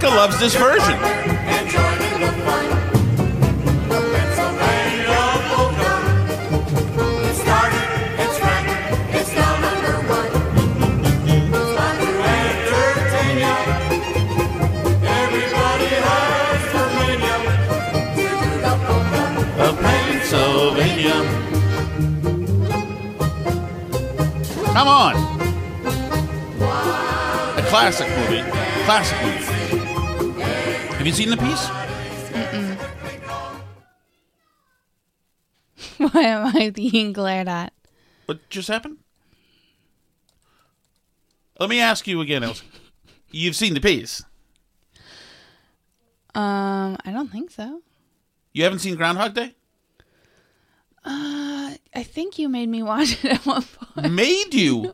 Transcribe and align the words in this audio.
America 0.00 0.16
loves 0.16 0.38
this 0.38 0.54
version. 0.54 0.98
Come 24.72 24.86
on. 24.86 25.16
A 27.56 27.62
classic 27.66 28.08
movie. 28.10 28.42
Classic 28.84 29.20
movie. 29.24 29.47
Have 31.08 31.18
you 31.18 31.24
seen 31.24 31.30
the 31.30 31.42
piece? 31.42 31.68
Why 36.12 36.20
am 36.20 36.54
I 36.54 36.68
being 36.68 37.14
glared 37.14 37.48
at? 37.48 37.72
What 38.26 38.46
just 38.50 38.68
happened? 38.68 38.98
Let 41.58 41.70
me 41.70 41.80
ask 41.80 42.06
you 42.06 42.20
again, 42.20 42.44
Elsa. 42.44 42.64
You've 43.30 43.56
seen 43.56 43.72
the 43.72 43.80
piece. 43.80 44.22
Um, 46.34 46.98
I 47.02 47.10
don't 47.10 47.32
think 47.32 47.52
so. 47.52 47.80
You 48.52 48.64
haven't 48.64 48.80
seen 48.80 48.94
Groundhog 48.94 49.32
Day? 49.32 49.54
Uh, 51.06 51.72
I 51.94 52.02
think 52.02 52.38
you 52.38 52.50
made 52.50 52.68
me 52.68 52.82
watch 52.82 53.24
it 53.24 53.32
at 53.32 53.46
one 53.46 53.62
point. 53.62 54.12
Made 54.12 54.52
you. 54.52 54.92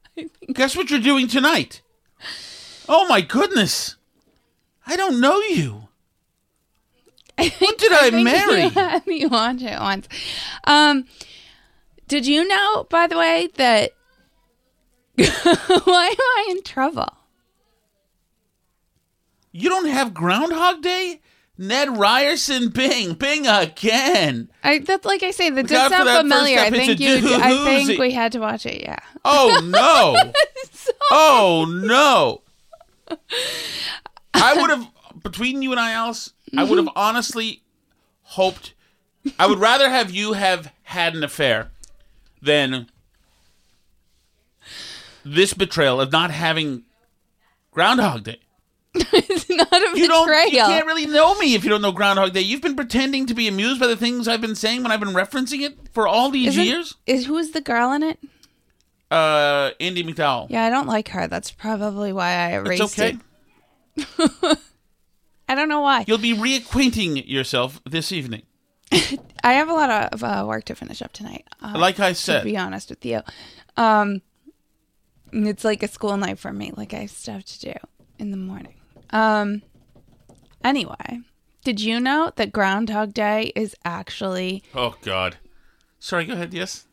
Guess 0.54 0.74
what 0.74 0.88
you're 0.88 1.00
doing 1.00 1.28
tonight? 1.28 1.82
Oh 2.88 3.06
my 3.08 3.20
goodness. 3.20 3.96
I 4.90 4.96
don't 4.96 5.20
know 5.20 5.38
you. 5.38 5.88
what 7.60 7.78
did 7.78 7.92
I 7.92 8.10
think 8.10 8.24
marry? 8.24 8.62
You 8.64 8.70
had 8.70 9.06
me 9.06 9.24
watch 9.24 9.62
it 9.62 9.78
once. 9.78 10.08
Um, 10.64 11.04
did 12.08 12.26
you 12.26 12.46
know, 12.46 12.88
by 12.90 13.06
the 13.06 13.16
way, 13.16 13.48
that 13.54 13.92
why 15.14 15.26
am 15.26 15.86
I 15.86 16.46
in 16.50 16.64
trouble? 16.64 17.16
You 19.52 19.68
don't 19.68 19.88
have 19.88 20.12
Groundhog 20.12 20.82
Day? 20.82 21.20
Ned 21.56 21.96
Ryerson, 21.96 22.70
Bing, 22.70 23.14
Bing 23.14 23.46
again. 23.46 24.50
I 24.64 24.78
that's 24.80 25.04
like 25.04 25.22
I 25.22 25.30
say, 25.30 25.50
that 25.50 25.56
Look 25.56 25.68
does 25.68 25.92
sound 25.92 26.08
familiar. 26.08 26.58
I 26.58 26.70
think 26.70 26.98
you. 26.98 27.20
I 27.22 27.84
think 27.84 28.00
we 28.00 28.10
had 28.10 28.32
to 28.32 28.40
watch 28.40 28.66
it. 28.66 28.82
Yeah. 28.82 28.98
Oh 29.24 29.60
no. 29.62 30.32
oh 31.12 31.66
no. 31.68 32.42
I 34.34 34.54
would 34.60 34.70
have 34.70 34.86
between 35.22 35.62
you 35.62 35.70
and 35.72 35.80
I, 35.80 35.92
Alice, 35.92 36.32
I 36.56 36.64
would 36.64 36.78
have 36.78 36.88
honestly 36.96 37.62
hoped 38.22 38.74
I 39.38 39.46
would 39.46 39.58
rather 39.58 39.90
have 39.90 40.10
you 40.10 40.32
have 40.34 40.72
had 40.84 41.14
an 41.14 41.22
affair 41.22 41.70
than 42.40 42.88
this 45.24 45.52
betrayal 45.54 46.00
of 46.00 46.12
not 46.12 46.30
having 46.30 46.84
Groundhog 47.72 48.24
Day. 48.24 48.38
it's 48.94 49.48
not 49.48 49.72
a 49.72 49.98
You 49.98 50.08
don't 50.08 50.26
betrayal. 50.26 50.50
you 50.50 50.58
can't 50.58 50.86
really 50.86 51.06
know 51.06 51.36
me 51.38 51.54
if 51.54 51.62
you 51.62 51.70
don't 51.70 51.82
know 51.82 51.92
Groundhog 51.92 52.32
Day. 52.32 52.40
You've 52.40 52.62
been 52.62 52.74
pretending 52.76 53.26
to 53.26 53.34
be 53.34 53.46
amused 53.46 53.78
by 53.80 53.86
the 53.86 53.96
things 53.96 54.26
I've 54.26 54.40
been 54.40 54.56
saying 54.56 54.82
when 54.82 54.90
I've 54.90 55.00
been 55.00 55.10
referencing 55.14 55.60
it 55.60 55.76
for 55.92 56.08
all 56.08 56.30
these 56.30 56.48
Isn't- 56.48 56.64
years. 56.64 56.94
Is 57.06 57.26
who's 57.26 57.50
the 57.50 57.60
girl 57.60 57.92
in 57.92 58.02
it? 58.02 58.18
Uh 59.10 59.72
Andie 59.80 60.04
MacDowell. 60.04 60.46
Yeah, 60.50 60.64
I 60.64 60.70
don't 60.70 60.86
like 60.86 61.08
her. 61.08 61.26
That's 61.26 61.50
probably 61.50 62.12
why 62.12 62.30
I 62.30 62.50
erased 62.52 62.82
it's 62.82 62.98
okay. 62.98 63.10
it. 63.10 63.16
I 65.48 65.54
don't 65.54 65.68
know 65.68 65.80
why. 65.80 66.04
You'll 66.06 66.18
be 66.18 66.34
reacquainting 66.34 67.26
yourself 67.28 67.80
this 67.88 68.12
evening. 68.12 68.42
I 69.44 69.54
have 69.54 69.68
a 69.68 69.72
lot 69.72 70.12
of 70.12 70.22
uh, 70.24 70.44
work 70.46 70.64
to 70.66 70.74
finish 70.74 71.02
up 71.02 71.12
tonight. 71.12 71.46
Uh, 71.62 71.74
Like 71.76 72.00
I 72.00 72.12
said, 72.12 72.40
to 72.40 72.44
be 72.44 72.56
honest 72.56 72.90
with 72.90 73.04
you, 73.04 73.20
um, 73.76 74.22
it's 75.32 75.64
like 75.64 75.82
a 75.82 75.88
school 75.88 76.16
night 76.16 76.38
for 76.38 76.52
me. 76.52 76.72
Like 76.76 76.94
I 76.94 76.98
have 77.00 77.10
stuff 77.10 77.44
to 77.44 77.60
do 77.60 77.74
in 78.18 78.30
the 78.30 78.36
morning. 78.36 78.74
Um, 79.10 79.62
anyway, 80.62 81.20
did 81.64 81.80
you 81.80 82.00
know 82.00 82.32
that 82.36 82.52
Groundhog 82.52 83.12
Day 83.14 83.52
is 83.56 83.74
actually 83.84 84.62
Oh 84.74 84.94
God. 85.02 85.36
Sorry, 85.98 86.24
go 86.24 86.32
ahead, 86.34 86.54
yes. 86.54 86.86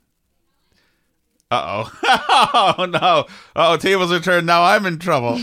Uh 1.50 1.86
oh. 2.04 2.78
oh 2.80 2.86
no. 2.86 3.26
Oh, 3.56 3.78
tables 3.78 4.12
are 4.12 4.20
turned. 4.20 4.46
Now 4.48 4.64
I'm 4.64 4.86
in 4.86 5.00
trouble. 5.00 5.40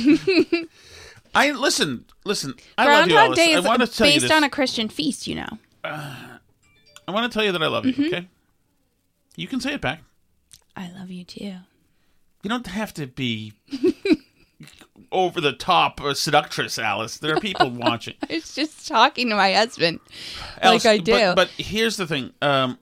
I 1.35 1.51
listen, 1.53 2.05
listen. 2.25 2.55
I 2.79 2.87
love 2.87 3.09
you, 3.09 3.15
Groundhog. 3.15 3.37
Day 3.37 3.55
I 3.55 3.59
is 3.59 3.65
want 3.65 3.81
to 3.81 3.87
tell 3.87 4.07
you 4.07 4.15
based 4.15 4.23
this. 4.23 4.31
on 4.31 4.45
a 4.45 4.51
Christian 4.51 4.89
feast? 4.89 5.27
You 5.27 5.37
know. 5.37 5.59
I 5.85 7.11
want 7.11 7.31
to 7.31 7.37
tell 7.37 7.45
you 7.45 7.53
that 7.53 7.63
I 7.63 7.67
love 7.67 7.85
you. 7.85 7.93
Mm-hmm. 7.93 8.15
Okay. 8.15 8.29
You 9.37 9.47
can 9.47 9.61
say 9.61 9.75
it 9.75 9.81
back. 9.81 10.01
I 10.77 10.91
love 10.93 11.11
you 11.11 11.25
too. 11.25 11.57
You 12.43 12.51
don't 12.51 12.67
have 12.67 12.93
to 12.95 13.07
be 13.07 13.53
over 15.13 15.41
the 15.41 15.53
top 15.53 16.01
or 16.01 16.15
seductress, 16.15 16.79
Alice. 16.79 17.19
There 17.19 17.35
are 17.35 17.41
people 17.41 17.71
watching. 17.75 18.15
I 18.29 18.35
was 18.35 18.55
just 18.55 18.87
talking 18.87 19.29
to 19.31 19.35
my 19.35 19.53
husband, 19.53 20.01
Alice, 20.61 20.85
like 20.85 21.01
I 21.01 21.03
do. 21.03 21.13
But, 21.13 21.35
but 21.35 21.49
here's 21.51 21.97
the 21.97 22.07
thing. 22.07 22.33
Um, 22.43 22.79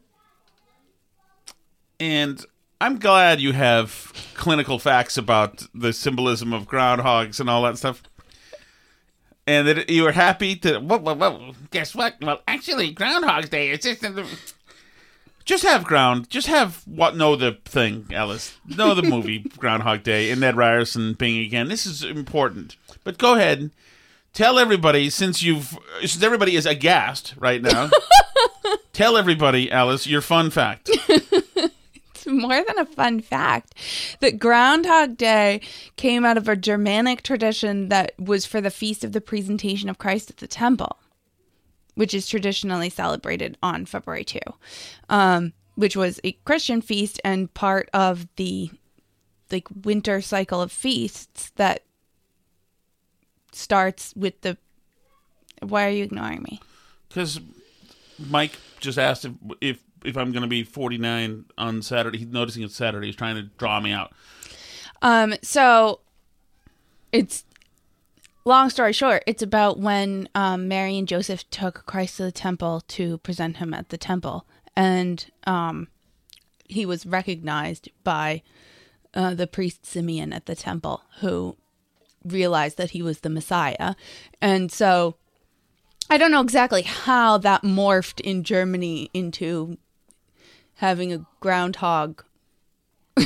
and 2.00 2.44
I'm 2.80 2.98
glad 2.98 3.40
you 3.40 3.52
have 3.52 4.12
clinical 4.34 4.78
facts 4.78 5.16
about 5.16 5.66
the 5.74 5.92
symbolism 5.92 6.52
of 6.52 6.66
groundhogs 6.66 7.38
and 7.38 7.48
all 7.48 7.62
that 7.62 7.78
stuff. 7.78 8.02
And 9.46 9.66
that 9.66 9.90
you 9.90 10.04
were 10.04 10.12
happy 10.12 10.56
to. 10.56 10.78
Well, 10.78 11.00
well, 11.00 11.16
well, 11.16 11.54
guess 11.70 11.94
what? 11.94 12.16
Well, 12.20 12.40
actually, 12.46 12.92
Groundhog's 12.92 13.48
Day 13.48 13.70
is 13.70 13.80
just. 13.80 14.04
Just 15.44 15.64
have 15.64 15.82
ground. 15.84 16.30
Just 16.30 16.46
have 16.46 16.82
what? 16.86 17.16
Know 17.16 17.34
the 17.34 17.58
thing, 17.64 18.06
Alice. 18.12 18.56
Know 18.66 18.94
the 18.94 19.02
movie 19.02 19.40
Groundhog 19.58 20.04
Day 20.04 20.30
and 20.30 20.40
Ned 20.40 20.56
Ryerson 20.56 21.14
being 21.14 21.44
again. 21.44 21.68
This 21.68 21.84
is 21.84 22.04
important. 22.04 22.76
But 23.02 23.18
go 23.18 23.34
ahead, 23.34 23.70
tell 24.32 24.58
everybody 24.58 25.10
since 25.10 25.42
you've 25.42 25.76
since 26.00 26.22
everybody 26.22 26.54
is 26.54 26.64
aghast 26.64 27.34
right 27.38 27.60
now. 27.60 27.90
tell 28.92 29.16
everybody, 29.16 29.70
Alice, 29.70 30.06
your 30.06 30.20
fun 30.20 30.50
fact. 30.50 30.88
More 32.26 32.62
than 32.64 32.78
a 32.78 32.86
fun 32.86 33.20
fact 33.20 33.74
that 34.20 34.38
Groundhog 34.38 35.16
Day 35.16 35.60
came 35.96 36.24
out 36.24 36.36
of 36.36 36.48
a 36.48 36.56
Germanic 36.56 37.22
tradition 37.22 37.88
that 37.88 38.12
was 38.18 38.46
for 38.46 38.60
the 38.60 38.70
feast 38.70 39.04
of 39.04 39.12
the 39.12 39.20
presentation 39.20 39.88
of 39.88 39.98
Christ 39.98 40.30
at 40.30 40.36
the 40.38 40.46
temple, 40.46 40.98
which 41.94 42.14
is 42.14 42.28
traditionally 42.28 42.90
celebrated 42.90 43.58
on 43.62 43.86
February 43.86 44.24
2, 44.24 44.38
um, 45.08 45.52
which 45.74 45.96
was 45.96 46.20
a 46.24 46.32
Christian 46.44 46.80
feast 46.80 47.20
and 47.24 47.52
part 47.54 47.88
of 47.92 48.26
the 48.36 48.70
like 49.50 49.68
winter 49.84 50.20
cycle 50.20 50.62
of 50.62 50.72
feasts 50.72 51.50
that 51.56 51.82
starts 53.52 54.14
with 54.16 54.40
the. 54.40 54.56
Why 55.60 55.86
are 55.86 55.90
you 55.90 56.04
ignoring 56.04 56.42
me? 56.42 56.60
Because 57.08 57.40
Mike 58.18 58.58
just 58.80 58.98
asked 58.98 59.24
if 59.24 59.32
if, 59.60 59.78
if 60.04 60.16
I'm 60.16 60.32
going 60.32 60.42
to 60.42 60.48
be 60.48 60.64
49 60.64 61.46
on 61.58 61.82
Saturday. 61.82 62.18
He's 62.18 62.28
noticing 62.28 62.62
it's 62.62 62.74
Saturday. 62.74 63.06
He's 63.06 63.16
trying 63.16 63.36
to 63.36 63.42
draw 63.42 63.80
me 63.80 63.92
out. 63.92 64.12
Um, 65.02 65.34
so 65.42 66.00
it's 67.10 67.44
long 68.44 68.70
story 68.70 68.92
short, 68.92 69.22
it's 69.26 69.42
about 69.42 69.78
when 69.78 70.28
um, 70.34 70.68
Mary 70.68 70.98
and 70.98 71.06
Joseph 71.06 71.48
took 71.50 71.86
Christ 71.86 72.16
to 72.16 72.24
the 72.24 72.32
temple 72.32 72.82
to 72.88 73.18
present 73.18 73.58
him 73.58 73.74
at 73.74 73.90
the 73.90 73.98
temple, 73.98 74.46
and 74.76 75.30
um, 75.44 75.88
he 76.68 76.86
was 76.86 77.06
recognized 77.06 77.90
by 78.02 78.42
uh, 79.14 79.34
the 79.34 79.46
priest 79.46 79.84
Simeon 79.86 80.32
at 80.32 80.46
the 80.46 80.56
temple, 80.56 81.02
who 81.20 81.56
realized 82.24 82.78
that 82.78 82.90
he 82.90 83.02
was 83.02 83.20
the 83.20 83.30
Messiah, 83.30 83.94
and 84.40 84.72
so 84.72 85.16
I 86.10 86.18
don't 86.18 86.30
know 86.30 86.40
exactly 86.40 86.82
how 86.82 87.38
that 87.38 87.62
morphed 87.62 88.20
in 88.20 88.44
Germany 88.44 89.10
into 89.14 89.78
having 90.82 91.12
a 91.12 91.24
groundhog 91.38 92.24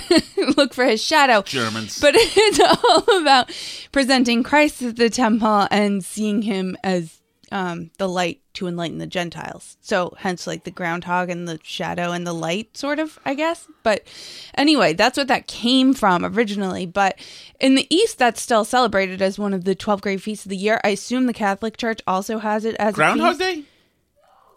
look 0.56 0.74
for 0.74 0.84
his 0.84 1.02
shadow. 1.02 1.40
Germans. 1.42 1.98
But 1.98 2.14
it's 2.16 2.60
all 2.60 3.20
about 3.20 3.50
presenting 3.92 4.42
Christ 4.42 4.82
at 4.82 4.96
the 4.96 5.08
temple 5.08 5.66
and 5.70 6.04
seeing 6.04 6.42
him 6.42 6.76
as 6.84 7.18
um, 7.50 7.90
the 7.96 8.08
light 8.08 8.42
to 8.54 8.66
enlighten 8.66 8.98
the 8.98 9.06
Gentiles. 9.06 9.78
So, 9.80 10.14
hence, 10.18 10.46
like 10.46 10.64
the 10.64 10.70
groundhog 10.70 11.30
and 11.30 11.48
the 11.48 11.58
shadow 11.62 12.12
and 12.12 12.26
the 12.26 12.34
light, 12.34 12.76
sort 12.76 12.98
of, 12.98 13.18
I 13.24 13.32
guess. 13.32 13.66
But 13.82 14.06
anyway, 14.54 14.92
that's 14.92 15.16
what 15.16 15.28
that 15.28 15.46
came 15.46 15.94
from 15.94 16.26
originally. 16.26 16.84
But 16.84 17.18
in 17.58 17.74
the 17.74 17.86
East, 17.88 18.18
that's 18.18 18.42
still 18.42 18.66
celebrated 18.66 19.22
as 19.22 19.38
one 19.38 19.54
of 19.54 19.64
the 19.64 19.74
12 19.74 20.02
great 20.02 20.20
feasts 20.20 20.44
of 20.44 20.50
the 20.50 20.56
year. 20.58 20.78
I 20.84 20.90
assume 20.90 21.24
the 21.24 21.32
Catholic 21.32 21.78
Church 21.78 22.02
also 22.06 22.38
has 22.38 22.66
it 22.66 22.74
as 22.76 22.92
a 22.92 22.96
Groundhog. 22.96 23.38
Day? 23.38 23.64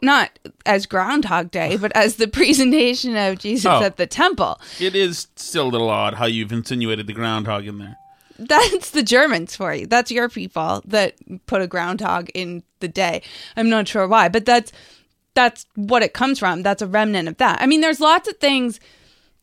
Not 0.01 0.37
as 0.65 0.85
Groundhog 0.85 1.51
Day, 1.51 1.75
but 1.77 1.91
as 1.95 2.15
the 2.15 2.27
presentation 2.39 3.15
of 3.17 3.39
Jesus 3.39 3.65
Oh. 3.65 3.83
at 3.83 3.97
the 3.97 4.07
temple. 4.07 4.59
It 4.79 4.95
is 4.95 5.27
still 5.35 5.67
a 5.67 5.69
little 5.69 5.89
odd 5.89 6.13
how 6.15 6.25
you've 6.25 6.51
insinuated 6.51 7.07
the 7.07 7.13
groundhog 7.13 7.67
in 7.67 7.77
there. 7.79 7.97
That's 8.37 8.91
the 8.91 9.03
Germans 9.03 9.55
for 9.55 9.73
you. 9.73 9.85
That's 9.85 10.11
your 10.11 10.29
people 10.29 10.81
that 10.85 11.15
put 11.45 11.61
a 11.61 11.67
groundhog 11.67 12.29
in 12.33 12.63
the 12.79 12.87
day. 12.87 13.21
I'm 13.57 13.69
not 13.69 13.87
sure 13.89 14.07
why, 14.07 14.29
but 14.29 14.45
that's 14.45 14.71
that's 15.35 15.65
what 15.75 16.03
it 16.03 16.13
comes 16.13 16.39
from. 16.39 16.63
That's 16.63 16.81
a 16.81 16.87
remnant 16.87 17.27
of 17.27 17.37
that. 17.37 17.61
I 17.61 17.65
mean, 17.65 17.81
there's 17.81 17.99
lots 17.99 18.29
of 18.29 18.37
things. 18.37 18.79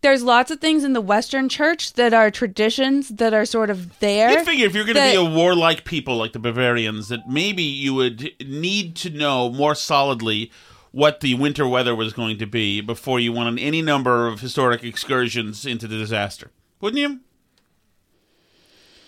There's 0.07 0.23
lots 0.23 0.53
of 0.53 0.61
things 0.61 0.85
in 0.85 0.93
the 0.93 1.01
Western 1.01 1.49
Church 1.49 1.95
that 1.95 2.15
are 2.15 2.31
traditions 2.31 3.09
that 3.09 3.35
are 3.35 3.45
sort 3.45 3.71
of 3.71 3.99
there. 3.99 4.31
You'd 4.31 4.47
figure 4.47 4.65
if 4.65 4.73
you're 4.73 4.85
going 4.85 4.95
to 4.95 5.01
be 5.01 5.17
a 5.17 5.25
warlike 5.25 5.85
people 5.85 6.17
like 6.17 6.33
the 6.33 6.39
Bavarians, 6.39 7.09
that 7.09 7.29
maybe 7.29 7.65
you 7.65 7.93
would 7.93 8.31
need 8.39 8.95
to 8.99 9.11
know 9.11 9.51
more 9.51 9.75
solidly 9.75 10.53
what 10.93 11.19
the 11.23 11.35
winter 11.35 11.67
weather 11.67 11.93
was 11.93 12.13
going 12.13 12.39
to 12.39 12.47
be 12.47 12.81
before 12.81 13.19
you 13.19 13.33
went 13.33 13.49
on 13.49 13.59
any 13.59 13.83
number 13.83 14.29
of 14.29 14.39
historic 14.39 14.85
excursions 14.85 15.67
into 15.67 15.89
the 15.89 15.99
disaster. 15.99 16.53
Wouldn't 16.81 17.01
you? 17.01 17.21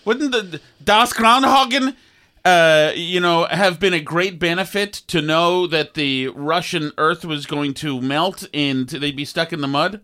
Wouldn't 0.03 0.33
the 0.33 0.59
Das 0.83 1.13
Groundhagen, 1.13 1.95
uh, 2.43 2.91
you 2.93 3.21
know, 3.21 3.45
have 3.45 3.79
been 3.79 3.93
a 3.93 4.01
great 4.01 4.37
benefit 4.37 4.91
to 5.07 5.21
know 5.21 5.65
that 5.65 5.93
the 5.93 6.27
Russian 6.27 6.91
Earth 6.97 7.23
was 7.23 7.45
going 7.45 7.73
to 7.75 8.01
melt 8.01 8.49
and 8.53 8.89
they'd 8.89 9.15
be 9.15 9.23
stuck 9.23 9.53
in 9.53 9.61
the 9.61 9.67
mud? 9.69 10.01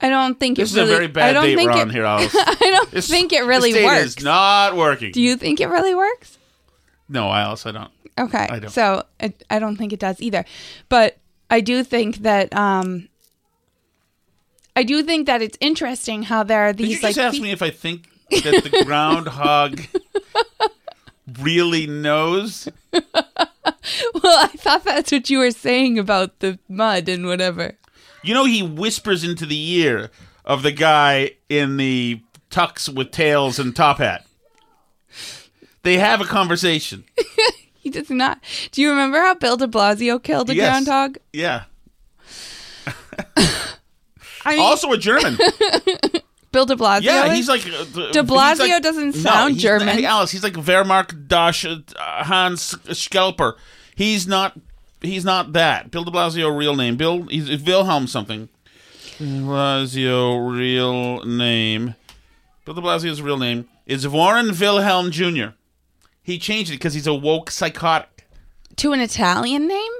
I 0.00 0.08
don't 0.10 0.38
think 0.38 0.58
This 0.58 0.72
it 0.76 0.82
is 0.82 0.88
really, 0.90 0.90
a 0.92 0.94
very 0.94 1.04
I 1.04 1.08
bad 1.08 1.32
don't 1.32 1.44
date 1.44 1.56
think 1.56 1.70
we're 1.70 1.76
it, 1.78 1.80
on 1.82 1.90
here, 1.90 2.04
Alice. 2.14 2.34
I 2.36 2.54
don't 2.60 2.90
This- 2.90 3.08
think 3.08 3.32
it 3.32 3.44
really 3.44 3.72
this 3.72 3.80
date 3.80 3.86
works. 3.86 4.04
is 4.18 4.22
not 4.22 4.76
working. 4.76 5.12
Do 5.12 5.22
you 5.22 5.36
think 5.36 5.60
it 5.60 5.68
really 5.68 5.94
works? 5.94 6.38
No, 7.08 7.32
Alice, 7.32 7.64
I 7.66 7.72
don't. 7.72 7.90
Okay. 8.18 8.46
I 8.50 8.58
don't. 8.58 8.70
So 8.70 9.04
I, 9.20 9.32
I 9.50 9.58
don't 9.58 9.76
think 9.76 9.92
it 9.92 10.00
does 10.00 10.20
either. 10.20 10.44
But 10.88 11.18
I 11.50 11.60
do 11.60 11.82
think 11.84 12.16
that 12.18 12.54
um 12.56 13.08
I 14.74 14.82
do 14.82 15.02
think 15.02 15.26
that 15.26 15.40
it's 15.40 15.56
interesting 15.60 16.24
how 16.24 16.42
there 16.42 16.60
are 16.68 16.72
these. 16.72 16.86
Did 16.88 16.92
you 16.96 17.00
just 17.00 17.16
like 17.18 17.26
ask 17.26 17.40
me 17.40 17.50
if 17.50 17.62
I 17.62 17.70
think 17.70 18.08
that 18.30 18.64
the 18.64 18.82
groundhog 18.84 19.80
really 21.40 21.86
knows? 21.86 22.68
Well, 24.14 24.38
I 24.44 24.48
thought 24.48 24.84
that's 24.84 25.12
what 25.12 25.30
you 25.30 25.38
were 25.38 25.50
saying 25.52 25.96
about 25.98 26.40
the 26.40 26.58
mud 26.68 27.08
and 27.08 27.26
whatever. 27.26 27.74
You 28.22 28.34
know, 28.34 28.44
he 28.44 28.62
whispers 28.62 29.22
into 29.24 29.46
the 29.46 29.70
ear 29.78 30.10
of 30.44 30.62
the 30.62 30.72
guy 30.72 31.32
in 31.48 31.76
the 31.76 32.20
tux 32.50 32.88
with 32.92 33.10
tails 33.10 33.58
and 33.58 33.74
top 33.74 33.98
hat. 33.98 34.26
They 35.82 35.98
have 35.98 36.20
a 36.20 36.24
conversation. 36.24 37.04
He 37.78 37.90
does 37.90 38.10
not. 38.10 38.40
Do 38.72 38.82
you 38.82 38.90
remember 38.90 39.18
how 39.20 39.34
Bill 39.34 39.56
de 39.56 39.68
Blasio 39.68 40.20
killed 40.20 40.50
a 40.50 40.56
Yes. 40.56 40.66
groundhog? 40.84 41.18
Yeah. 41.32 41.66
I 44.44 44.50
mean, 44.56 44.60
Also 44.60 44.90
a 44.92 44.98
German. 44.98 45.36
Bill 46.52 46.66
de 46.66 46.74
Blasio. 46.74 47.02
Yeah, 47.02 47.26
is? 47.26 47.36
he's 47.36 47.48
like 47.48 47.64
uh, 47.66 47.84
th- 47.84 48.12
De 48.12 48.22
he's 48.22 48.30
Blasio 48.30 48.58
like- 48.70 48.82
doesn't 48.82 49.14
No, 49.14 49.20
sound 49.20 49.50
he's- 49.52 49.62
German. 49.62 49.88
Hey, 49.88 50.04
Alice, 50.04 50.30
he's 50.32 50.42
like 50.42 50.54
Wehrmacht 50.54 51.28
Dash 51.28 51.64
uh, 51.64 51.76
Hans 52.24 52.74
Schelper. 52.88 53.54
He's 53.94 54.26
not. 54.26 54.58
He's 55.00 55.24
not 55.24 55.52
that. 55.52 55.90
Bill 55.90 56.04
De 56.04 56.10
Blasio, 56.10 56.56
real 56.56 56.74
name. 56.76 56.96
Bill. 56.96 57.24
He's 57.24 57.62
Wilhelm 57.64 58.06
something. 58.06 58.48
De 59.18 59.24
Blasio, 59.24 60.50
real 60.56 61.24
name. 61.24 61.94
Bill 62.64 62.74
De 62.74 62.80
Blasio's 62.80 63.22
real 63.22 63.38
name 63.38 63.68
is 63.86 64.06
Warren 64.08 64.48
Wilhelm 64.58 65.10
Jr. 65.10 65.48
He 66.22 66.38
changed 66.38 66.70
it 66.70 66.74
because 66.74 66.94
he's 66.94 67.06
a 67.06 67.14
woke 67.14 67.50
psychotic 67.50 68.26
to 68.76 68.92
an 68.92 69.00
Italian 69.00 69.68
name. 69.68 69.92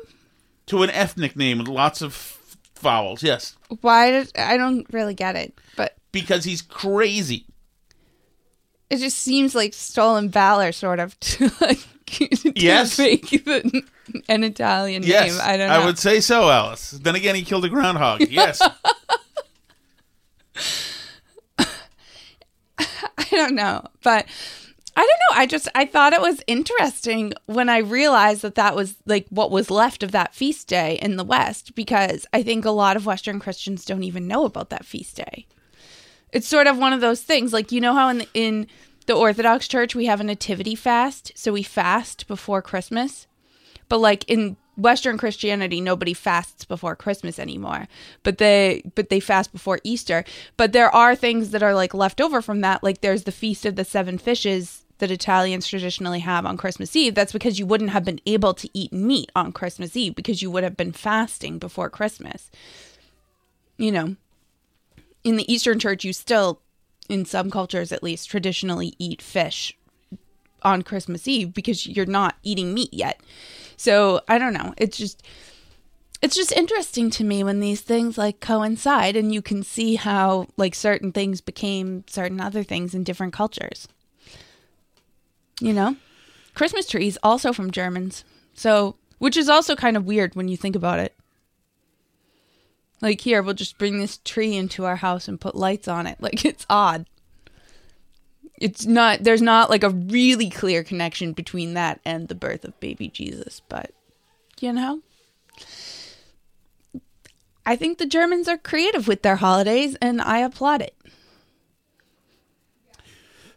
to 0.67 0.83
an 0.83 0.91
ethnic 0.91 1.37
name 1.37 1.59
with 1.59 1.69
lots 1.69 2.03
of 2.03 2.11
f- 2.13 2.57
vowels. 2.81 3.23
Yes, 3.23 3.57
Why 3.81 4.11
did 4.11 4.33
I 4.37 4.57
don't 4.57 4.87
really 4.93 5.15
get 5.15 5.37
it, 5.37 5.55
but 5.77 5.95
because 6.11 6.43
he's 6.45 6.61
crazy. 6.63 7.47
it 8.91 8.97
just 8.99 9.19
seems 9.19 9.55
like 9.55 9.73
stolen 9.73 10.29
valor, 10.29 10.73
sort 10.73 10.99
of, 10.99 11.19
to 11.21 11.51
like 11.61 11.79
to 12.07 12.53
Yes. 12.57 12.99
make 12.99 13.31
the, 13.31 13.83
an 14.29 14.45
Italian 14.45 15.03
Yes, 15.03 15.33
name. 15.33 15.41
I 15.43 15.57
don't 15.57 15.69
know. 15.69 15.87
would 15.87 15.99
say 15.99 16.21
so, 16.21 16.51
Alice. 16.51 16.91
Then 16.93 17.15
again, 17.15 17.35
he 17.35 17.43
killed 17.43 17.65
a 17.65 17.69
groundhog. 17.69 18.21
Yes. 18.31 18.61
I 22.79 23.25
don't 23.31 23.55
know, 23.55 23.85
but 24.03 24.27
I 24.97 25.01
don't 25.01 25.09
know. 25.37 25.41
I 25.43 25.47
just 25.47 25.69
I 25.75 25.85
thought 25.87 26.13
it 26.13 26.21
was 26.21 26.43
interesting 26.47 27.33
when 27.47 27.69
I 27.69 27.79
realized 27.79 28.43
that 28.43 28.55
that 28.55 28.75
was 28.77 28.97
like 29.07 29.27
what 29.31 29.51
was 29.51 29.71
left 29.71 30.03
of 30.03 30.13
that 30.13 30.35
feast 30.35 30.69
day 30.69 30.99
in 31.03 31.17
the 31.17 31.25
West, 31.25 31.75
because 31.75 32.27
I 32.33 32.43
think 32.43 32.65
a 32.65 32.71
lot 32.71 32.97
of 32.97 33.07
Western 33.07 33.41
Christians 33.41 33.85
don't 33.85 34.03
even 34.05 34.27
know 34.27 34.45
about 34.45 34.71
that 34.71 34.85
feast 34.87 35.17
day. 35.17 35.47
It's 36.33 36.47
sort 36.49 36.67
of 36.67 36.79
one 36.79 36.93
of 36.93 37.01
those 37.01 37.23
things, 37.23 37.53
like 37.53 37.73
you 37.73 37.81
know 37.81 37.95
how 37.95 38.09
in 38.09 38.19
the, 38.19 38.29
in 38.35 38.67
the 39.07 39.15
Orthodox 39.15 39.69
Church 39.69 39.95
we 39.95 40.07
have 40.07 40.21
a 40.21 40.25
nativity 40.25 40.75
fast, 40.75 41.33
so 41.35 41.53
we 41.53 41.63
fast 41.63 42.27
before 42.27 42.63
Christmas, 42.63 43.27
but 43.89 43.99
like 43.99 44.25
in 44.29 44.57
Western 44.77 45.17
Christianity, 45.17 45.81
nobody 45.81 46.13
fasts 46.13 46.65
before 46.65 46.95
Christmas 46.95 47.39
anymore, 47.39 47.89
but 48.23 48.39
they 48.39 48.83
but 48.95 49.09
they 49.09 49.21
fast 49.21 49.53
before 49.53 49.81
Easter. 49.85 50.25
But 50.57 50.73
there 50.73 50.95
are 50.95 51.17
things 51.17 51.51
that 51.51 51.63
are 51.63 51.75
like 51.75 51.95
left 51.95 52.21
over 52.21 52.43
from 52.43 52.61
that. 52.61 52.83
Like 52.83 53.01
there's 53.01 53.25
the 53.25 53.33
feast 53.33 53.65
of 53.65 53.77
the 53.77 53.85
seven 53.85 54.19
fishes 54.19 54.85
that 54.99 55.11
Italians 55.11 55.67
traditionally 55.67 56.21
have 56.21 56.47
on 56.47 56.57
Christmas 56.57 56.95
Eve. 56.97 57.15
That's 57.15 57.33
because 57.33 57.59
you 57.59 57.67
wouldn't 57.67 57.91
have 57.91 58.05
been 58.05 58.21
able 58.27 58.55
to 58.55 58.69
eat 58.73 58.93
meat 58.93 59.31
on 59.35 59.53
Christmas 59.53 59.97
Eve 59.97 60.15
because 60.15 60.43
you 60.43 60.51
would 60.51 60.65
have 60.65 60.77
been 60.77 60.93
fasting 60.93 61.59
before 61.59 61.91
Christmas. 61.91 62.51
You 63.77 63.93
know, 63.93 64.17
in 65.23 65.37
the 65.37 65.53
Eastern 65.53 65.79
Church, 65.79 66.05
you 66.05 66.13
still, 66.13 66.63
in 67.09 67.25
some 67.27 67.51
cultures 67.51 67.93
at 67.93 68.03
least, 68.03 68.31
traditionally 68.31 68.95
eat 68.99 69.21
fish 69.21 69.77
on 70.63 70.83
Christmas 70.83 71.29
Eve 71.29 71.53
because 71.53 71.87
you're 71.87 72.07
not 72.07 72.37
eating 72.43 72.73
meat 72.73 72.93
yet. 72.93 73.21
So 73.77 74.21
I 74.29 74.39
don't 74.39 74.55
know. 74.55 74.75
It's 74.77 74.97
just 74.97 75.23
it's 76.23 76.35
just 76.35 76.53
interesting 76.53 77.11
to 77.11 77.25
me 77.25 77.45
when 77.45 77.61
these 77.61 77.83
things 77.83 78.17
like 78.17 78.41
coincide 78.41 79.17
and 79.17 79.33
you 79.33 79.43
can 79.43 79.63
see 79.63 79.97
how 79.97 80.49
like 80.57 80.75
certain 80.75 81.13
things 81.13 81.41
became 81.41 82.05
certain 82.09 82.41
other 82.41 82.63
things 82.63 82.95
in 82.95 83.05
different 83.05 83.33
cultures. 83.33 83.87
You 85.61 85.73
know? 85.73 85.97
Christmas 86.55 86.87
trees 86.87 87.19
also 87.23 87.53
from 87.53 87.71
Germans. 87.71 88.25
So, 88.55 88.97
which 89.19 89.37
is 89.37 89.49
also 89.49 89.77
kind 89.77 89.97
of 89.97 90.07
weird 90.07 90.35
when 90.35 90.49
you 90.49 90.57
think 90.57 90.75
about 90.75 90.99
it. 90.99 91.15
Like 93.03 93.21
here, 93.21 93.43
we'll 93.43 93.55
just 93.55 93.79
bring 93.79 93.99
this 93.99 94.19
tree 94.25 94.57
into 94.57 94.87
our 94.87 94.97
house 94.97 95.29
and 95.29 95.41
put 95.41 95.55
lights 95.55 95.87
on 95.87 96.07
it. 96.07 96.17
Like 96.27 96.45
it's 96.45 96.67
odd. 96.71 97.07
It's 98.59 98.87
not 98.87 99.23
there's 99.23 99.43
not 99.43 99.71
like 99.71 99.85
a 99.85 99.91
really 99.91 100.51
clear 100.51 100.83
connection 100.83 101.33
between 101.33 101.75
that 101.75 102.01
and 102.05 102.29
the 102.29 102.35
birth 102.35 102.65
of 102.65 102.79
baby 102.81 103.09
Jesus, 103.09 103.61
but 103.69 103.93
you 104.61 104.73
know, 104.73 105.03
I 107.67 107.77
think 107.77 107.99
the 107.99 108.07
Germans 108.07 108.49
are 108.49 108.57
creative 108.57 109.09
with 109.09 109.23
their 109.23 109.37
holidays, 109.37 109.97
and 110.01 110.23
I 110.23 110.39
applaud 110.39 110.81
it. 110.81 110.95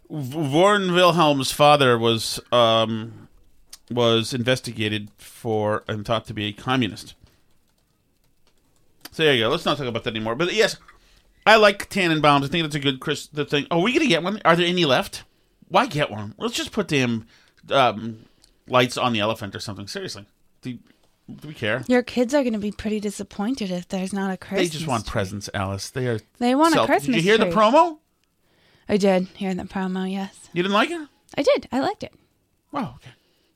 Warren 0.10 0.94
Wilhelm's 0.94 1.52
father 1.52 1.98
was 1.98 2.40
um, 2.52 3.30
was 3.92 4.34
investigated 4.34 5.10
for 5.18 5.84
and 5.88 6.06
thought 6.06 6.26
to 6.26 6.34
be 6.34 6.46
a 6.46 6.52
communist. 6.52 7.14
So 9.12 9.24
there 9.24 9.34
you 9.34 9.44
go. 9.44 9.50
Let's 9.50 9.66
not 9.66 9.78
talk 9.78 9.88
about 9.88 10.04
that 10.04 10.12
anymore. 10.12 10.36
But 10.36 10.54
yes, 10.54 10.78
I 11.50 11.56
like 11.56 11.90
Tannenbaums. 11.90 12.44
I 12.44 12.48
think 12.48 12.64
that's 12.64 12.76
a 12.76 12.80
good 12.80 13.00
Chris. 13.00 13.26
The 13.26 13.44
thing. 13.44 13.66
Oh, 13.72 13.80
are 13.80 13.84
we 13.84 13.92
gonna 13.92 14.08
get 14.08 14.22
one? 14.22 14.40
Are 14.46 14.56
there 14.56 14.68
any 14.68 14.86
left? 14.86 15.24
Why 15.68 15.88
get 15.88 16.12
one? 16.12 16.36
Let's 16.38 16.54
just 16.54 16.72
put 16.72 16.88
damn 16.88 17.26
um, 17.72 18.26
lights 18.68 18.98
on 18.98 19.14
the 19.14 19.20
elephant 19.20 19.56
or 19.56 19.60
something. 19.60 19.88
Seriously, 19.88 20.26
do, 20.62 20.78
do 21.28 21.48
we 21.48 21.56
care? 21.56 21.84
Your 21.88 22.04
kids 22.04 22.36
are 22.36 22.44
going 22.44 22.54
to 22.54 22.60
be 22.60 22.72
pretty 22.72 23.00
disappointed 23.00 23.72
if 23.72 23.88
there's 23.88 24.14
not 24.14 24.32
a 24.32 24.38
Christmas. 24.38 24.70
They 24.70 24.78
just 24.78 24.88
want 24.88 25.06
tree. 25.06 25.12
presents, 25.12 25.50
Alice. 25.54 25.90
They 25.90 26.08
are. 26.08 26.20
They 26.38 26.54
want 26.56 26.74
a 26.74 26.78
self- 26.78 26.88
Christmas 26.88 27.16
Did 27.18 27.26
you 27.26 27.32
hear 27.32 27.38
the 27.38 27.56
promo? 27.56 27.98
I 28.88 28.98
did 28.98 29.28
hear 29.30 29.54
the 29.54 29.64
promo. 29.64 30.12
Yes, 30.12 30.50
You 30.54 30.64
didn't 30.64 30.74
like 30.74 30.92
it? 30.92 31.08
I 31.38 31.42
did. 31.44 31.68
I 31.72 31.80
liked 31.80 32.04
it. 32.04 32.14
Oh, 32.74 32.96
okay. 32.98 33.12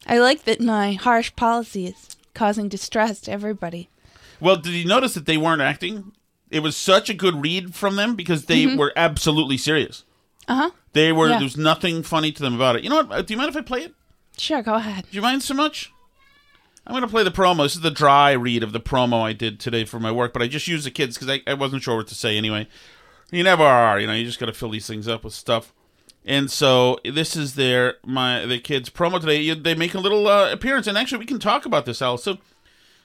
I 0.08 0.20
like 0.20 0.44
that 0.46 0.62
my 0.62 0.94
harsh 0.94 1.36
policy 1.36 1.88
is 1.88 2.16
causing 2.34 2.70
distress 2.70 3.22
to 3.22 3.32
everybody. 3.32 3.90
Well, 4.40 4.58
did 4.58 4.74
you 4.74 4.86
notice 4.86 5.14
that 5.14 5.26
they 5.26 5.38
weren't 5.38 5.62
acting? 5.62 6.12
It 6.54 6.62
was 6.62 6.78
such 6.78 7.10
a 7.10 7.14
good 7.14 7.42
read 7.42 7.74
from 7.76 7.96
them 7.96 8.16
because 8.16 8.46
they 8.46 8.76
were 8.76 8.94
absolutely 8.96 9.58
serious. 9.58 10.04
Uh 10.48 10.56
huh. 10.56 10.70
They 10.94 11.12
were. 11.12 11.26
Mm-hmm. 11.26 11.32
Yeah. 11.32 11.38
There 11.40 11.46
was 11.46 11.58
nothing 11.58 12.04
funny 12.04 12.32
to 12.32 12.42
them 12.42 12.54
about 12.56 12.76
it. 12.76 12.84
You 12.84 12.90
know 12.90 12.98
what? 13.04 13.12
uh, 13.12 13.22
Do 13.22 13.34
you 13.34 13.38
mind 13.38 13.50
if 13.50 13.58
I 13.58 13.62
play 13.62 13.82
it? 13.82 13.94
Sure, 14.38 14.62
go 14.62 14.76
ahead. 14.76 15.06
Do 15.10 15.16
you 15.16 15.22
mind 15.22 15.44
so 15.44 15.54
much? 15.54 15.92
I'm 16.86 16.92
going 16.94 17.02
to 17.04 17.08
play 17.08 17.24
the 17.24 17.32
promo. 17.32 17.64
This 17.64 17.76
is 17.76 17.82
the 17.82 17.92
dry 17.92 18.32
read 18.34 18.62
of 18.62 18.74
the 18.74 18.80
promo 18.82 19.22
I 19.22 19.32
did 19.34 19.60
today 19.60 19.86
for 19.86 20.00
my 20.00 20.12
work, 20.12 20.34
but 20.34 20.42
I 20.42 20.48
just 20.48 20.68
used 20.68 20.86
the 20.86 20.92
kids 20.92 21.16
because 21.18 21.30
I, 21.30 21.42
I 21.50 21.54
wasn't 21.54 21.82
sure 21.84 21.96
what 21.96 22.08
to 22.08 22.16
say 22.16 22.38
anyway. 22.38 22.68
You 23.32 23.42
never 23.44 23.64
are, 23.64 24.00
you 24.00 24.06
know. 24.08 24.14
You 24.14 24.26
just 24.26 24.40
got 24.40 24.48
to 24.48 24.54
fill 24.54 24.70
these 24.70 24.86
things 24.86 25.08
up 25.08 25.24
with 25.24 25.34
stuff. 25.34 25.74
And 26.26 26.52
so 26.52 27.00
this 27.06 27.36
is 27.36 27.56
their 27.56 27.96
my 28.06 28.46
the 28.46 28.60
kids 28.60 28.90
promo 28.90 29.20
today. 29.20 29.54
They 29.54 29.76
make 29.76 29.94
a 29.94 30.00
little 30.00 30.28
uh, 30.28 30.52
appearance, 30.52 30.88
and 30.88 30.98
actually 30.98 31.20
we 31.20 31.26
can 31.26 31.40
talk 31.40 31.66
about 31.66 31.86
this, 31.86 32.02
Al. 32.02 32.18
So 32.18 32.38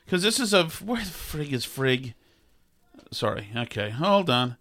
because 0.05 0.23
this 0.23 0.38
is 0.40 0.52
a 0.52 0.64
where 0.85 1.00
the 1.05 1.11
frig 1.11 1.52
is 1.52 1.64
frig? 1.64 2.14
Sorry. 3.11 3.49
Okay, 3.57 3.91
hold 3.91 4.29
on. 4.31 4.57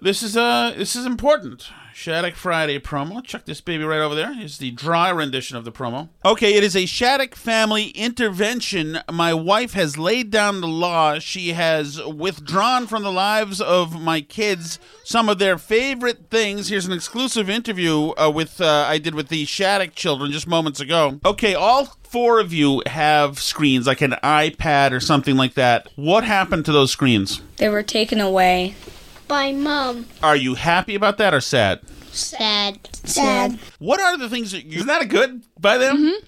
This 0.00 0.22
is 0.22 0.36
uh 0.36 0.74
this 0.76 0.94
is 0.94 1.06
important. 1.06 1.70
Shattuck 1.98 2.36
Friday 2.36 2.78
promo. 2.78 3.24
Chuck 3.24 3.44
this 3.44 3.60
baby 3.60 3.82
right 3.82 3.98
over 3.98 4.14
there. 4.14 4.32
Is 4.40 4.58
the 4.58 4.70
dry 4.70 5.10
rendition 5.10 5.56
of 5.56 5.64
the 5.64 5.72
promo. 5.72 6.10
Okay, 6.24 6.54
it 6.54 6.62
is 6.62 6.76
a 6.76 6.86
Shattuck 6.86 7.34
family 7.34 7.88
intervention. 7.88 9.00
My 9.10 9.34
wife 9.34 9.72
has 9.72 9.98
laid 9.98 10.30
down 10.30 10.60
the 10.60 10.68
law. 10.68 11.18
She 11.18 11.54
has 11.54 12.00
withdrawn 12.04 12.86
from 12.86 13.02
the 13.02 13.10
lives 13.10 13.60
of 13.60 14.00
my 14.00 14.20
kids 14.20 14.78
some 15.02 15.28
of 15.28 15.40
their 15.40 15.58
favorite 15.58 16.30
things. 16.30 16.68
Here's 16.68 16.86
an 16.86 16.92
exclusive 16.92 17.50
interview 17.50 18.10
uh, 18.10 18.30
with 18.32 18.60
uh, 18.60 18.86
I 18.86 18.98
did 18.98 19.16
with 19.16 19.26
the 19.26 19.44
Shattuck 19.44 19.96
children 19.96 20.30
just 20.30 20.46
moments 20.46 20.78
ago. 20.78 21.18
Okay, 21.24 21.56
all 21.56 21.86
four 22.04 22.38
of 22.38 22.52
you 22.52 22.80
have 22.86 23.40
screens 23.40 23.88
like 23.88 24.02
an 24.02 24.14
iPad 24.22 24.92
or 24.92 25.00
something 25.00 25.36
like 25.36 25.54
that. 25.54 25.88
What 25.96 26.22
happened 26.22 26.64
to 26.66 26.72
those 26.72 26.92
screens? 26.92 27.42
They 27.56 27.68
were 27.68 27.82
taken 27.82 28.20
away. 28.20 28.76
By 29.28 29.52
mom. 29.52 30.06
Are 30.22 30.36
you 30.36 30.54
happy 30.54 30.94
about 30.94 31.18
that 31.18 31.34
or 31.34 31.40
sad? 31.40 31.80
Sad. 32.10 32.88
Sad. 33.06 33.58
What 33.78 34.00
are 34.00 34.16
the 34.16 34.28
things 34.28 34.52
that 34.52 34.64
you. 34.64 34.76
Isn't 34.76 34.88
that 34.88 35.02
a 35.02 35.06
good 35.06 35.42
by 35.60 35.78
them? 35.78 35.96
Mm-hmm. 35.98 36.26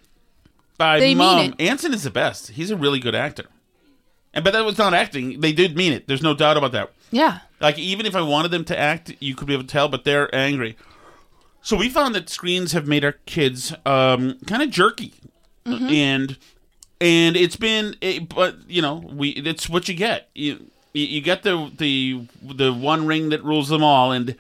By 0.78 1.00
They 1.00 1.08
mean 1.08 1.18
mom, 1.18 1.38
it. 1.38 1.60
Anson 1.60 1.92
is 1.92 2.04
the 2.04 2.10
best. 2.10 2.50
He's 2.50 2.70
a 2.70 2.76
really 2.76 3.00
good 3.00 3.14
actor. 3.14 3.46
And 4.32 4.44
but 4.44 4.52
that 4.52 4.64
was 4.64 4.78
not 4.78 4.94
acting. 4.94 5.40
They 5.40 5.52
did 5.52 5.76
mean 5.76 5.92
it. 5.92 6.06
There's 6.06 6.22
no 6.22 6.34
doubt 6.34 6.56
about 6.56 6.72
that. 6.72 6.92
Yeah. 7.10 7.40
Like 7.60 7.78
even 7.78 8.06
if 8.06 8.14
I 8.14 8.22
wanted 8.22 8.50
them 8.50 8.64
to 8.66 8.78
act, 8.78 9.14
you 9.20 9.34
could 9.34 9.48
be 9.48 9.54
able 9.54 9.64
to 9.64 9.68
tell. 9.68 9.88
But 9.88 10.04
they're 10.04 10.32
angry. 10.34 10.76
So 11.62 11.76
we 11.76 11.88
found 11.88 12.14
that 12.14 12.28
screens 12.30 12.72
have 12.72 12.86
made 12.86 13.04
our 13.04 13.12
kids 13.26 13.74
um, 13.84 14.38
kind 14.46 14.62
of 14.62 14.70
jerky, 14.70 15.12
mm-hmm. 15.66 15.88
and 15.88 16.38
and 17.00 17.36
it's 17.36 17.56
been. 17.56 17.96
It, 18.00 18.28
but 18.28 18.56
you 18.68 18.80
know, 18.80 19.04
we 19.12 19.30
it's 19.30 19.68
what 19.68 19.88
you 19.88 19.94
get. 19.94 20.30
You 20.34 20.70
you 20.92 21.04
you 21.06 21.20
get 21.20 21.42
the 21.42 21.70
the 21.76 22.26
the 22.42 22.72
one 22.72 23.06
ring 23.06 23.28
that 23.30 23.42
rules 23.44 23.68
them 23.68 23.82
all, 23.82 24.12
and 24.12 24.36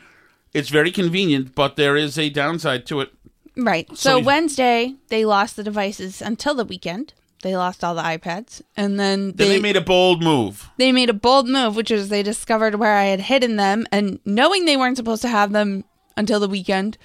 it's 0.52 0.68
very 0.68 0.90
convenient. 0.90 1.54
But 1.54 1.76
there 1.76 1.96
is 1.96 2.18
a 2.18 2.30
downside 2.30 2.86
to 2.86 3.00
it. 3.00 3.12
Right. 3.56 3.88
So 3.90 3.94
So, 3.96 4.18
Wednesday, 4.20 4.94
they 5.08 5.24
lost 5.24 5.56
the 5.56 5.62
devices 5.64 6.22
until 6.22 6.54
the 6.54 6.64
weekend. 6.64 7.14
They 7.42 7.56
lost 7.56 7.82
all 7.82 7.94
the 7.94 8.02
iPads. 8.02 8.62
And 8.76 9.00
then 9.00 9.32
Then 9.32 9.36
they, 9.36 9.48
they 9.56 9.60
made 9.60 9.76
a 9.76 9.80
bold 9.80 10.22
move. 10.22 10.70
they 10.76 10.92
made 10.92 11.08
a 11.10 11.14
bold 11.14 11.48
move, 11.48 11.74
which 11.74 11.90
is 11.90 12.08
they 12.08 12.22
discovered 12.22 12.74
where 12.74 12.94
I 12.96 13.04
had 13.04 13.20
hidden 13.20 13.56
them. 13.56 13.86
And 13.90 14.20
knowing 14.24 14.64
they 14.66 14.76
weren't 14.76 14.96
supposed 14.98 15.22
to 15.22 15.28
have 15.28 15.52
them 15.52 15.84
until 16.16 16.38
the 16.38 16.48
weekend, 16.48 16.98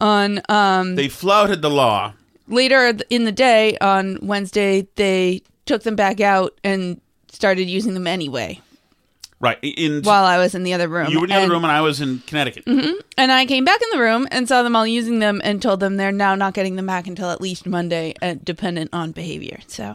on 0.00 0.40
um, 0.48 0.94
They 0.96 1.08
flouted 1.08 1.60
the 1.62 1.70
law. 1.70 2.14
later 2.48 2.96
in 3.10 3.24
the 3.24 3.32
day 3.32 3.76
on 3.78 4.18
Wednesday, 4.22 4.86
they 4.96 5.42
took 5.66 5.82
them 5.82 5.96
back 5.96 6.20
out 6.20 6.58
and 6.64 7.00
started 7.30 7.68
using 7.68 7.92
them 7.94 8.06
anyway 8.06 8.60
Right. 9.46 9.58
In 9.62 10.02
while 10.02 10.24
I 10.24 10.38
was 10.38 10.54
in 10.56 10.64
the 10.64 10.74
other 10.74 10.88
room. 10.88 11.08
you 11.08 11.20
were 11.20 11.26
in 11.26 11.30
the 11.30 11.36
other 11.36 11.50
room 11.50 11.62
and 11.64 11.70
I 11.72 11.80
was 11.80 12.00
in 12.00 12.18
Connecticut. 12.26 12.64
And 12.66 13.30
I 13.32 13.46
came 13.46 13.64
back 13.64 13.80
in 13.80 13.88
the 13.92 14.00
room 14.02 14.26
and 14.32 14.48
saw 14.48 14.62
them 14.64 14.74
all 14.74 14.86
using 14.86 15.20
them 15.20 15.40
and 15.44 15.62
told 15.62 15.78
them 15.80 15.96
they're 15.96 16.10
now 16.10 16.34
not 16.34 16.52
getting 16.52 16.74
them 16.74 16.86
back 16.86 17.06
until 17.06 17.30
at 17.30 17.40
least 17.40 17.64
Monday, 17.64 18.14
uh, 18.20 18.34
dependent 18.42 18.90
on 18.92 19.12
behavior. 19.12 19.60
So 19.68 19.94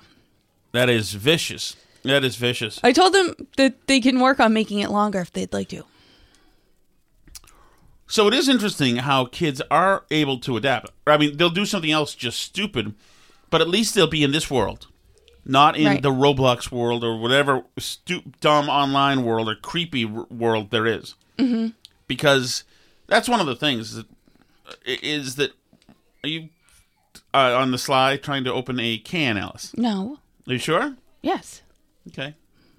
That 0.72 0.90
is 0.90 1.12
vicious. 1.14 1.76
That 2.04 2.24
is 2.24 2.38
vicious. 2.38 2.80
I 2.82 2.94
told 2.94 3.14
them 3.14 3.36
that 3.58 3.88
they 3.88 4.00
can 4.00 4.20
work 4.22 4.40
on 4.40 4.54
making 4.54 4.80
it 4.80 4.90
longer 4.90 5.20
if 5.20 5.32
they'd 5.34 5.52
like 5.54 5.68
to. 5.70 5.84
So 8.08 8.28
it 8.28 8.34
is 8.34 8.50
interesting 8.50 8.98
how 8.98 9.26
kids 9.26 9.62
are 9.70 10.04
able 10.12 10.40
to 10.40 10.58
adapt. 10.58 10.92
I 11.08 11.18
mean, 11.18 11.38
they'll 11.38 11.50
do 11.50 11.66
something 11.66 11.92
else 11.92 12.14
just 12.16 12.40
stupid, 12.40 12.94
but 13.50 13.62
at 13.62 13.70
least 13.70 13.96
they'll 13.96 14.08
be 14.08 14.24
in 14.24 14.32
this 14.32 14.50
world, 14.50 14.88
not 15.46 15.76
in 15.78 15.86
Right. 15.86 16.02
the 16.02 16.12
Roblox 16.12 16.72
world 16.72 17.04
or 17.04 17.18
whatever 17.18 17.64
stu- 17.78 18.24
dumb 18.42 18.70
online 18.70 19.24
world 19.24 19.48
or 19.50 19.56
creepy 19.56 20.06
r- 20.06 20.26
world 20.30 20.72
there 20.72 20.86
is. 20.86 21.16
Mm-hmm. 21.38 21.70
Because 22.08 22.64
that's 23.08 23.28
one 23.30 23.40
of 23.40 23.48
the 23.48 23.56
things 23.56 23.96
that 23.96 24.06
is 24.86 25.36
that 25.36 25.52
are 26.24 26.30
you 26.30 26.50
uh, 27.34 27.56
on 27.58 27.72
the 27.72 27.78
sly 27.78 28.18
trying 28.18 28.44
to 28.44 28.54
open 28.54 28.80
a 28.80 28.98
can, 28.98 29.38
Alice? 29.38 29.74
No. 29.78 30.20
Are 30.48 30.54
you 30.54 30.60
sure? 30.60 30.96
Yes. 31.22 31.62
Okay. 32.10 32.36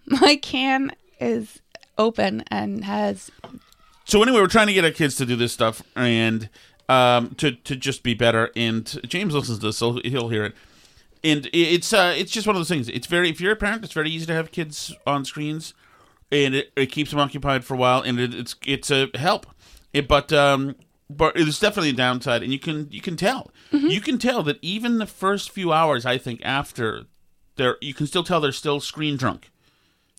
My 0.06 0.36
can 0.36 0.92
is 1.20 1.60
open 1.98 2.44
and 2.48 2.84
has. 2.84 3.30
So 4.04 4.22
anyway, 4.22 4.40
we're 4.40 4.46
trying 4.48 4.66
to 4.66 4.72
get 4.72 4.84
our 4.84 4.90
kids 4.90 5.14
to 5.16 5.26
do 5.26 5.36
this 5.36 5.52
stuff 5.52 5.82
and 5.96 6.48
um, 6.88 7.34
to 7.36 7.52
to 7.52 7.76
just 7.76 8.02
be 8.02 8.14
better. 8.14 8.50
And 8.56 8.84
James 9.08 9.34
listens 9.34 9.58
to 9.60 9.66
this, 9.66 9.78
so 9.78 10.00
he'll 10.04 10.28
hear 10.28 10.44
it. 10.44 10.54
And 11.24 11.48
it's 11.52 11.92
uh, 11.92 12.14
it's 12.16 12.32
just 12.32 12.46
one 12.46 12.56
of 12.56 12.60
those 12.60 12.68
things. 12.68 12.88
It's 12.88 13.06
very 13.06 13.30
if 13.30 13.40
you're 13.40 13.52
a 13.52 13.56
parent, 13.56 13.84
it's 13.84 13.92
very 13.92 14.10
easy 14.10 14.26
to 14.26 14.32
have 14.34 14.50
kids 14.50 14.92
on 15.06 15.24
screens, 15.24 15.72
and 16.32 16.54
it, 16.54 16.72
it 16.76 16.86
keeps 16.86 17.10
them 17.12 17.20
occupied 17.20 17.64
for 17.64 17.74
a 17.74 17.76
while, 17.76 18.00
and 18.02 18.18
it, 18.18 18.34
it's 18.34 18.56
it's 18.66 18.90
a 18.90 19.08
help. 19.14 19.46
It, 19.92 20.08
but 20.08 20.32
um, 20.32 20.74
but 21.08 21.36
it's 21.36 21.60
definitely 21.60 21.90
a 21.90 21.94
downside, 21.94 22.42
and 22.42 22.52
you 22.52 22.58
can 22.58 22.88
you 22.90 23.00
can 23.00 23.16
tell 23.16 23.52
you 23.70 24.00
can 24.00 24.18
tell 24.18 24.42
that 24.42 24.58
even 24.62 24.98
the 24.98 25.06
first 25.06 25.50
few 25.50 25.72
hours, 25.72 26.04
I 26.04 26.18
think 26.18 26.40
after 26.44 27.04
they're 27.54 27.76
you 27.80 27.94
can 27.94 28.06
still 28.08 28.24
tell 28.24 28.40
they're 28.40 28.50
still 28.50 28.80
screen 28.80 29.16
drunk. 29.16 29.50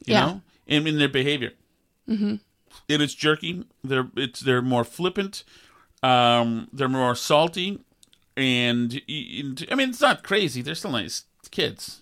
You 0.05 0.13
Yeah. 0.13 0.25
know, 0.25 0.41
in, 0.67 0.87
in 0.87 0.97
their 0.99 1.09
behavior 1.09 1.51
Mm-hmm. 2.09 2.35
and 2.89 3.01
it's 3.01 3.13
jerky. 3.13 3.65
They're 3.83 4.07
it's 4.15 4.39
they're 4.39 4.61
more 4.61 4.83
flippant. 4.85 5.43
Um, 6.01 6.67
they're 6.73 6.89
more 6.89 7.15
salty, 7.15 7.79
and, 8.37 9.01
and 9.07 9.65
I 9.71 9.75
mean 9.75 9.89
it's 9.89 10.01
not 10.01 10.23
crazy. 10.23 10.61
They're 10.61 10.75
still 10.75 10.91
nice 10.91 11.25
kids, 11.51 12.01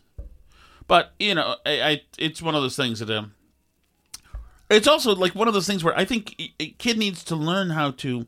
but 0.88 1.14
you 1.20 1.36
know, 1.36 1.56
I, 1.66 1.82
I 1.82 2.02
it's 2.18 2.42
one 2.42 2.56
of 2.56 2.62
those 2.62 2.76
things 2.76 3.00
that 3.00 3.10
um, 3.10 3.34
it's 4.70 4.88
also 4.88 5.14
like 5.16 5.36
one 5.36 5.48
of 5.48 5.54
those 5.54 5.68
things 5.68 5.84
where 5.84 5.98
I 5.98 6.06
think 6.06 6.40
a- 6.60 6.70
kid 6.72 6.98
needs 6.98 7.24
to 7.26 7.36
learn 7.36 7.72
how 7.72 7.92
to 7.92 8.28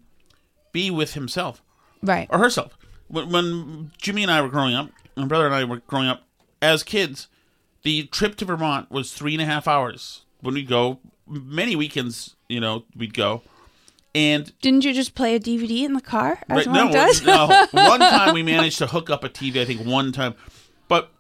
be 0.72 0.90
with 0.92 1.14
himself 1.14 1.62
Right. 2.02 2.28
or 2.30 2.40
herself 2.40 2.78
when, 3.08 3.30
when 3.30 3.92
Jimmy 3.98 4.24
and 4.24 4.32
I 4.32 4.42
were 4.42 4.50
growing 4.50 4.76
up, 4.76 4.90
my 5.16 5.26
brother 5.26 5.46
and 5.46 5.56
I 5.56 5.64
were 5.64 5.78
growing 5.88 6.08
up 6.08 6.24
as 6.62 6.84
kids, 6.84 7.28
the 7.84 8.04
trip 8.08 8.36
to 8.38 8.46
Vermont 8.46 8.90
was 8.90 9.14
three 9.14 9.34
and 9.34 9.42
a 9.42 9.46
half 9.46 9.68
hours 9.68 10.24
when 10.42 10.56
we'd 10.56 10.68
go. 10.68 11.00
Many 11.28 11.76
weekends, 11.76 12.36
you 12.50 12.60
know, 12.60 12.84
we'd 12.98 13.14
go. 13.14 13.44
And 14.16 14.54
Didn't 14.62 14.86
you 14.86 14.94
just 14.94 15.16
play 15.16 15.34
a 15.36 15.40
DVD 15.40 15.84
in 15.84 15.94
the 15.94 16.02
car 16.02 16.40
as 16.50 16.58
Right, 16.58 16.68
one 16.68 16.88
no, 16.88 16.92
does? 16.92 17.24
no. 17.24 17.48
One 17.72 18.00
time 18.00 18.34
we 18.36 18.44
managed 18.44 18.78
to 18.78 18.88
hook 18.88 19.10
up 19.10 19.24
a 19.24 19.30
TV. 19.30 19.60
I 19.60 19.66
think 19.66 19.86
one 19.88 20.12
time, 20.12 20.36
but 20.88 21.12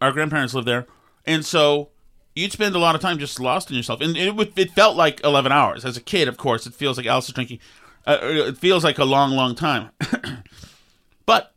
our 0.00 0.10
grandparents 0.12 0.54
lived 0.54 0.66
there, 0.66 0.86
and 1.26 1.44
so 1.44 1.90
you'd 2.34 2.50
spend 2.52 2.74
a 2.74 2.78
lot 2.78 2.94
of 2.94 3.02
time 3.02 3.18
just 3.18 3.38
lost 3.38 3.70
in 3.70 3.76
yourself, 3.76 4.00
and 4.00 4.16
it 4.16 4.34
would, 4.34 4.58
it 4.58 4.70
felt 4.70 4.96
like 4.96 5.22
eleven 5.22 5.52
hours 5.52 5.84
as 5.84 5.98
a 5.98 6.00
kid. 6.00 6.28
Of 6.28 6.38
course, 6.38 6.66
it 6.66 6.72
feels 6.72 6.96
like 6.96 7.04
Alice 7.06 7.28
is 7.28 7.34
drinking. 7.34 7.58
Uh, 8.06 8.18
it 8.22 8.56
feels 8.56 8.84
like 8.84 8.98
a 8.98 9.04
long, 9.04 9.32
long 9.32 9.54
time, 9.54 9.90
but 11.26 11.54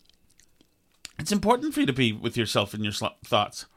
it's 1.18 1.32
important 1.32 1.74
for 1.74 1.80
you 1.80 1.86
to 1.86 1.94
be 1.94 2.12
with 2.12 2.36
yourself 2.36 2.74
and 2.74 2.84
your 2.84 2.92
sl- 2.94 3.06
thoughts. 3.24 3.68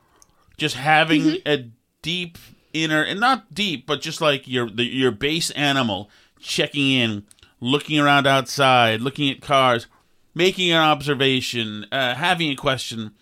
Just 0.56 0.74
having 0.74 1.36
a 1.46 1.70
deep 2.02 2.36
inner, 2.72 3.02
and 3.02 3.20
not 3.20 3.54
deep, 3.54 3.86
but 3.86 4.00
just 4.00 4.20
like 4.20 4.48
your 4.48 4.68
the, 4.68 4.84
your 4.84 5.12
base 5.12 5.50
animal 5.52 6.10
checking 6.40 6.90
in, 6.90 7.24
looking 7.60 7.98
around 7.98 8.26
outside, 8.26 9.00
looking 9.00 9.30
at 9.30 9.40
cars, 9.40 9.86
making 10.34 10.70
an 10.70 10.78
observation, 10.78 11.86
uh, 11.90 12.14
having 12.14 12.50
a 12.50 12.56
question, 12.56 13.12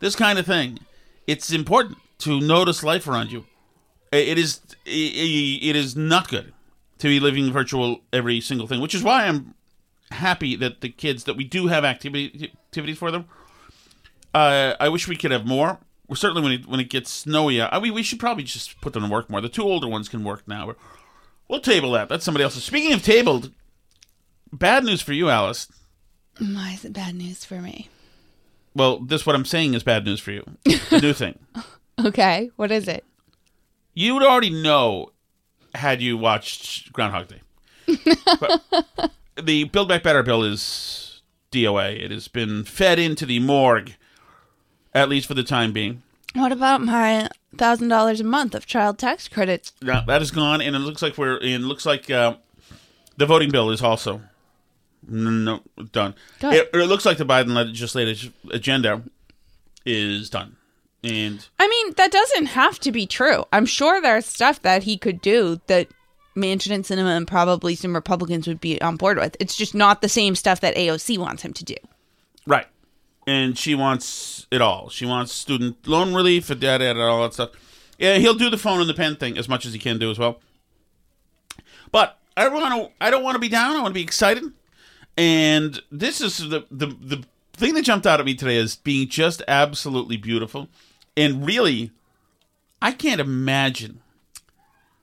this 0.00 0.16
kind 0.16 0.38
of 0.38 0.46
thing. 0.46 0.78
It's 1.26 1.52
important 1.52 1.98
to 2.18 2.40
notice 2.40 2.82
life 2.82 3.06
around 3.06 3.30
you. 3.32 3.46
It 4.12 4.38
is 4.38 4.60
it 4.84 5.76
is 5.76 5.94
not 5.94 6.28
good 6.28 6.52
to 6.98 7.06
be 7.06 7.20
living 7.20 7.52
virtual 7.52 8.00
every 8.12 8.40
single 8.40 8.66
thing, 8.66 8.80
which 8.80 8.94
is 8.94 9.02
why 9.02 9.26
I'm 9.26 9.54
happy 10.10 10.56
that 10.56 10.80
the 10.80 10.88
kids 10.88 11.24
that 11.24 11.36
we 11.36 11.44
do 11.44 11.68
have 11.68 11.84
activity 11.84 12.50
activities 12.66 12.98
for 12.98 13.10
them. 13.10 13.26
Uh, 14.34 14.74
I 14.78 14.88
wish 14.88 15.08
we 15.08 15.16
could 15.16 15.30
have 15.30 15.46
more. 15.46 15.78
Certainly 16.12 16.42
when 16.42 16.52
it 16.52 16.66
when 16.66 16.80
it 16.80 16.90
gets 16.90 17.10
snowy, 17.10 17.62
I 17.62 17.78
mean, 17.78 17.94
we 17.94 18.02
should 18.02 18.18
probably 18.18 18.42
just 18.42 18.80
put 18.80 18.92
them 18.92 19.04
to 19.04 19.08
work 19.08 19.30
more. 19.30 19.40
The 19.40 19.48
two 19.48 19.62
older 19.62 19.86
ones 19.86 20.08
can 20.08 20.24
work 20.24 20.42
now. 20.48 20.74
We'll 21.50 21.60
table 21.60 21.90
that. 21.92 22.08
That's 22.08 22.24
somebody 22.24 22.44
else's. 22.44 22.62
Speaking 22.62 22.92
of 22.92 23.02
tabled, 23.02 23.50
bad 24.52 24.84
news 24.84 25.02
for 25.02 25.12
you, 25.12 25.28
Alice. 25.28 25.66
Why 26.38 26.74
is 26.74 26.84
it 26.84 26.92
bad 26.92 27.16
news 27.16 27.44
for 27.44 27.60
me? 27.60 27.88
Well, 28.72 29.00
this 29.00 29.26
what 29.26 29.34
I'm 29.34 29.44
saying 29.44 29.74
is 29.74 29.82
bad 29.82 30.04
news 30.04 30.20
for 30.20 30.30
you. 30.30 30.44
The 30.64 31.00
new 31.02 31.12
thing. 31.12 31.38
Okay, 32.02 32.50
what 32.56 32.70
is 32.70 32.88
it? 32.88 33.04
You 33.92 34.14
would 34.14 34.22
already 34.22 34.48
know 34.48 35.12
had 35.74 36.00
you 36.00 36.16
watched 36.16 36.90
Groundhog 36.94 37.28
Day. 37.28 37.42
But 38.40 39.12
the 39.42 39.64
Build 39.64 39.90
Back 39.90 40.02
Better 40.02 40.22
bill 40.22 40.42
is 40.42 41.20
DOA. 41.52 42.02
It 42.02 42.10
has 42.10 42.26
been 42.26 42.64
fed 42.64 42.98
into 42.98 43.26
the 43.26 43.38
morgue, 43.38 43.96
at 44.94 45.10
least 45.10 45.26
for 45.26 45.34
the 45.34 45.42
time 45.42 45.74
being. 45.74 46.02
What 46.32 46.52
about 46.52 46.80
my 46.80 47.28
thousand 47.56 47.88
dollars 47.88 48.20
a 48.20 48.24
month 48.24 48.54
of 48.54 48.66
child 48.66 48.98
tax 48.98 49.28
credits? 49.28 49.72
Yeah, 49.82 50.02
that 50.06 50.22
is 50.22 50.30
gone, 50.30 50.60
and 50.60 50.74
it 50.76 50.80
looks 50.80 51.02
like 51.02 51.18
we're. 51.18 51.38
It 51.38 51.60
looks 51.60 51.86
like 51.86 52.10
uh, 52.10 52.36
the 53.16 53.26
voting 53.26 53.50
bill 53.50 53.70
is 53.70 53.82
also 53.82 54.22
no 55.06 55.60
done. 55.92 56.14
It, 56.42 56.70
it 56.72 56.86
looks 56.86 57.06
like 57.06 57.18
the 57.18 57.24
Biden 57.24 57.54
legislative 57.54 58.32
agenda 58.50 59.02
is 59.84 60.30
done, 60.30 60.56
and 61.02 61.46
I 61.58 61.68
mean, 61.68 61.94
that 61.96 62.12
doesn't 62.12 62.46
have 62.46 62.78
to 62.80 62.92
be 62.92 63.06
true. 63.06 63.44
I'm 63.52 63.66
sure 63.66 64.00
there's 64.00 64.26
stuff 64.26 64.62
that 64.62 64.84
he 64.84 64.96
could 64.96 65.20
do 65.20 65.60
that 65.66 65.88
Manchin 66.36 66.72
and 66.72 66.84
Sinema 66.84 67.16
and 67.16 67.26
probably 67.26 67.74
some 67.74 67.94
Republicans 67.94 68.46
would 68.46 68.60
be 68.60 68.80
on 68.80 68.96
board 68.96 69.18
with. 69.18 69.36
It's 69.40 69.56
just 69.56 69.74
not 69.74 70.02
the 70.02 70.08
same 70.08 70.34
stuff 70.34 70.60
that 70.60 70.76
AOC 70.76 71.18
wants 71.18 71.42
him 71.42 71.52
to 71.54 71.64
do. 71.64 71.74
Right. 72.46 72.66
And 73.30 73.56
she 73.56 73.76
wants 73.76 74.48
it 74.50 74.60
all. 74.60 74.88
She 74.88 75.06
wants 75.06 75.30
student 75.30 75.86
loan 75.86 76.12
relief, 76.12 76.50
and 76.50 76.60
data, 76.60 76.90
and 76.90 76.98
all 76.98 77.22
that 77.22 77.34
stuff. 77.34 77.50
Yeah, 77.96 78.16
he'll 78.16 78.34
do 78.34 78.50
the 78.50 78.58
phone 78.58 78.80
and 78.80 78.90
the 78.90 78.94
pen 78.94 79.14
thing 79.14 79.38
as 79.38 79.48
much 79.48 79.64
as 79.64 79.72
he 79.72 79.78
can 79.78 79.98
do 79.98 80.10
as 80.10 80.18
well. 80.18 80.40
But 81.92 82.18
I 82.36 82.48
want 82.48 82.74
to. 82.74 82.90
I 83.00 83.08
don't 83.08 83.22
want 83.22 83.36
to 83.36 83.38
be 83.38 83.48
down. 83.48 83.76
I 83.76 83.82
want 83.82 83.94
to 83.94 83.94
be 83.94 84.02
excited. 84.02 84.42
And 85.16 85.80
this 85.92 86.20
is 86.20 86.38
the 86.38 86.66
the 86.72 86.86
the 86.86 87.24
thing 87.52 87.74
that 87.74 87.82
jumped 87.82 88.04
out 88.04 88.18
at 88.18 88.26
me 88.26 88.34
today 88.34 88.56
is 88.56 88.74
being 88.74 89.08
just 89.08 89.42
absolutely 89.46 90.16
beautiful, 90.16 90.68
and 91.16 91.46
really, 91.46 91.92
I 92.82 92.90
can't 92.90 93.20
imagine. 93.20 94.00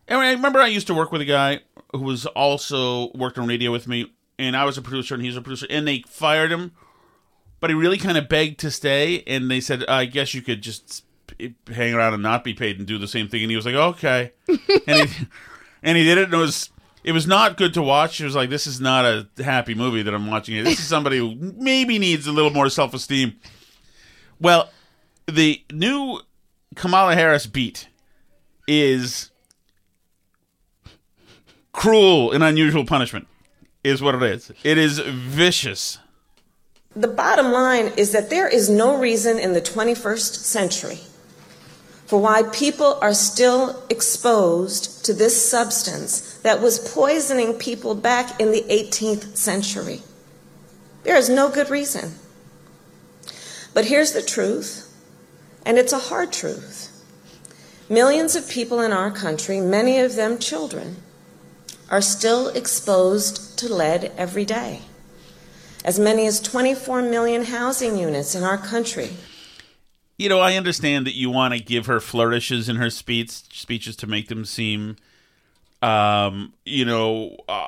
And 0.10 0.20
I 0.20 0.32
remember 0.32 0.60
I 0.60 0.68
used 0.68 0.88
to 0.88 0.94
work 0.94 1.14
with 1.14 1.22
a 1.22 1.26
guy 1.26 1.62
who 1.94 2.02
was 2.02 2.26
also 2.26 3.10
worked 3.14 3.38
on 3.38 3.48
radio 3.48 3.72
with 3.72 3.88
me, 3.88 4.12
and 4.38 4.58
I 4.58 4.66
was 4.66 4.78
a 4.78 4.82
producer 4.82 5.14
and 5.14 5.24
he 5.24 5.30
was 5.30 5.38
a 5.38 5.42
producer, 5.42 5.68
and 5.70 5.88
they 5.88 6.04
fired 6.08 6.52
him 6.52 6.74
but 7.60 7.70
he 7.70 7.76
really 7.76 7.98
kind 7.98 8.18
of 8.18 8.30
begged 8.30 8.60
to 8.60 8.72
stay 8.72 9.24
and 9.28 9.50
they 9.50 9.60
said 9.60 9.84
i 9.88 10.06
guess 10.06 10.34
you 10.34 10.42
could 10.42 10.62
just 10.62 11.04
hang 11.74 11.94
around 11.94 12.14
and 12.14 12.24
not 12.24 12.44
be 12.44 12.54
paid 12.54 12.78
and 12.78 12.88
do 12.88 12.98
the 12.98 13.08
same 13.08 13.28
thing. 13.28 13.42
And 13.44 13.50
he 13.50 13.56
was 13.56 13.66
like 13.66 13.76
okay. 13.76 14.34
And 14.88 15.10
he 15.10 15.28
and 15.84 15.98
he 15.98 16.04
did 16.04 16.18
it 16.18 16.26
and 16.26 16.34
it 16.34 16.38
was 16.38 16.70
it 17.04 17.12
was 17.12 17.28
not 17.28 17.58
good 17.58 17.74
to 17.76 17.82
watch. 17.82 18.20
It 18.20 18.26
was 18.26 18.36
like 18.36 18.50
this 18.50 18.68
is 18.68 18.82
not 18.82 19.06
a 19.06 19.28
happy 19.44 19.74
movie 19.74 20.02
that 20.02 20.14
i'm 20.14 20.28
watching 20.28 20.64
this 20.64 20.80
is 20.80 20.88
somebody 20.88 21.18
who 21.18 21.36
maybe 21.58 22.00
needs 22.00 22.28
a 22.28 22.32
little 22.32 22.52
more 22.52 22.70
self-esteem. 22.70 23.36
Well 24.40 24.70
the 25.28 25.64
new 25.72 26.22
kamala 26.76 27.16
harris 27.16 27.48
beat 27.48 27.90
is 28.68 29.32
cruel 31.74 32.32
and 32.32 32.44
unusual 32.44 32.86
punishment 32.86 33.28
is 33.84 34.02
what 34.02 34.16
it 34.16 34.24
is. 34.24 34.52
It 34.64 34.78
is 34.78 35.00
vicious 35.00 36.00
The 36.98 37.08
bottom 37.08 37.52
line 37.52 37.92
is 37.96 38.12
that 38.14 38.32
there 38.32 38.48
is 38.48 38.72
no 38.72 38.98
reason 38.98 39.38
in 39.38 39.54
the 39.54 39.62
21st 39.62 40.34
century 40.38 41.02
for 42.08 42.20
why 42.20 42.42
people 42.42 42.98
are 43.04 43.14
still 43.14 43.84
exposed 43.88 45.06
to 45.06 45.14
this 45.14 45.48
substance 45.48 46.40
that 46.42 46.60
was 46.60 46.92
poisoning 46.92 47.54
people 47.54 47.94
back 47.94 48.40
in 48.40 48.52
the 48.52 48.64
18th 48.64 49.38
century. 49.38 50.02
There 51.04 51.16
is 51.16 51.30
no 51.30 51.52
good 51.52 51.70
reason. 51.70 52.16
But 53.76 53.86
here's 53.86 54.14
the 54.14 54.24
truth, 54.24 54.92
and 55.68 55.78
it's 55.78 55.94
a 55.94 56.00
hard 56.00 56.34
truth. 56.34 56.92
Millions 57.88 58.36
of 58.36 58.50
people 58.50 58.82
in 58.82 58.92
our 58.92 59.12
country, 59.12 59.62
many 59.62 60.00
of 60.00 60.16
them 60.16 60.40
children, 60.40 60.96
are 61.92 62.02
still 62.02 62.48
exposed 62.48 63.60
to 63.60 63.72
lead 63.72 64.12
every 64.18 64.46
day 64.46 64.82
as 65.88 65.98
many 65.98 66.28
as 66.28 66.42
24 66.42 67.02
million 67.02 67.46
housing 67.46 67.98
units 67.98 68.36
in 68.36 68.44
our 68.44 68.58
country. 68.58 69.10
you 70.18 70.28
know, 70.28 70.42
I 70.42 70.56
understand 70.56 71.08
that 71.08 71.16
you 71.16 71.30
want 71.30 71.54
to 71.54 71.60
give 71.62 71.86
her 71.86 72.02
flourishes 72.02 72.68
in 72.68 72.76
her 72.76 72.90
speech 72.90 73.30
speeches 73.30 73.96
to 73.98 74.08
make 74.08 74.28
them 74.28 74.44
seem, 74.44 74.98
um, 75.82 76.54
you 76.66 76.84
know, 76.84 77.38
uh, 77.48 77.68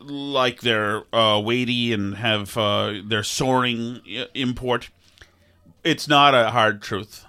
like 0.00 0.62
they're 0.62 1.04
uh, 1.14 1.40
weighty 1.40 1.92
and 1.92 2.16
have 2.16 2.56
uh, 2.58 2.94
their 3.04 3.22
soaring 3.22 4.00
import. 4.34 4.90
It's 5.84 6.08
not 6.08 6.34
a 6.34 6.50
hard 6.50 6.82
truth. 6.82 7.24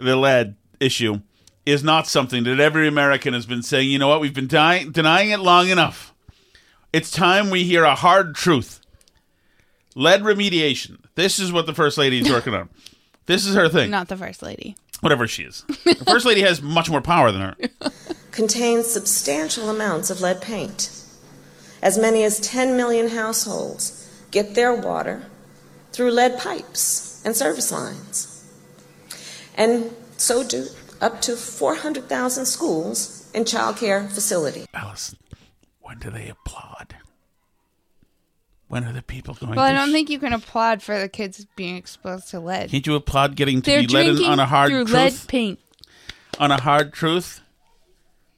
The 0.00 0.16
lead 0.16 0.56
issue 0.80 1.20
is 1.64 1.84
not 1.84 2.08
something 2.08 2.42
that 2.44 2.58
every 2.58 2.88
American 2.88 3.34
has 3.34 3.46
been 3.46 3.62
saying. 3.62 3.90
You 3.90 4.00
know 4.00 4.08
what? 4.08 4.20
We've 4.20 4.34
been 4.34 4.48
denying 4.48 5.30
it 5.30 5.40
long 5.40 5.68
enough. 5.68 6.14
It's 6.92 7.10
time 7.10 7.50
we 7.50 7.62
hear 7.62 7.84
a 7.84 7.94
hard 7.94 8.34
truth. 8.34 8.80
Lead 9.98 10.22
remediation. 10.22 11.00
This 11.16 11.40
is 11.40 11.52
what 11.52 11.66
the 11.66 11.74
first 11.74 11.98
lady 11.98 12.20
is 12.20 12.30
working 12.30 12.54
on. 12.54 12.68
This 13.26 13.44
is 13.44 13.54
her 13.56 13.68
thing. 13.68 13.90
Not 13.90 14.08
the 14.08 14.16
first 14.16 14.42
lady. 14.42 14.74
Whatever 15.00 15.28
she 15.28 15.42
is. 15.42 15.62
The 15.84 16.04
first 16.06 16.24
lady 16.24 16.40
has 16.40 16.62
much 16.62 16.88
more 16.88 17.02
power 17.02 17.30
than 17.30 17.42
her. 17.42 17.56
contains 18.30 18.86
substantial 18.86 19.68
amounts 19.68 20.08
of 20.08 20.22
lead 20.22 20.40
paint. 20.40 20.90
As 21.82 21.98
many 21.98 22.22
as 22.22 22.40
10 22.40 22.74
million 22.74 23.08
households 23.10 24.08
get 24.30 24.54
their 24.54 24.72
water 24.72 25.26
through 25.92 26.12
lead 26.12 26.38
pipes 26.38 27.22
and 27.22 27.36
service 27.36 27.70
lines. 27.70 28.46
And 29.56 29.94
so 30.16 30.42
do 30.42 30.68
up 31.02 31.20
to 31.20 31.36
400,000 31.36 32.46
schools 32.46 33.30
and 33.34 33.46
child 33.46 33.76
care 33.76 34.08
facilities. 34.08 34.68
Allison, 34.72 35.18
when 35.82 35.98
do 35.98 36.08
they 36.08 36.30
applaud? 36.30 36.94
When 38.68 38.84
are 38.84 38.92
the 38.92 39.02
people 39.02 39.34
going 39.34 39.52
to 39.52 39.56
Well, 39.56 39.64
I 39.64 39.72
don't 39.72 39.92
think 39.92 40.10
you 40.10 40.18
can 40.18 40.32
applaud 40.34 40.82
for 40.82 40.98
the 41.00 41.08
kids 41.08 41.46
being 41.56 41.76
exposed 41.76 42.28
to 42.30 42.40
lead. 42.40 42.70
Can't 42.70 42.86
you 42.86 42.94
applaud 42.94 43.34
getting 43.34 43.62
to 43.62 43.70
They're 43.70 43.80
be 43.80 43.86
led 43.88 44.20
on 44.22 44.38
a 44.38 44.46
hard 44.46 44.70
through 44.70 44.84
truth? 44.84 44.94
lead 44.94 45.28
paint. 45.28 45.58
on 46.38 46.50
a 46.50 46.60
hard 46.60 46.92
truth. 46.92 47.40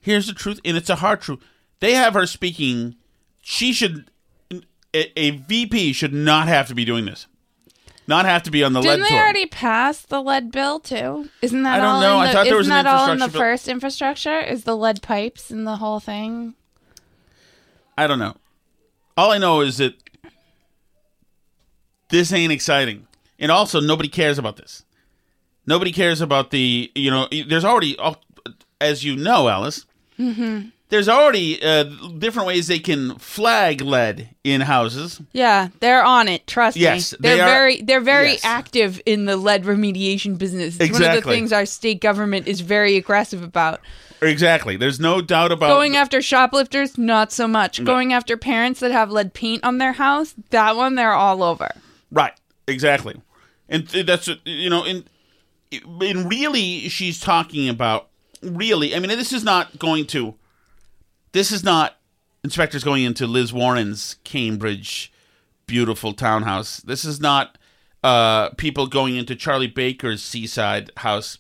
Here's 0.01 0.27
the 0.29 0.33
truth, 0.33 0.61
and 0.65 0.77
it's 0.77 0.89
a 0.89 0.97
hard 0.97 1.21
truth. 1.21 1.41
They 1.81 1.95
have 1.95 2.15
her 2.15 2.27
speaking. 2.27 2.95
She 3.43 3.73
should, 3.73 4.11
a, 4.95 5.19
a 5.21 5.31
VP 5.31 5.93
should 5.95 6.15
not 6.15 6.47
have 6.49 6.69
to 6.69 6.75
be 6.75 6.85
doing 6.85 7.07
this. 7.07 7.27
Not 8.07 8.25
have 8.25 8.43
to 8.45 8.51
be 8.51 8.63
on 8.65 8.73
the 8.73 8.81
Didn't 8.81 9.01
lead 9.01 9.05
they 9.07 9.09
tour. 9.15 9.19
already 9.23 9.47
pass 9.47 10.03
the 10.03 10.21
lead 10.23 10.51
bill 10.53 10.81
too? 10.81 11.29
Isn't 11.43 11.63
that 11.65 11.75
I 11.75 11.77
don't 11.83 11.87
all 11.97 12.01
know. 12.01 12.15
In 12.17 12.21
I 12.23 12.27
the, 12.29 12.33
thought 12.33 12.45
there 12.47 12.57
was 12.57 12.67
an 12.67 12.71
that 12.73 12.87
all 12.87 13.11
in 13.13 13.19
the 13.19 13.29
bill. 13.29 13.41
first 13.41 13.69
infrastructure? 13.69 14.41
Is 14.41 14.65
the 14.65 14.77
lead 14.77 15.01
pipes 15.03 15.51
and 15.51 15.67
the 15.67 15.77
whole 15.77 16.01
thing? 16.01 16.55
I 17.99 18.07
don't 18.07 18.19
know. 18.19 18.37
All 19.17 19.31
I 19.33 19.39
know 19.39 19.61
is 19.61 19.77
that 19.79 19.95
this 22.11 22.33
ain't 22.33 22.53
exciting. 22.53 23.07
And 23.39 23.51
also, 23.51 23.81
nobody 23.81 24.09
cares 24.09 24.39
about 24.39 24.57
this. 24.57 24.85
Nobody 25.67 25.93
cares 25.93 26.21
about 26.21 26.51
the, 26.51 26.91
you 26.95 27.11
know, 27.11 27.29
there's 27.49 27.65
already, 27.65 27.97
as 28.81 29.05
you 29.05 29.17
know, 29.17 29.49
Alice, 29.49 29.87
there's 30.89 31.09
already 31.09 31.63
uh, 31.63 31.85
different 32.19 32.49
ways 32.49 32.67
they 32.67 32.79
can 32.81 33.17
flag 33.19 33.81
lead 33.81 34.29
in 34.45 34.61
houses. 34.63 35.21
Yeah, 35.33 35.69
they're 35.81 36.03
on 36.05 36.29
it. 36.29 36.47
Trust 36.47 36.77
Yes, 36.77 37.13
me. 37.13 37.19
They're 37.21 37.37
they 37.37 37.41
are- 37.43 37.47
very 37.49 37.83
they're 37.83 38.01
very 38.01 38.31
yes. 38.33 38.45
active 38.45 39.01
in 39.07 39.25
the 39.27 39.37
lead 39.37 39.65
remediation 39.65 40.37
business. 40.37 40.77
It's 40.81 40.93
one 40.93 41.03
of 41.05 41.15
the 41.25 41.31
things 41.31 41.53
our 41.53 41.65
state 41.67 42.01
government 42.01 42.49
is 42.49 42.61
very 42.61 42.97
aggressive 42.97 43.43
about. 43.43 43.81
Exactly. 44.23 44.77
There's 44.77 45.01
no 45.01 45.23
doubt 45.23 45.51
about 45.53 45.69
Going 45.69 45.97
after 45.97 46.21
shoplifters, 46.21 46.99
not 46.99 47.33
so 47.33 47.49
much. 47.49 47.83
Going 47.83 48.13
after 48.13 48.37
parents 48.37 48.81
that 48.81 48.91
have 48.91 49.11
lead 49.11 49.33
paint 49.33 49.65
on 49.65 49.79
their 49.79 49.93
house, 49.95 50.35
that 50.51 50.77
one 50.77 50.97
they're 50.97 51.15
all 51.15 51.43
over. 51.43 51.71
Right. 52.11 52.33
Exactly. 52.67 53.21
And 53.69 53.89
th- 53.89 54.07
that's 54.07 54.29
you 54.45 54.71
know, 54.71 54.85
in 54.85 55.05
in 55.71 56.29
really, 56.29 56.89
she's 56.89 57.21
talking 57.21 57.69
about 57.69 58.09
really. 58.43 58.95
I 58.95 58.99
mean, 58.99 59.09
this 59.09 59.33
is 59.33 59.45
not 59.45 59.79
going 59.79 60.07
to. 60.09 60.35
This 61.33 61.53
is 61.53 61.63
not 61.63 61.97
inspectors 62.43 62.83
going 62.83 63.05
into 63.05 63.27
Liz 63.27 63.53
Warren's 63.53 64.17
Cambridge 64.25 65.13
beautiful 65.67 66.13
townhouse. 66.13 66.79
This 66.79 67.05
is 67.05 67.21
not 67.21 67.57
uh, 68.03 68.51
people 68.51 68.89
going 68.89 69.17
into 69.17 69.37
Charlie 69.37 69.69
Baker's 69.69 70.23
seaside 70.23 70.91
house. 70.97 71.39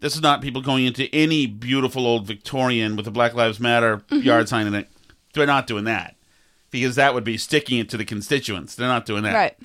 This 0.00 0.14
is 0.14 0.22
not 0.22 0.40
people 0.40 0.62
going 0.62 0.86
into 0.86 1.12
any 1.14 1.46
beautiful 1.46 2.06
old 2.06 2.26
Victorian 2.26 2.96
with 2.96 3.06
a 3.06 3.10
Black 3.10 3.34
Lives 3.34 3.60
Matter 3.60 4.02
yard 4.10 4.48
sign 4.48 4.66
in 4.66 4.74
it. 4.74 4.88
They're 5.34 5.46
not 5.46 5.66
doing 5.66 5.84
that 5.84 6.16
because 6.70 6.94
that 6.96 7.14
would 7.14 7.24
be 7.24 7.36
sticking 7.36 7.78
it 7.78 7.88
to 7.90 7.96
the 7.96 8.04
constituents. 8.04 8.74
They're 8.74 8.88
not 8.88 9.06
doing 9.06 9.22
that. 9.24 9.34
Right. 9.34 9.58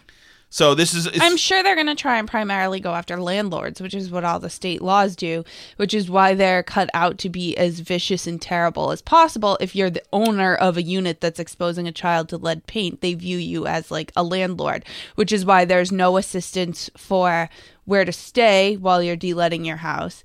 So 0.53 0.75
this 0.75 0.93
is. 0.93 1.09
I'm 1.19 1.35
sure 1.35 1.63
they're 1.63 1.73
going 1.73 1.87
to 1.87 1.95
try 1.95 2.19
and 2.19 2.27
primarily 2.27 2.79
go 2.79 2.93
after 2.93 3.19
landlords, 3.19 3.81
which 3.81 3.95
is 3.95 4.11
what 4.11 4.23
all 4.23 4.39
the 4.39 4.51
state 4.51 4.83
laws 4.83 5.15
do, 5.15 5.43
which 5.77 5.95
is 5.95 6.11
why 6.11 6.35
they're 6.35 6.61
cut 6.61 6.91
out 6.93 7.17
to 7.19 7.29
be 7.29 7.57
as 7.57 7.79
vicious 7.79 8.27
and 8.27 8.39
terrible 8.39 8.91
as 8.91 9.01
possible. 9.01 9.57
If 9.59 9.75
you're 9.75 9.89
the 9.89 10.03
owner 10.13 10.53
of 10.53 10.77
a 10.77 10.83
unit 10.83 11.21
that's 11.21 11.39
exposing 11.39 11.87
a 11.87 11.91
child 11.91 12.29
to 12.29 12.37
lead 12.37 12.67
paint, 12.67 13.01
they 13.01 13.15
view 13.15 13.39
you 13.39 13.65
as 13.65 13.89
like 13.89 14.11
a 14.15 14.21
landlord, 14.21 14.85
which 15.15 15.31
is 15.31 15.43
why 15.43 15.65
there's 15.65 15.91
no 15.91 16.17
assistance 16.17 16.87
for 16.95 17.49
where 17.85 18.05
to 18.05 18.11
stay 18.11 18.77
while 18.77 19.01
you're 19.01 19.15
deletting 19.15 19.65
your 19.65 19.77
house. 19.77 20.23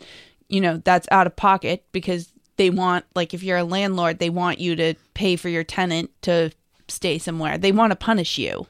You 0.51 0.61
know, 0.61 0.77
that's 0.77 1.09
out 1.11 1.27
of 1.27 1.37
pocket 1.37 1.87
because 1.91 2.35
they 2.59 2.69
want, 2.69 3.07
like, 3.15 3.33
if 3.33 3.43
you're 3.43 3.57
a 3.57 3.65
landlord, 3.65 4.19
they 4.19 4.29
want 4.29 4.59
you 4.59 4.77
to 4.77 4.93
pay 5.15 5.37
for 5.37 5.49
your 5.49 5.65
tenant 5.65 6.11
to 6.23 6.53
stay 6.87 7.17
somewhere. 7.17 7.57
They 7.57 7.73
want 7.73 7.93
to 7.93 7.97
punish 7.97 8.37
you, 8.37 8.67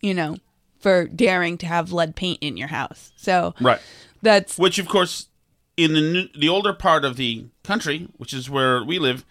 you 0.00 0.14
know 0.14 0.38
for 0.82 1.06
daring 1.06 1.56
to 1.58 1.66
have 1.66 1.92
lead 1.92 2.16
paint 2.16 2.38
in 2.42 2.56
your 2.56 2.68
house. 2.68 3.12
So 3.16 3.54
right. 3.60 3.80
that's 4.20 4.58
Which, 4.58 4.78
of 4.78 4.88
course, 4.88 5.28
in 5.76 5.94
the 5.94 6.00
new, 6.00 6.28
the 6.36 6.48
older 6.48 6.72
part 6.72 7.04
of 7.04 7.16
the 7.16 7.46
country, 7.62 8.08
which 8.16 8.34
is 8.34 8.50
where 8.50 8.84
we 8.84 8.98
live, 8.98 9.24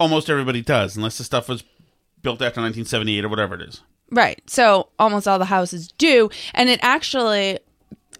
almost 0.00 0.28
everybody 0.28 0.62
does, 0.62 0.96
unless 0.96 1.18
the 1.18 1.24
stuff 1.24 1.48
was 1.48 1.62
built 2.22 2.36
after 2.36 2.60
1978 2.60 3.24
or 3.24 3.28
whatever 3.28 3.54
it 3.54 3.60
is. 3.62 3.82
right. 4.10 4.42
So 4.46 4.88
almost 4.98 5.28
all 5.28 5.38
the 5.38 5.44
houses 5.44 5.88
do, 5.98 6.30
and 6.54 6.68
it 6.68 6.80
actually. 6.82 7.60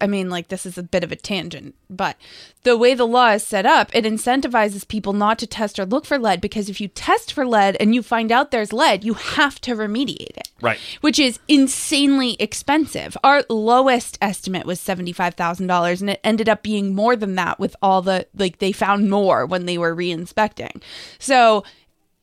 I 0.01 0.07
mean, 0.07 0.29
like, 0.29 0.49
this 0.49 0.65
is 0.65 0.77
a 0.77 0.83
bit 0.83 1.03
of 1.03 1.11
a 1.11 1.15
tangent, 1.15 1.75
but 1.89 2.17
the 2.63 2.77
way 2.77 2.93
the 2.93 3.05
law 3.05 3.31
is 3.31 3.43
set 3.43 3.65
up, 3.65 3.95
it 3.95 4.05
incentivizes 4.05 4.87
people 4.87 5.13
not 5.13 5.39
to 5.39 5.47
test 5.47 5.79
or 5.79 5.85
look 5.85 6.05
for 6.05 6.19
lead 6.19 6.41
because 6.41 6.69
if 6.69 6.81
you 6.81 6.87
test 6.87 7.31
for 7.31 7.45
lead 7.45 7.77
and 7.79 7.95
you 7.95 8.01
find 8.03 8.31
out 8.31 8.51
there's 8.51 8.73
lead, 8.73 9.03
you 9.03 9.13
have 9.13 9.61
to 9.61 9.75
remediate 9.75 10.37
it. 10.37 10.49
Right. 10.61 10.79
Which 11.01 11.19
is 11.19 11.39
insanely 11.47 12.35
expensive. 12.39 13.15
Our 13.23 13.43
lowest 13.49 14.17
estimate 14.21 14.65
was 14.65 14.79
$75,000 14.79 16.01
and 16.01 16.09
it 16.09 16.19
ended 16.23 16.49
up 16.49 16.63
being 16.63 16.93
more 16.93 17.15
than 17.15 17.35
that 17.35 17.59
with 17.59 17.75
all 17.81 18.01
the, 18.01 18.27
like, 18.35 18.59
they 18.59 18.71
found 18.71 19.09
more 19.09 19.45
when 19.45 19.65
they 19.65 19.77
were 19.77 19.93
re-inspecting. 19.93 20.81
So 21.19 21.63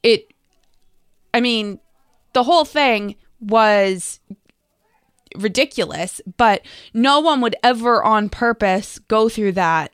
it, 0.02 0.32
I 1.32 1.40
mean, 1.40 1.80
the 2.32 2.42
whole 2.42 2.64
thing 2.64 3.16
was 3.40 4.20
ridiculous, 5.36 6.20
but 6.36 6.62
no 6.94 7.20
one 7.20 7.40
would 7.40 7.56
ever 7.62 8.02
on 8.02 8.28
purpose 8.28 8.98
go 8.98 9.28
through 9.28 9.52
that, 9.52 9.92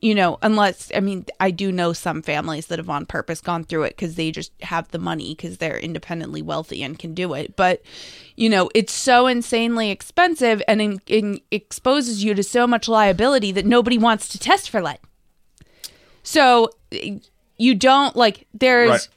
you 0.00 0.14
know, 0.14 0.38
unless, 0.42 0.92
I 0.94 1.00
mean, 1.00 1.24
I 1.40 1.50
do 1.50 1.72
know 1.72 1.94
some 1.94 2.20
families 2.20 2.66
that 2.66 2.78
have 2.78 2.90
on 2.90 3.06
purpose 3.06 3.40
gone 3.40 3.64
through 3.64 3.84
it 3.84 3.96
because 3.96 4.16
they 4.16 4.30
just 4.30 4.52
have 4.60 4.88
the 4.88 4.98
money 4.98 5.34
because 5.34 5.56
they're 5.56 5.78
independently 5.78 6.42
wealthy 6.42 6.82
and 6.82 6.98
can 6.98 7.14
do 7.14 7.32
it. 7.32 7.56
But, 7.56 7.80
you 8.36 8.50
know, 8.50 8.68
it's 8.74 8.92
so 8.92 9.26
insanely 9.26 9.90
expensive 9.90 10.62
and 10.68 10.82
in, 10.82 11.00
in 11.06 11.40
exposes 11.50 12.22
you 12.22 12.34
to 12.34 12.42
so 12.42 12.66
much 12.66 12.86
liability 12.86 13.50
that 13.52 13.64
nobody 13.64 13.96
wants 13.96 14.28
to 14.28 14.38
test 14.38 14.68
for 14.68 14.82
lead. 14.82 14.98
So 16.22 16.68
you 17.56 17.74
don't 17.74 18.14
like, 18.14 18.46
there's 18.52 19.08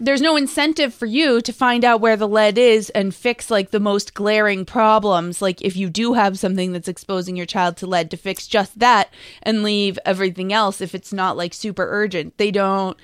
there's 0.00 0.20
no 0.20 0.36
incentive 0.36 0.94
for 0.94 1.06
you 1.06 1.40
to 1.40 1.52
find 1.52 1.84
out 1.84 2.00
where 2.00 2.16
the 2.16 2.28
lead 2.28 2.56
is 2.56 2.90
and 2.90 3.14
fix 3.14 3.50
like 3.50 3.70
the 3.70 3.80
most 3.80 4.14
glaring 4.14 4.64
problems. 4.64 5.42
Like 5.42 5.60
if 5.62 5.76
you 5.76 5.90
do 5.90 6.12
have 6.14 6.38
something 6.38 6.72
that's 6.72 6.88
exposing 6.88 7.36
your 7.36 7.46
child 7.46 7.76
to 7.78 7.86
lead 7.86 8.10
to 8.12 8.16
fix 8.16 8.46
just 8.46 8.78
that 8.78 9.12
and 9.42 9.62
leave 9.62 9.98
everything 10.04 10.52
else 10.52 10.80
if 10.80 10.94
it's 10.94 11.12
not 11.12 11.36
like 11.36 11.52
super 11.52 11.86
urgent. 11.88 12.38
They 12.38 12.50
don't 12.50 12.96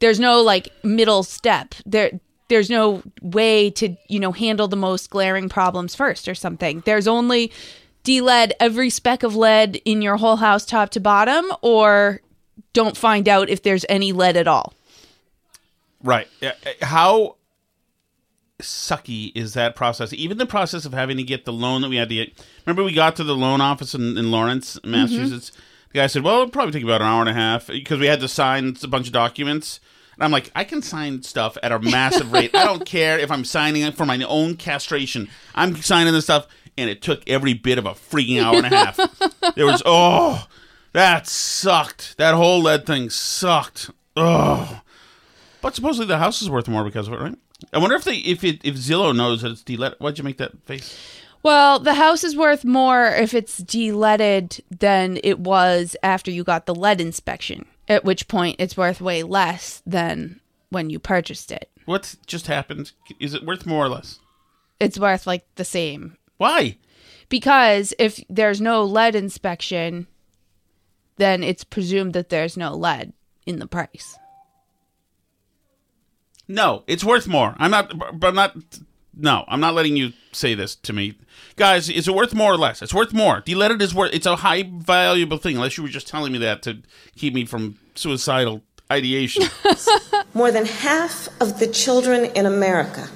there's 0.00 0.20
no 0.20 0.42
like 0.42 0.68
middle 0.84 1.22
step. 1.22 1.74
There 1.86 2.20
there's 2.48 2.68
no 2.68 3.02
way 3.22 3.70
to 3.70 3.96
you 4.08 4.20
know 4.20 4.32
handle 4.32 4.68
the 4.68 4.76
most 4.76 5.08
glaring 5.08 5.48
problems 5.48 5.94
first 5.94 6.28
or 6.28 6.34
something. 6.34 6.82
There's 6.84 7.08
only 7.08 7.50
de-lead 8.02 8.52
every 8.60 8.90
speck 8.90 9.22
of 9.22 9.34
lead 9.34 9.80
in 9.86 10.02
your 10.02 10.18
whole 10.18 10.36
house 10.36 10.66
top 10.66 10.90
to 10.90 11.00
bottom 11.00 11.46
or 11.62 12.20
don't 12.74 12.98
find 12.98 13.26
out 13.26 13.48
if 13.48 13.62
there's 13.62 13.86
any 13.88 14.12
lead 14.12 14.36
at 14.36 14.46
all 14.46 14.74
Right. 16.04 16.28
Uh, 16.42 16.52
How 16.82 17.36
sucky 18.60 19.32
is 19.34 19.54
that 19.54 19.74
process? 19.74 20.12
Even 20.12 20.38
the 20.38 20.46
process 20.46 20.84
of 20.84 20.92
having 20.92 21.16
to 21.16 21.22
get 21.22 21.44
the 21.44 21.52
loan 21.52 21.80
that 21.82 21.88
we 21.88 21.96
had 21.96 22.10
to 22.10 22.14
get. 22.14 22.44
Remember, 22.66 22.84
we 22.84 22.92
got 22.92 23.16
to 23.16 23.24
the 23.24 23.34
loan 23.34 23.60
office 23.60 23.94
in, 23.94 24.16
in 24.16 24.30
Lawrence, 24.30 24.78
Massachusetts. 24.84 25.50
The 25.92 26.00
guy 26.00 26.06
said, 26.06 26.22
"Well, 26.22 26.42
it'll 26.42 26.50
probably 26.50 26.72
take 26.72 26.84
about 26.84 27.00
an 27.00 27.08
hour 27.08 27.20
and 27.20 27.30
a 27.30 27.34
half 27.34 27.68
because 27.68 27.98
we 27.98 28.06
had 28.06 28.20
to 28.20 28.28
sign 28.28 28.76
a 28.82 28.88
bunch 28.88 29.06
of 29.06 29.12
documents." 29.12 29.80
And 30.14 30.22
I'm 30.22 30.30
like, 30.30 30.52
I 30.54 30.62
can 30.62 30.80
sign 30.80 31.22
stuff 31.22 31.58
at 31.62 31.72
a 31.72 31.80
massive 31.80 32.32
rate. 32.32 32.54
I 32.54 32.64
don't 32.64 32.84
care 32.86 33.18
if 33.18 33.32
I'm 33.32 33.44
signing 33.44 33.82
it 33.82 33.94
for 33.94 34.06
my 34.06 34.22
own 34.22 34.56
castration. 34.56 35.28
I'm 35.56 35.74
signing 35.76 36.12
this 36.12 36.24
stuff, 36.24 36.46
and 36.78 36.88
it 36.88 37.02
took 37.02 37.28
every 37.28 37.54
bit 37.54 37.78
of 37.78 37.86
a 37.86 37.92
freaking 37.92 38.42
hour 38.42 38.56
and 38.56 38.66
a 38.66 38.68
half. 38.68 38.96
there 39.56 39.66
was 39.66 39.82
oh, 39.86 40.46
that 40.92 41.26
sucked. 41.26 42.16
That 42.18 42.34
whole 42.34 42.60
lead 42.60 42.86
thing 42.86 43.10
sucked. 43.10 43.90
Oh. 44.16 44.82
But 45.64 45.74
supposedly 45.74 46.06
the 46.06 46.18
house 46.18 46.42
is 46.42 46.50
worth 46.50 46.68
more 46.68 46.84
because 46.84 47.08
of 47.08 47.14
it, 47.14 47.20
right? 47.20 47.38
I 47.72 47.78
wonder 47.78 47.96
if 47.96 48.04
they 48.04 48.16
if 48.16 48.44
it 48.44 48.60
if 48.62 48.74
Zillow 48.74 49.16
knows 49.16 49.40
that 49.40 49.52
it's 49.52 49.62
de-let. 49.62 49.98
Why'd 49.98 50.18
you 50.18 50.22
make 50.22 50.36
that 50.36 50.62
face? 50.66 50.94
Well, 51.42 51.78
the 51.78 51.94
house 51.94 52.22
is 52.22 52.36
worth 52.36 52.66
more 52.66 53.06
if 53.06 53.32
it's 53.32 53.56
de-leaded 53.56 54.62
than 54.70 55.18
it 55.24 55.38
was 55.38 55.96
after 56.02 56.30
you 56.30 56.44
got 56.44 56.66
the 56.66 56.74
lead 56.74 57.00
inspection. 57.00 57.64
At 57.88 58.04
which 58.04 58.28
point, 58.28 58.56
it's 58.58 58.76
worth 58.76 59.00
way 59.00 59.22
less 59.22 59.82
than 59.86 60.40
when 60.68 60.90
you 60.90 60.98
purchased 60.98 61.50
it. 61.50 61.70
What 61.86 62.14
just 62.26 62.46
happened? 62.46 62.92
Is 63.18 63.32
it 63.32 63.46
worth 63.46 63.64
more 63.64 63.86
or 63.86 63.88
less? 63.88 64.20
It's 64.78 64.98
worth 64.98 65.26
like 65.26 65.46
the 65.54 65.64
same 65.64 66.18
Why? 66.36 66.76
because 67.30 67.94
if 67.98 68.22
there's 68.28 68.60
no 68.60 68.84
lead 68.84 69.14
inspection, 69.14 70.08
then 71.16 71.42
it's 71.42 71.64
presumed 71.64 72.12
that 72.12 72.28
there's 72.28 72.54
no 72.54 72.74
lead 72.74 73.14
in 73.46 73.60
the 73.60 73.66
price. 73.66 74.18
No, 76.48 76.82
it's 76.86 77.04
worth 77.04 77.26
more. 77.26 77.54
I'm 77.58 77.70
not. 77.70 78.18
But 78.18 78.28
I'm 78.28 78.34
not. 78.34 78.56
No, 79.16 79.44
I'm 79.48 79.60
not 79.60 79.74
letting 79.74 79.96
you 79.96 80.12
say 80.32 80.54
this 80.54 80.74
to 80.76 80.92
me, 80.92 81.14
guys. 81.56 81.88
Is 81.88 82.08
it 82.08 82.14
worth 82.14 82.34
more 82.34 82.52
or 82.52 82.56
less? 82.56 82.82
It's 82.82 82.92
worth 82.92 83.12
more. 83.12 83.40
De-leaded 83.40 83.80
is 83.80 83.94
worth. 83.94 84.12
It's 84.12 84.26
a 84.26 84.36
high 84.36 84.64
valuable 84.68 85.38
thing. 85.38 85.56
Unless 85.56 85.76
you 85.76 85.84
were 85.84 85.88
just 85.88 86.08
telling 86.08 86.32
me 86.32 86.38
that 86.38 86.62
to 86.62 86.78
keep 87.16 87.32
me 87.32 87.44
from 87.44 87.78
suicidal 87.94 88.62
ideation. 88.90 89.44
More 90.34 90.50
than 90.50 90.66
half 90.66 91.28
of 91.40 91.58
the 91.58 91.66
children 91.66 92.24
in 92.36 92.46
America 92.46 93.08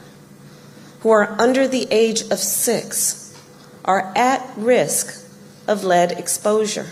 who 1.01 1.11
are 1.11 1.41
under 1.41 1.69
the 1.69 1.87
age 1.91 2.23
of 2.23 2.39
six 2.39 3.37
are 3.85 4.13
at 4.17 4.49
risk 4.57 5.27
of 5.67 5.85
lead 5.85 6.13
exposure. 6.13 6.87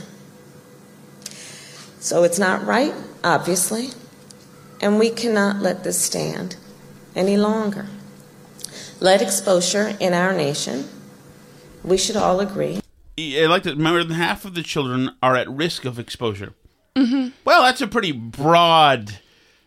So 1.98 2.22
it's 2.22 2.38
not 2.38 2.64
right, 2.64 2.94
obviously, 3.24 3.88
and 4.80 4.98
we 4.98 5.10
cannot 5.10 5.62
let 5.62 5.84
this 5.84 6.00
stand 6.00 6.56
any 7.14 7.36
longer. 7.36 7.86
Lead 9.00 9.22
exposure 9.22 9.96
in 10.00 10.12
our 10.14 10.32
nation, 10.32 10.88
we 11.84 11.96
should 11.98 12.16
all 12.16 12.40
agree, 12.40 12.80
I 13.18 13.46
like 13.46 13.62
to 13.62 13.70
remember 13.70 14.04
that 14.04 14.14
half 14.14 14.44
of 14.44 14.54
the 14.54 14.62
children 14.62 15.10
are 15.22 15.36
at 15.36 15.48
risk 15.48 15.84
of 15.86 15.98
exposure. 15.98 16.52
Mm-hmm. 16.94 17.28
Well, 17.46 17.62
that's 17.62 17.80
a 17.80 17.86
pretty 17.86 18.12
broad 18.12 19.18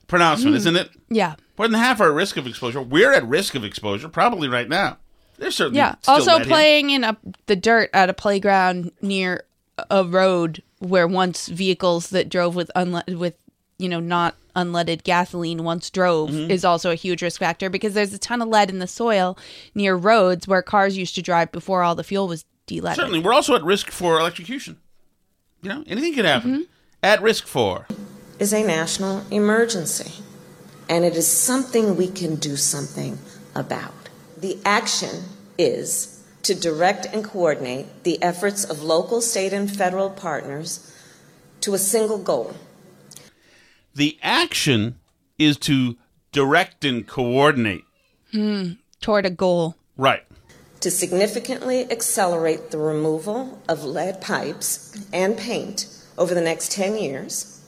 pronouncement, 0.08 0.56
isn't 0.56 0.76
it? 0.76 0.90
Yeah. 1.10 1.36
More 1.58 1.68
than 1.68 1.80
half 1.80 2.00
are 2.00 2.10
at 2.10 2.14
risk 2.14 2.38
of 2.38 2.46
exposure. 2.46 2.82
We're 2.82 3.12
at 3.14 3.28
risk 3.28 3.56
of 3.56 3.64
exposure, 3.64 4.08
probably 4.08 4.48
right 4.48 4.70
now. 4.70 4.98
There's 5.40 5.56
certainly 5.56 5.78
Yeah. 5.78 5.96
still 6.02 6.16
Also 6.16 6.34
lead 6.34 6.42
in. 6.44 6.48
playing 6.48 6.90
in 6.92 7.04
a, 7.04 7.18
the 7.48 7.56
dirt 7.56 7.90
at 7.94 8.10
a 8.10 8.14
playground 8.14 8.92
near 9.02 9.44
a 9.90 10.04
road 10.04 10.62
where 10.80 11.08
once 11.08 11.48
vehicles 11.48 12.10
that 12.10 12.30
drove 12.30 12.54
with 12.56 12.70
unle- 12.76 13.16
with 13.18 13.34
you 13.80 13.90
know 13.90 14.00
not 14.00 14.36
unleaded 14.56 15.04
gasoline 15.04 15.64
once 15.64 15.90
drove 15.90 16.30
Mm-hmm. 16.30 16.52
is 16.52 16.64
also 16.66 16.92
a 16.92 16.96
huge 16.96 17.22
risk 17.22 17.40
factor 17.40 17.70
because 17.70 17.94
there's 17.94 18.14
a 18.14 18.20
ton 18.20 18.42
of 18.42 18.48
lead 18.50 18.70
in 18.70 18.80
the 18.80 18.88
soil 18.88 19.38
near 19.74 19.96
roads 19.96 20.48
where 20.48 20.62
cars 20.62 20.98
used 20.98 21.16
to 21.16 21.22
drive 21.22 21.52
before 21.52 21.82
all 21.82 21.96
the 21.96 22.04
fuel 22.04 22.28
was 22.28 22.46
de-leaded. 22.68 22.98
Certainly, 22.98 23.20
we're 23.22 23.34
also 23.34 23.56
at 23.56 23.64
risk 23.64 23.90
for 23.90 24.20
electrocution. 24.20 24.78
You 25.62 25.70
know, 25.70 25.84
anything 25.88 26.14
could 26.14 26.26
happen. 26.26 26.52
Mm-hmm. 26.52 26.62
At 27.02 27.22
risk 27.22 27.48
for. 27.48 27.88
is 28.38 28.54
a 28.54 28.64
national 28.64 29.24
emergency, 29.32 30.22
and 30.90 31.06
it 31.06 31.16
is 31.16 31.28
something 31.28 31.96
we 31.96 32.08
can 32.10 32.36
do 32.36 32.56
something 32.58 33.18
about. 33.56 33.94
The 34.38 34.58
action 34.66 35.24
is 35.58 36.24
to 36.44 36.56
direct 36.56 37.06
and 37.06 37.24
coordinate 37.24 38.04
the 38.04 38.22
efforts 38.22 38.64
of 38.64 38.82
local, 38.84 39.22
state, 39.22 39.54
and 39.54 39.70
federal 39.74 40.10
partners 40.10 40.86
to 41.62 41.74
a 41.74 41.78
single 41.78 42.18
goal 42.18 42.56
The 43.96 44.18
action 44.22 45.00
is 45.38 45.58
to 45.58 45.98
direct 46.32 46.86
and 46.86 47.08
coordinate. 47.08 47.84
toward 49.02 49.26
a 49.26 49.30
goal. 49.30 49.76
Right. 49.98 50.24
to 50.80 50.90
significantly 50.90 51.92
accelerate 51.92 52.72
the 52.72 52.78
removal 52.78 53.62
of 53.68 53.84
lead 53.84 54.22
pipes 54.22 55.06
and 55.12 55.38
paint 55.38 55.88
over 56.18 56.34
the 56.34 56.40
next 56.42 56.72
10 56.72 56.98
years, 56.98 57.62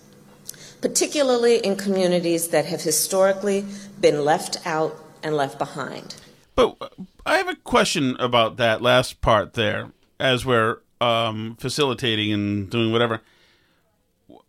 particularly 0.79 1.57
in 1.57 1.75
communities 1.75 2.49
that 2.49 2.65
have 2.65 2.81
historically 2.83 3.65
been 3.99 4.23
left 4.23 4.65
out 4.65 4.95
and 5.21 5.35
left 5.35 5.57
behind. 5.59 6.15
But 6.55 6.77
uh, 6.79 6.87
I 7.25 7.35
have 7.37 7.49
a 7.49 7.55
question 7.55 8.15
about 8.17 8.55
that 8.57 8.81
last 8.81 9.19
part 9.19 9.53
there, 9.55 9.91
as 10.17 10.45
we're 10.45 10.77
um, 11.01 11.57
facilitating 11.59 12.31
and 12.31 12.69
doing 12.69 12.93
whatever. 12.93 13.19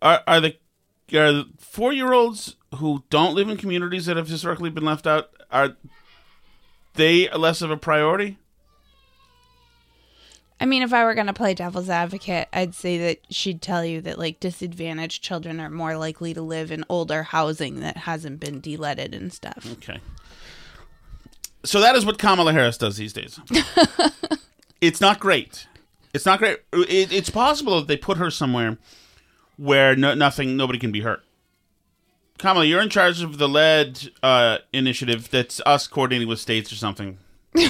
Are, 0.01 0.23
are 0.27 0.41
the 0.41 0.57
are 1.15 1.45
four 1.59 1.93
year 1.93 2.13
olds 2.13 2.57
who 2.77 3.05
don't 3.11 3.35
live 3.35 3.49
in 3.49 3.57
communities 3.57 4.07
that 4.07 4.17
have 4.17 4.29
historically 4.29 4.71
been 4.71 4.85
left 4.85 5.07
out 5.07 5.31
are 5.51 5.77
they 6.95 7.29
less 7.31 7.63
of 7.63 7.71
a 7.71 7.77
priority? 7.77 8.39
I 10.59 10.65
mean, 10.65 10.83
if 10.83 10.93
I 10.93 11.05
were 11.05 11.15
going 11.15 11.27
to 11.27 11.33
play 11.33 11.55
devil's 11.55 11.91
advocate, 11.91 12.49
I'd 12.53 12.75
say 12.75 12.97
that 12.99 13.19
she'd 13.31 13.61
tell 13.61 13.85
you 13.85 14.01
that 14.03 14.19
like 14.19 14.39
disadvantaged 14.39 15.23
children 15.23 15.61
are 15.61 15.69
more 15.69 15.97
likely 15.97 16.33
to 16.35 16.41
live 16.41 16.71
in 16.71 16.85
older 16.89 17.25
housing 17.25 17.81
that 17.81 17.97
hasn't 17.97 18.39
been 18.41 18.61
de-leaded 18.61 19.13
and 19.15 19.33
stuff. 19.33 19.67
Okay. 19.73 19.99
So 21.65 21.81
that 21.81 21.97
is 21.97 22.07
what 22.07 22.19
Kamala 22.19 22.53
Harris 22.53 22.79
does 22.79 22.97
these 22.97 23.13
days. 23.13 23.41
it's 24.81 25.01
not 25.01 25.19
great. 25.19 25.67
It's 26.15 26.27
not 26.27 26.39
great. 26.39 26.61
It, 26.73 27.13
it's 27.13 27.31
possible 27.31 27.81
that 27.81 27.89
they 27.89 27.97
put 27.97 28.19
her 28.19 28.31
somewhere 28.31 28.79
where 29.57 29.95
no, 29.97 30.15
nothing, 30.15 30.57
nobody 30.57 30.79
can 30.79 30.93
be 30.93 31.01
hurt. 31.01 31.23
Kamala, 32.39 32.65
you're 32.65 32.81
in 32.83 32.89
charge 32.89 33.23
of 33.23 33.39
the 33.39 33.49
lead 33.49 34.11
uh, 34.23 34.59
initiative. 34.73 35.31
That's 35.31 35.61
us 35.65 35.87
coordinating 35.87 36.29
with 36.29 36.41
states 36.41 36.73
or 36.73 36.77
something. 36.77 37.19
you 37.55 37.69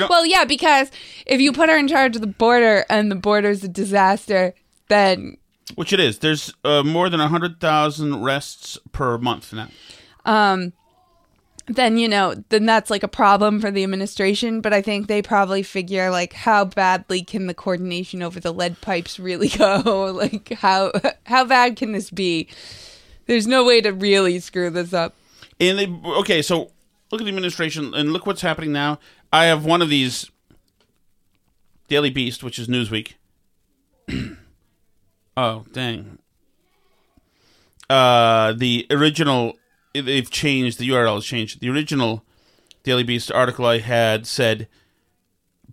know, 0.00 0.06
Well, 0.08 0.24
yeah, 0.24 0.44
because 0.44 0.90
if 1.26 1.40
you 1.40 1.52
put 1.52 1.68
her 1.68 1.76
in 1.76 1.88
charge 1.88 2.14
of 2.14 2.22
the 2.22 2.28
border 2.28 2.86
and 2.88 3.10
the 3.10 3.16
border's 3.16 3.64
a 3.64 3.68
disaster, 3.68 4.54
then 4.88 5.36
which 5.74 5.92
it 5.92 6.00
is. 6.00 6.18
There's 6.20 6.52
uh, 6.64 6.82
more 6.82 7.08
than 7.08 7.20
hundred 7.20 7.60
thousand 7.60 8.14
arrests 8.14 8.78
per 8.92 9.18
month 9.18 9.52
now. 9.52 9.68
Then 11.66 11.96
you 11.96 12.08
know 12.08 12.34
then 12.50 12.66
that's 12.66 12.90
like 12.90 13.02
a 13.02 13.08
problem 13.08 13.60
for 13.60 13.70
the 13.70 13.82
administration 13.82 14.60
but 14.60 14.72
i 14.72 14.82
think 14.82 15.06
they 15.06 15.22
probably 15.22 15.62
figure 15.62 16.10
like 16.10 16.32
how 16.34 16.64
badly 16.64 17.22
can 17.22 17.46
the 17.46 17.54
coordination 17.54 18.22
over 18.22 18.38
the 18.38 18.52
lead 18.52 18.78
pipes 18.82 19.18
really 19.18 19.48
go 19.58 20.12
like 20.14 20.52
how 20.54 20.92
how 21.24 21.44
bad 21.44 21.76
can 21.76 21.92
this 21.92 22.10
be 22.10 22.46
there's 23.26 23.46
no 23.46 23.64
way 23.64 23.80
to 23.80 23.90
really 23.90 24.38
screw 24.38 24.68
this 24.68 24.92
up 24.92 25.14
And 25.60 25.78
they, 25.78 25.86
okay, 25.86 26.42
so 26.42 26.72
look 27.10 27.20
at 27.20 27.24
the 27.24 27.28
administration 27.28 27.94
and 27.94 28.12
look 28.12 28.26
what's 28.26 28.42
happening 28.42 28.72
now. 28.72 28.98
I 29.32 29.44
have 29.44 29.64
one 29.64 29.82
of 29.82 29.88
these 29.88 30.30
Daily 31.88 32.10
Beast, 32.10 32.42
which 32.42 32.58
is 32.58 32.66
Newsweek. 32.68 33.14
oh, 35.36 35.64
dang. 35.72 36.18
Uh, 37.88 38.52
the 38.52 38.86
original, 38.90 39.54
they've 39.94 40.30
changed, 40.30 40.78
the 40.78 40.88
URL 40.88 41.14
has 41.14 41.24
changed. 41.24 41.60
The 41.60 41.70
original 41.70 42.24
Daily 42.82 43.02
Beast 43.02 43.30
article 43.32 43.64
I 43.66 43.78
had 43.78 44.26
said 44.26 44.68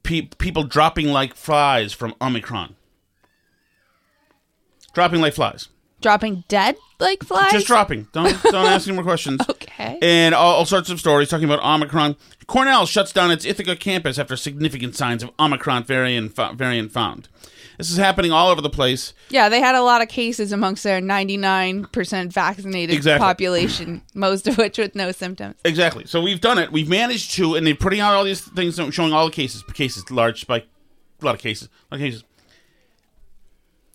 pe- 0.03 0.21
people 0.37 0.63
dropping 0.63 1.07
like 1.07 1.33
flies 1.35 1.93
from 1.93 2.15
Omicron. 2.21 2.75
Dropping 4.93 5.21
like 5.21 5.33
flies. 5.33 5.69
dropping 6.01 6.43
dead 6.47 6.75
like 6.99 7.23
flies 7.23 7.51
Just 7.51 7.67
dropping. 7.67 8.07
Don't 8.11 8.41
don't 8.43 8.65
ask 8.65 8.87
any 8.87 8.95
more 8.95 9.03
questions. 9.03 9.41
okay 9.49 9.97
And 10.01 10.35
all, 10.35 10.55
all 10.55 10.65
sorts 10.65 10.89
of 10.89 10.99
stories 10.99 11.29
talking 11.29 11.45
about 11.45 11.63
Omicron. 11.63 12.15
Cornell 12.47 12.85
shuts 12.85 13.13
down 13.13 13.31
its 13.31 13.45
Ithaca 13.45 13.75
campus 13.75 14.17
after 14.19 14.35
significant 14.35 14.95
signs 14.95 15.23
of 15.23 15.31
Omicron 15.39 15.85
variant 15.85 16.35
fo- 16.35 16.53
variant 16.53 16.91
found. 16.91 17.29
This 17.81 17.91
is 17.91 17.97
happening 17.97 18.31
all 18.31 18.49
over 18.49 18.61
the 18.61 18.69
place. 18.69 19.13
yeah 19.29 19.49
they 19.49 19.59
had 19.59 19.75
a 19.75 19.81
lot 19.81 20.01
of 20.01 20.07
cases 20.07 20.51
amongst 20.51 20.83
their 20.83 21.01
99% 21.01 22.31
vaccinated 22.33 22.95
Exactly. 22.95 23.25
population 23.25 24.01
most 24.13 24.47
of 24.47 24.57
which 24.57 24.77
with 24.77 24.95
no 24.95 25.11
symptoms 25.11 25.55
Exactly. 25.65 26.05
So 26.05 26.21
we've 26.21 26.41
done 26.41 26.57
it. 26.59 26.71
We've 26.71 26.89
managed 26.89 27.31
to, 27.31 27.55
and 27.55 27.65
they're 27.65 27.75
putting 27.75 27.99
out 27.99 28.13
all 28.13 28.23
these 28.23 28.41
things 28.41 28.79
showing 28.93 29.13
all 29.13 29.25
the 29.25 29.31
cases. 29.31 29.63
Cases, 29.73 30.09
large 30.11 30.41
spike, 30.41 30.67
a 31.21 31.25
lot 31.25 31.35
of 31.35 31.41
cases, 31.41 31.67
a 31.91 31.95
lot 31.95 32.01
of 32.01 32.05
cases. 32.05 32.23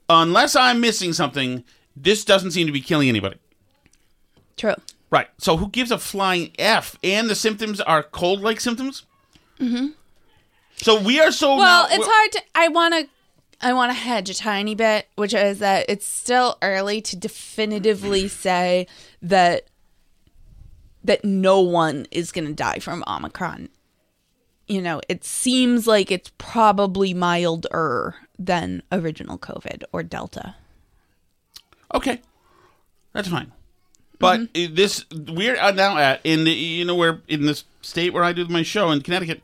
Unless 0.09 0.55
I'm 0.57 0.81
missing 0.81 1.13
something, 1.13 1.65
this 1.97 2.25
doesn't 2.25 2.53
seem 2.53 2.67
to 2.67 2.73
be 2.73 2.81
killing 2.81 3.09
anybody. 3.09 3.37
true 4.57 4.75
Right. 5.11 5.29
So 5.39 5.57
who 5.57 5.69
gives 5.69 5.91
a 5.93 5.99
flying 5.99 6.51
f? 6.59 6.97
And 7.03 7.31
the 7.31 7.37
symptoms 7.37 7.81
are 7.81 8.03
cold-like 8.03 8.59
symptoms. 8.61 9.05
Mm-hmm. 9.61 9.89
So 10.79 11.01
we 11.01 11.21
are 11.21 11.31
so 11.31 11.57
Well, 11.57 11.89
now- 11.89 11.95
it's 11.97 12.07
hard 12.07 12.33
to. 12.33 12.43
I 12.55 12.69
want 12.69 12.95
to. 12.95 13.09
I 13.61 13.73
want 13.73 13.91
to 13.91 13.95
hedge 13.99 14.29
a 14.29 14.35
tiny 14.35 14.75
bit, 14.75 15.09
which 15.17 15.33
is 15.33 15.59
that 15.61 15.87
it's 15.89 16.07
still 16.07 16.59
early 16.63 17.01
to 17.03 17.17
definitively 17.17 18.29
say 18.29 18.87
that 19.23 19.65
that 21.05 21.25
no 21.25 21.61
one 21.61 22.07
is 22.11 22.33
going 22.33 22.47
to 22.47 22.53
die 22.53 22.81
from 22.81 23.05
Omicron. 23.07 23.69
You 24.67 24.83
know, 24.83 25.01
it 25.09 25.25
seems 25.25 25.87
like 25.87 26.11
it's 26.11 26.33
probably 26.39 27.15
milder 27.15 28.17
than 28.39 28.83
original 28.91 29.39
COVID 29.39 29.85
or 29.93 30.03
Delta. 30.03 30.57
Okay, 31.95 32.21
that's 33.13 33.29
fine. 33.29 33.53
But 34.19 34.41
Mm-hmm. 34.53 34.75
this 34.75 35.05
we're 35.13 35.55
now 35.73 35.99
at 35.99 36.21
in 36.25 36.45
the 36.45 36.51
you 36.51 36.85
know 36.85 36.97
where 36.97 37.21
in 37.29 37.47
this 37.47 37.65
state 37.83 38.13
where 38.13 38.25
I 38.25 38.33
do 38.33 38.47
my 38.49 38.63
show 38.63 38.91
in 38.91 39.03
Connecticut, 39.03 39.43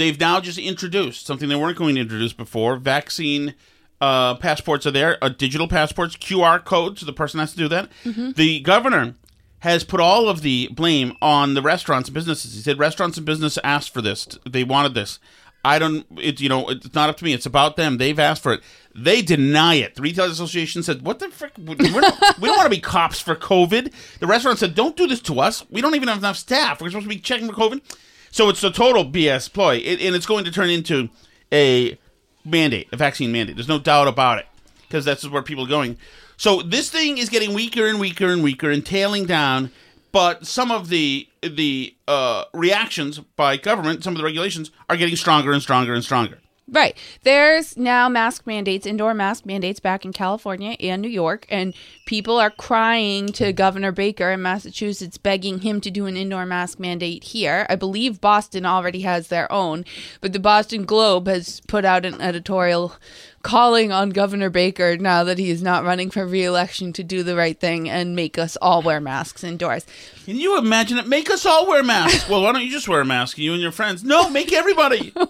they've 0.00 0.18
now 0.18 0.40
just 0.40 0.58
introduced 0.58 1.26
something 1.26 1.48
they 1.48 1.56
weren't 1.56 1.78
going 1.78 1.94
to 1.94 2.00
introduce 2.00 2.32
before. 2.32 2.76
Vaccine 2.76 3.54
uh, 4.00 4.34
passports 4.36 4.86
are 4.86 4.90
there, 4.90 5.22
uh, 5.22 5.28
digital 5.28 5.68
passports, 5.68 6.16
QR 6.16 6.64
codes. 6.64 7.00
So 7.00 7.06
the 7.06 7.12
person 7.12 7.38
has 7.38 7.52
to 7.52 7.58
do 7.58 7.68
that. 7.68 7.90
Mm-hmm. 8.04 8.32
The 8.32 8.60
governor 8.60 9.14
has 9.60 9.84
put 9.84 10.00
all 10.00 10.28
of 10.28 10.40
the 10.40 10.68
blame 10.72 11.16
on 11.20 11.52
the 11.52 11.62
restaurants 11.62 12.08
and 12.08 12.14
businesses. 12.14 12.54
He 12.54 12.60
said 12.60 12.78
restaurants 12.78 13.18
and 13.18 13.26
business 13.26 13.58
asked 13.62 13.92
for 13.92 14.00
this. 14.00 14.26
They 14.48 14.64
wanted 14.64 14.94
this. 14.94 15.18
I 15.62 15.78
don't. 15.78 16.06
It 16.16 16.40
you 16.40 16.48
know 16.48 16.70
it's 16.70 16.94
not 16.94 17.10
up 17.10 17.18
to 17.18 17.24
me. 17.24 17.34
It's 17.34 17.44
about 17.44 17.76
them. 17.76 17.98
They've 17.98 18.18
asked 18.18 18.42
for 18.42 18.54
it. 18.54 18.62
They 18.94 19.20
deny 19.20 19.74
it. 19.74 19.94
The 19.94 20.00
retail 20.00 20.24
association 20.24 20.82
said, 20.82 21.02
"What 21.02 21.18
the 21.18 21.28
frick? 21.28 21.58
Not, 21.58 21.78
we 21.78 22.48
don't 22.48 22.56
want 22.56 22.62
to 22.62 22.70
be 22.70 22.80
cops 22.80 23.20
for 23.20 23.36
COVID." 23.36 23.92
The 24.20 24.26
restaurant 24.26 24.58
said, 24.58 24.74
"Don't 24.74 24.96
do 24.96 25.06
this 25.06 25.20
to 25.22 25.38
us. 25.38 25.62
We 25.68 25.82
don't 25.82 25.94
even 25.94 26.08
have 26.08 26.16
enough 26.16 26.38
staff. 26.38 26.80
We're 26.80 26.88
supposed 26.88 27.04
to 27.04 27.14
be 27.14 27.20
checking 27.20 27.46
for 27.46 27.52
COVID." 27.52 27.82
So 28.30 28.48
it's 28.48 28.62
a 28.62 28.70
total 28.70 29.04
BS 29.04 29.52
ploy, 29.52 29.76
it, 29.76 30.00
and 30.00 30.14
it's 30.14 30.26
going 30.26 30.44
to 30.44 30.50
turn 30.50 30.70
into 30.70 31.08
a 31.52 31.98
mandate, 32.44 32.88
a 32.92 32.96
vaccine 32.96 33.32
mandate. 33.32 33.56
There's 33.56 33.68
no 33.68 33.78
doubt 33.78 34.08
about 34.08 34.38
it, 34.38 34.46
because 34.82 35.04
that's 35.04 35.28
where 35.28 35.42
people 35.42 35.64
are 35.64 35.68
going. 35.68 35.96
So 36.36 36.62
this 36.62 36.90
thing 36.90 37.18
is 37.18 37.28
getting 37.28 37.52
weaker 37.52 37.86
and 37.86 38.00
weaker 38.00 38.32
and 38.32 38.42
weaker 38.42 38.70
and 38.70 38.84
tailing 38.84 39.26
down. 39.26 39.70
But 40.12 40.46
some 40.46 40.70
of 40.70 40.88
the 40.88 41.28
the 41.42 41.94
uh, 42.08 42.44
reactions 42.52 43.18
by 43.18 43.56
government, 43.56 44.02
some 44.02 44.14
of 44.14 44.18
the 44.18 44.24
regulations 44.24 44.70
are 44.88 44.96
getting 44.96 45.16
stronger 45.16 45.52
and 45.52 45.62
stronger 45.62 45.94
and 45.94 46.02
stronger. 46.02 46.38
Right. 46.72 46.96
There's 47.24 47.76
now 47.76 48.08
mask 48.08 48.46
mandates, 48.46 48.86
indoor 48.86 49.12
mask 49.12 49.44
mandates 49.44 49.80
back 49.80 50.04
in 50.04 50.12
California 50.12 50.76
and 50.78 51.02
New 51.02 51.08
York, 51.08 51.44
and 51.48 51.74
people 52.06 52.38
are 52.38 52.50
crying 52.50 53.32
to 53.32 53.52
Governor 53.52 53.90
Baker 53.90 54.30
in 54.30 54.40
Massachusetts, 54.40 55.18
begging 55.18 55.60
him 55.60 55.80
to 55.80 55.90
do 55.90 56.06
an 56.06 56.16
indoor 56.16 56.46
mask 56.46 56.78
mandate 56.78 57.24
here. 57.24 57.66
I 57.68 57.74
believe 57.74 58.20
Boston 58.20 58.64
already 58.64 59.00
has 59.00 59.28
their 59.28 59.50
own, 59.50 59.84
but 60.20 60.32
the 60.32 60.38
Boston 60.38 60.84
Globe 60.84 61.26
has 61.26 61.60
put 61.66 61.84
out 61.84 62.06
an 62.06 62.20
editorial 62.20 62.94
calling 63.42 63.90
on 63.90 64.10
Governor 64.10 64.50
Baker 64.50 64.96
now 64.96 65.24
that 65.24 65.38
he 65.38 65.50
is 65.50 65.62
not 65.62 65.84
running 65.84 66.10
for 66.10 66.26
re-election 66.26 66.92
to 66.94 67.02
do 67.02 67.22
the 67.22 67.36
right 67.36 67.58
thing 67.58 67.88
and 67.88 68.14
make 68.14 68.38
us 68.38 68.56
all 68.60 68.82
wear 68.82 69.00
masks 69.00 69.42
indoors. 69.42 69.86
Can 70.26 70.36
you 70.36 70.58
imagine 70.58 70.98
it? 70.98 71.06
Make 71.06 71.30
us 71.30 71.46
all 71.46 71.66
wear 71.66 71.82
masks. 71.82 72.28
well, 72.28 72.42
why 72.42 72.52
don't 72.52 72.62
you 72.62 72.70
just 72.70 72.88
wear 72.88 73.00
a 73.00 73.04
mask, 73.04 73.38
you 73.38 73.52
and 73.52 73.62
your 73.62 73.72
friends? 73.72 74.04
No, 74.04 74.28
make 74.28 74.52
everybody. 74.52 75.12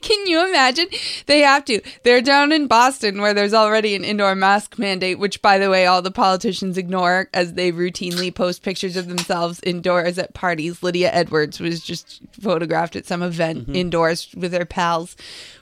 Can 0.00 0.26
you 0.26 0.48
imagine? 0.48 0.88
They 1.26 1.40
have 1.40 1.64
to. 1.66 1.80
They're 2.02 2.22
down 2.22 2.52
in 2.52 2.68
Boston 2.68 3.20
where 3.20 3.34
there's 3.34 3.52
already 3.52 3.94
an 3.94 4.04
indoor 4.04 4.34
mask 4.34 4.78
mandate, 4.78 5.18
which, 5.18 5.42
by 5.42 5.58
the 5.58 5.68
way, 5.68 5.84
all 5.84 6.00
the 6.00 6.10
politicians 6.10 6.78
ignore 6.78 7.28
as 7.34 7.52
they 7.52 7.70
routinely 7.70 8.34
post 8.34 8.62
pictures 8.62 8.96
of 8.96 9.08
themselves 9.08 9.60
indoors 9.62 10.18
at 10.18 10.32
parties. 10.32 10.82
Lydia 10.82 11.12
Edwards 11.12 11.60
was 11.60 11.82
just 11.82 12.20
photographed 12.40 12.96
at 12.96 13.06
some 13.06 13.22
event 13.22 13.64
mm-hmm. 13.64 13.74
indoors 13.74 14.34
with 14.34 14.54
her 14.54 14.64
pals 14.64 15.16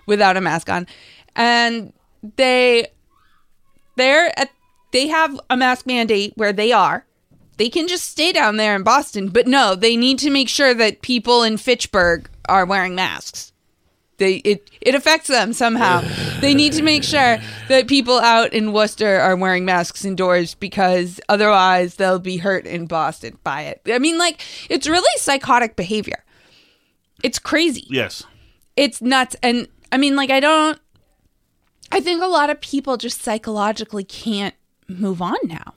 without 0.07 0.37
a 0.37 0.41
mask 0.41 0.71
on. 0.71 0.87
And 1.37 1.93
they 2.37 2.89
they're 3.97 4.39
at 4.39 4.51
they 4.93 5.09
have 5.09 5.39
a 5.51 5.57
mask 5.57 5.87
mandate 5.87 6.33
where 6.37 6.53
they 6.53 6.73
are. 6.73 7.05
They 7.59 7.69
can 7.69 7.89
just 7.89 8.11
stay 8.11 8.33
down 8.33 8.57
there 8.57 8.77
in 8.77 8.83
Boston, 8.83 9.29
but 9.29 9.47
no, 9.47 9.75
they 9.75 9.97
need 9.97 10.19
to 10.21 10.31
make 10.31 10.49
sure 10.49 10.75
that 10.75 11.03
people 11.03 11.43
in 11.43 11.57
Fitchburg 11.57 12.29
are 12.49 12.67
wearing 12.67 12.95
masks. 12.95 13.53
They 14.19 14.37
it 14.37 14.71
it 14.81 14.95
affects 14.95 15.29
them 15.29 15.53
somehow. 15.53 16.03
they 16.41 16.55
need 16.55 16.73
to 16.75 16.83
make 16.83 17.05
sure 17.05 17.39
that 17.69 17.89
people 17.89 18.19
out 18.19 18.53
in 18.53 18.73
Worcester 18.73 19.21
are 19.21 19.37
wearing 19.37 19.65
masks 19.65 20.05
indoors 20.05 20.55
because 20.55 21.21
otherwise 21.29 21.97
they'll 21.97 22.19
be 22.19 22.39
hurt 22.39 22.67
in 22.67 22.87
Boston 22.87 23.39
by 23.45 23.63
it. 23.63 23.83
I 23.87 23.99
mean, 23.99 24.19
like 24.19 24.41
it's 24.71 24.89
really 24.89 25.19
psychotic 25.19 25.77
behavior. 25.77 26.25
It's 27.23 27.39
crazy 27.39 27.87
yes. 27.89 28.25
it's 28.77 29.01
nuts 29.01 29.37
and 29.43 29.69
i 29.91 29.97
mean 29.97 30.17
like 30.17 30.31
i 30.31 30.39
don't 30.39 30.79
i 31.93 32.01
think 32.01 32.23
a 32.23 32.27
lot 32.27 32.51
of 32.51 32.61
people 32.61 32.97
just 32.97 33.21
psychologically 33.23 34.05
can't 34.05 34.55
move 34.89 35.21
on 35.23 35.37
now 35.45 35.75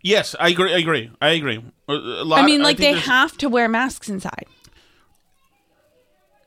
Yes, 0.00 0.36
I 0.38 0.50
agree. 0.50 0.72
I 0.72 0.78
agree. 0.78 1.10
I 1.20 1.30
agree. 1.30 1.60
A- 1.88 1.92
a 1.92 2.24
lot- 2.24 2.38
i 2.38 2.46
mean 2.46 2.62
like 2.62 2.76
think 2.76 2.86
they 2.86 2.92
there's- 2.92 3.06
have 3.06 3.36
to 3.38 3.48
wear 3.48 3.68
masks 3.68 4.08
inside 4.08 4.46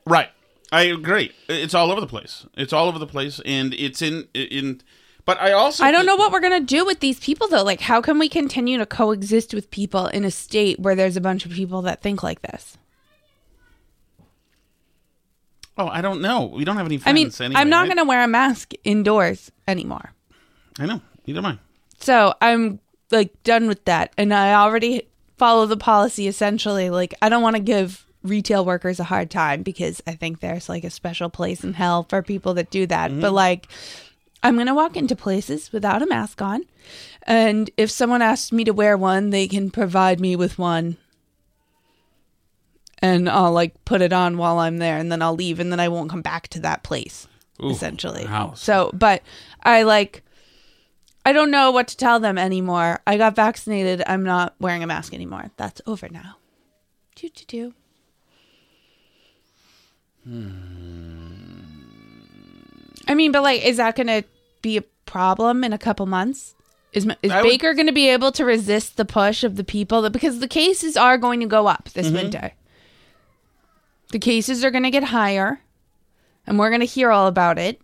Right. 0.06 0.30
I 0.72 0.82
agree. 0.84 1.30
It's 1.48 1.74
all 1.74 1.92
over 1.92 2.00
the 2.00 2.06
place. 2.08 2.44
It's 2.56 2.72
all 2.72 2.88
over 2.88 2.98
the 2.98 3.06
place, 3.06 3.40
and 3.44 3.72
it's 3.74 4.00
in 4.02 4.26
in. 4.34 4.80
But 5.26 5.38
I 5.40 5.52
also 5.52 5.84
i 5.84 5.92
don't 5.92 6.06
know 6.06 6.16
what 6.16 6.32
we're 6.32 6.40
gonna 6.40 6.60
do 6.60 6.84
with 6.84 6.98
these 7.00 7.20
people 7.20 7.46
though 7.46 7.62
like 7.62 7.80
how 7.82 8.00
can 8.00 8.18
we 8.18 8.28
continue 8.28 8.78
to 8.78 8.86
coexist 8.86 9.52
with 9.54 9.70
people 9.70 10.06
in 10.08 10.24
a 10.24 10.30
state 10.30 10.80
where 10.80 10.94
there's 10.96 11.16
a 11.16 11.20
bunch 11.20 11.44
of 11.46 11.52
people 11.52 11.82
that 11.82 12.00
think 12.02 12.22
like 12.24 12.40
this 12.42 12.78
Oh, 15.78 15.88
I 15.88 16.00
don't 16.02 16.20
know. 16.20 16.46
We 16.46 16.64
don't 16.64 16.76
have 16.76 16.86
any. 16.86 17.00
i 17.06 17.12
mean 17.12 17.30
anyway, 17.40 17.60
i'm 17.60 17.70
not 17.70 17.82
right? 17.82 17.96
gonna 17.96 18.04
wear 18.06 18.22
a 18.22 18.28
mask 18.28 18.72
indoors 18.84 19.50
anymore 19.66 20.12
I 20.78 20.86
know. 20.86 21.00
Neither 21.26 21.38
am 21.38 21.46
I. 21.46 21.58
So 22.00 22.34
I'm 22.40 22.80
like 23.10 23.42
done 23.42 23.68
with 23.68 23.84
that. 23.84 24.12
And 24.16 24.32
I 24.32 24.54
already 24.54 25.08
follow 25.38 25.66
the 25.66 25.76
policy 25.76 26.26
essentially. 26.28 26.90
Like, 26.90 27.14
I 27.22 27.28
don't 27.28 27.42
want 27.42 27.56
to 27.56 27.62
give 27.62 28.06
retail 28.22 28.64
workers 28.64 29.00
a 29.00 29.04
hard 29.04 29.30
time 29.30 29.62
because 29.62 30.00
I 30.06 30.12
think 30.12 30.40
there's 30.40 30.68
like 30.68 30.84
a 30.84 30.90
special 30.90 31.28
place 31.28 31.64
in 31.64 31.74
hell 31.74 32.04
for 32.08 32.22
people 32.22 32.54
that 32.54 32.70
do 32.70 32.86
that. 32.86 33.10
Mm-hmm. 33.10 33.20
But 33.20 33.32
like, 33.32 33.68
I'm 34.42 34.54
going 34.54 34.66
to 34.66 34.74
walk 34.74 34.96
into 34.96 35.14
places 35.14 35.72
without 35.72 36.02
a 36.02 36.06
mask 36.06 36.42
on. 36.42 36.64
And 37.24 37.70
if 37.76 37.90
someone 37.90 38.22
asks 38.22 38.50
me 38.50 38.64
to 38.64 38.72
wear 38.72 38.96
one, 38.96 39.30
they 39.30 39.46
can 39.46 39.70
provide 39.70 40.20
me 40.20 40.34
with 40.34 40.58
one. 40.58 40.96
And 43.02 43.28
I'll 43.28 43.52
like 43.52 43.84
put 43.84 44.00
it 44.00 44.12
on 44.12 44.38
while 44.38 44.60
I'm 44.60 44.78
there 44.78 44.96
and 44.96 45.10
then 45.10 45.20
I'll 45.20 45.34
leave 45.34 45.58
and 45.58 45.72
then 45.72 45.80
I 45.80 45.88
won't 45.88 46.08
come 46.08 46.22
back 46.22 46.48
to 46.48 46.60
that 46.60 46.84
place 46.84 47.26
Ooh, 47.62 47.70
essentially. 47.70 48.24
wow. 48.24 48.52
So, 48.54 48.90
but 48.94 49.22
I 49.62 49.82
like 49.82 50.22
I 51.24 51.32
don't 51.32 51.50
know 51.50 51.70
what 51.70 51.88
to 51.88 51.96
tell 51.96 52.20
them 52.20 52.38
anymore. 52.38 53.00
I 53.06 53.16
got 53.16 53.36
vaccinated. 53.36 54.02
I'm 54.06 54.24
not 54.24 54.54
wearing 54.58 54.82
a 54.82 54.86
mask 54.86 55.14
anymore. 55.14 55.50
That's 55.56 55.80
over 55.86 56.08
now. 56.08 56.36
Do 57.14 57.28
do 57.28 57.44
do. 57.44 57.74
I 63.08 63.14
mean, 63.14 63.32
but 63.32 63.42
like, 63.42 63.64
is 63.64 63.76
that 63.78 63.96
going 63.96 64.06
to 64.06 64.24
be 64.62 64.76
a 64.76 64.82
problem 65.06 65.64
in 65.64 65.72
a 65.72 65.78
couple 65.78 66.06
months? 66.06 66.54
Is 66.92 67.06
is 67.22 67.30
I 67.30 67.42
would- 67.42 67.48
Baker 67.48 67.74
going 67.74 67.86
to 67.86 67.92
be 67.92 68.08
able 68.08 68.32
to 68.32 68.44
resist 68.44 68.96
the 68.96 69.04
push 69.04 69.44
of 69.44 69.56
the 69.56 69.64
people 69.64 70.02
that 70.02 70.10
because 70.10 70.40
the 70.40 70.48
cases 70.48 70.96
are 70.96 71.18
going 71.18 71.40
to 71.40 71.46
go 71.46 71.66
up 71.66 71.88
this 71.90 72.06
mm-hmm. 72.06 72.16
winter. 72.16 72.52
The 74.12 74.18
cases 74.18 74.64
are 74.64 74.70
going 74.70 74.84
to 74.84 74.90
get 74.90 75.04
higher, 75.04 75.60
and 76.46 76.58
we're 76.58 76.68
going 76.68 76.80
to 76.80 76.86
hear 76.86 77.10
all 77.10 77.26
about 77.26 77.58
it. 77.58 77.80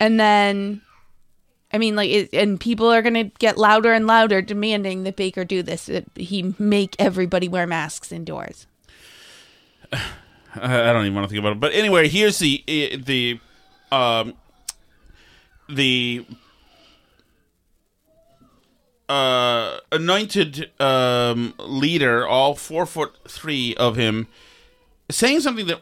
And 0.00 0.18
then, 0.18 0.80
I 1.72 1.78
mean, 1.78 1.96
like, 1.96 2.10
it, 2.10 2.30
and 2.32 2.58
people 2.58 2.90
are 2.92 3.02
going 3.02 3.14
to 3.14 3.24
get 3.38 3.58
louder 3.58 3.92
and 3.92 4.06
louder 4.06 4.40
demanding 4.40 5.02
that 5.04 5.16
Baker 5.16 5.44
do 5.44 5.62
this. 5.62 5.86
That 5.86 6.04
he 6.16 6.54
make 6.58 6.96
everybody 6.98 7.48
wear 7.48 7.66
masks 7.66 8.12
indoors. 8.12 8.66
I 10.56 10.92
don't 10.92 11.02
even 11.02 11.14
want 11.14 11.24
to 11.24 11.28
think 11.28 11.40
about 11.40 11.52
it. 11.52 11.60
But 11.60 11.74
anyway, 11.74 12.08
here's 12.08 12.38
the 12.38 12.62
the 13.04 13.40
um 13.90 14.34
the 15.68 16.24
uh 19.08 19.78
anointed 19.90 20.70
um 20.80 21.54
leader, 21.58 22.26
all 22.26 22.54
four 22.54 22.86
foot 22.86 23.16
three 23.26 23.74
of 23.76 23.96
him, 23.96 24.28
saying 25.10 25.40
something 25.40 25.66
that 25.66 25.80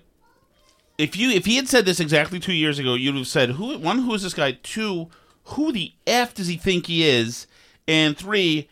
if 0.98 1.16
you 1.16 1.30
if 1.30 1.46
he 1.46 1.56
had 1.56 1.68
said 1.68 1.84
this 1.84 2.00
exactly 2.00 2.38
two 2.38 2.52
years 2.52 2.78
ago, 2.78 2.94
you'd 2.94 3.16
have 3.16 3.26
said 3.26 3.50
who 3.50 3.78
one 3.78 4.00
who 4.00 4.14
is 4.14 4.22
this 4.22 4.34
guy? 4.34 4.52
Two, 4.62 5.08
who 5.44 5.72
the 5.72 5.92
f 6.06 6.34
does 6.34 6.46
he 6.46 6.56
think 6.56 6.86
he 6.86 7.08
is? 7.08 7.46
And 7.88 8.16
three, 8.16 8.68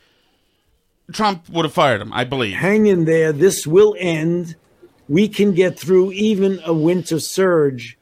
Trump 1.12 1.48
would 1.48 1.64
have 1.64 1.74
fired 1.74 2.00
him, 2.00 2.12
I 2.12 2.24
believe. 2.24 2.54
hang 2.56 2.86
in 2.86 3.04
there. 3.04 3.32
This 3.32 3.66
will 3.66 3.96
end. 3.98 4.56
We 5.08 5.26
can 5.26 5.54
get 5.54 5.78
through 5.78 6.12
even 6.12 6.60
a 6.64 6.72
winter 6.72 7.18
surge 7.18 7.98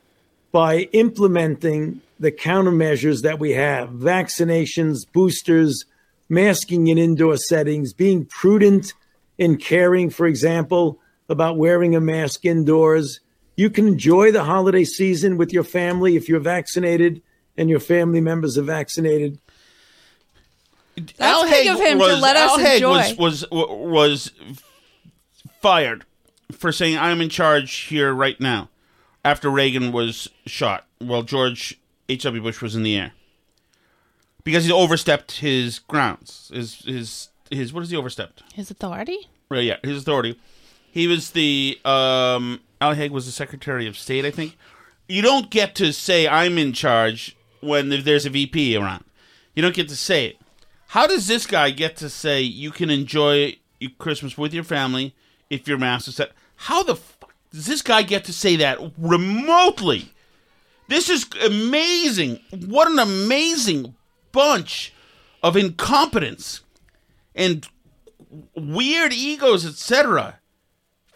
by 0.53 0.81
implementing 0.93 2.03
the 2.21 2.33
countermeasures 2.33 3.23
that 3.23 3.39
we 3.39 3.53
have 3.53 3.91
vaccinations, 3.91 5.07
boosters, 5.11 5.85
masking 6.29 6.89
in 6.89 6.99
indoor 6.99 7.37
settings, 7.37 7.95
being 7.95 8.27
prudent 8.27 8.93
in 9.39 9.57
caring, 9.57 10.11
for 10.11 10.27
example, 10.27 10.99
about 11.29 11.57
wearing 11.57 11.95
a 11.95 12.01
mask 12.01 12.45
indoors. 12.45 13.21
You 13.57 13.71
can 13.71 13.87
enjoy 13.88 14.33
the 14.33 14.45
holiday 14.45 14.85
season 14.85 15.37
with 15.37 15.53
your 15.53 15.64
family 15.64 16.17
if 16.17 16.29
you're 16.29 16.41
vaccinated 16.41 17.23
and 17.57 17.69
your 17.69 17.81
family 17.81 18.21
members 18.21 18.57
are 18.57 18.62
vaccinated. 18.62 19.38
That's 21.17 21.51
big 21.51 21.69
of 21.69 21.81
him 21.81 21.99
to 21.99 22.17
let 22.17 22.37
us 22.37 22.51
Al 22.51 22.59
Haig 22.59 22.75
enjoy. 22.77 23.14
Was, 23.19 23.45
was 23.51 23.51
was 23.51 24.33
fired 25.61 26.05
for 26.53 26.73
saying 26.73 26.99
I'm 26.99 27.21
in 27.21 27.29
charge 27.29 27.73
here 27.73 28.12
right 28.12 28.41
now 28.41 28.69
after 29.25 29.51
Reagan 29.51 29.93
was 29.93 30.29
shot 30.47 30.87
while 30.99 31.23
George 31.23 31.79
H. 32.09 32.23
W. 32.23 32.43
Bush 32.43 32.61
was 32.62 32.75
in 32.75 32.83
the 32.83 32.97
air 32.97 33.12
because 34.45 34.64
he 34.64 34.73
overstepped 34.73 35.33
his 35.33 35.79
grounds. 35.79 36.51
His 36.53 36.77
his 36.85 37.29
his 37.51 37.73
what 37.73 37.83
is 37.83 37.91
he 37.91 37.97
overstepped? 37.97 38.43
His 38.55 38.71
authority. 38.71 39.29
Right, 39.51 39.64
yeah, 39.64 39.77
his 39.83 40.03
authority. 40.03 40.38
He 40.99 41.07
was 41.07 41.31
the 41.31 41.79
um 41.85 42.61
Al 42.81 42.95
Haig 42.95 43.13
was 43.13 43.25
the 43.25 43.31
Secretary 43.31 43.87
of 43.87 43.97
State, 43.97 44.25
I 44.25 44.33
think. 44.33 44.57
You 45.09 45.23
don't 45.23 45.49
get 45.49 45.77
to 45.77 45.93
say 45.93 46.27
I'm 46.27 46.59
in 46.59 46.73
charge 46.73 47.37
when 47.61 47.89
there's 47.89 48.27
a 48.27 48.31
VP 48.31 48.77
around. 48.77 49.05
You 49.55 49.63
don't 49.63 49.77
get 49.77 49.89
to 49.91 49.97
say 49.97 50.27
it. 50.27 50.41
How 50.89 51.07
does 51.07 51.29
this 51.29 51.47
guy 51.47 51.71
get 51.71 51.95
to 51.99 52.09
say 52.09 52.41
you 52.41 52.73
can 52.73 52.91
enjoy 52.91 53.59
Christmas 53.99 54.37
with 54.37 54.53
your 54.53 54.65
family 54.65 55.15
if 55.49 55.69
your 55.69 55.79
mask 55.79 56.09
is 56.09 56.17
set? 56.17 56.33
How 56.57 56.83
the 56.83 56.97
fuck 56.97 57.33
does 57.53 57.67
this 57.67 57.83
guy 57.83 58.03
get 58.03 58.25
to 58.25 58.33
say 58.33 58.57
that 58.57 58.81
remotely? 58.99 60.13
This 60.89 61.09
is 61.09 61.27
amazing. 61.45 62.41
What 62.67 62.91
an 62.91 62.99
amazing 62.99 63.95
bunch 64.33 64.93
of 65.45 65.57
incompetence 65.57 66.63
and 67.37 67.69
weird 68.57 69.13
egos, 69.13 69.65
etc. 69.65 70.40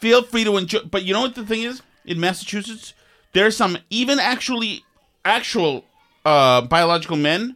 Feel 0.02 0.24
free 0.24 0.42
to 0.42 0.56
enjoy. 0.56 0.80
But 0.80 1.04
you 1.04 1.12
know 1.12 1.20
what 1.20 1.36
the 1.36 1.46
thing 1.46 1.62
is? 1.62 1.80
In 2.04 2.18
Massachusetts, 2.18 2.92
there's 3.34 3.56
some 3.56 3.78
even 3.88 4.18
actually 4.18 4.84
actual 5.24 5.84
uh, 6.24 6.62
biological 6.62 7.16
men, 7.16 7.54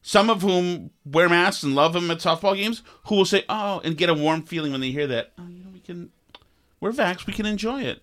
some 0.00 0.30
of 0.30 0.40
whom 0.40 0.88
wear 1.04 1.28
masks 1.28 1.62
and 1.62 1.74
love 1.74 1.92
them 1.92 2.10
at 2.10 2.20
softball 2.20 2.56
games, 2.56 2.82
who 3.08 3.16
will 3.16 3.26
say, 3.26 3.44
"Oh," 3.46 3.82
and 3.84 3.98
get 3.98 4.08
a 4.08 4.14
warm 4.14 4.42
feeling 4.42 4.72
when 4.72 4.80
they 4.80 4.90
hear 4.90 5.06
that. 5.06 5.32
Oh, 5.38 5.42
you 5.46 5.62
know, 5.62 5.70
we 5.70 5.80
can. 5.80 6.10
We're 6.80 6.92
vax. 6.92 7.26
We 7.26 7.34
can 7.34 7.44
enjoy 7.44 7.82
it. 7.82 8.00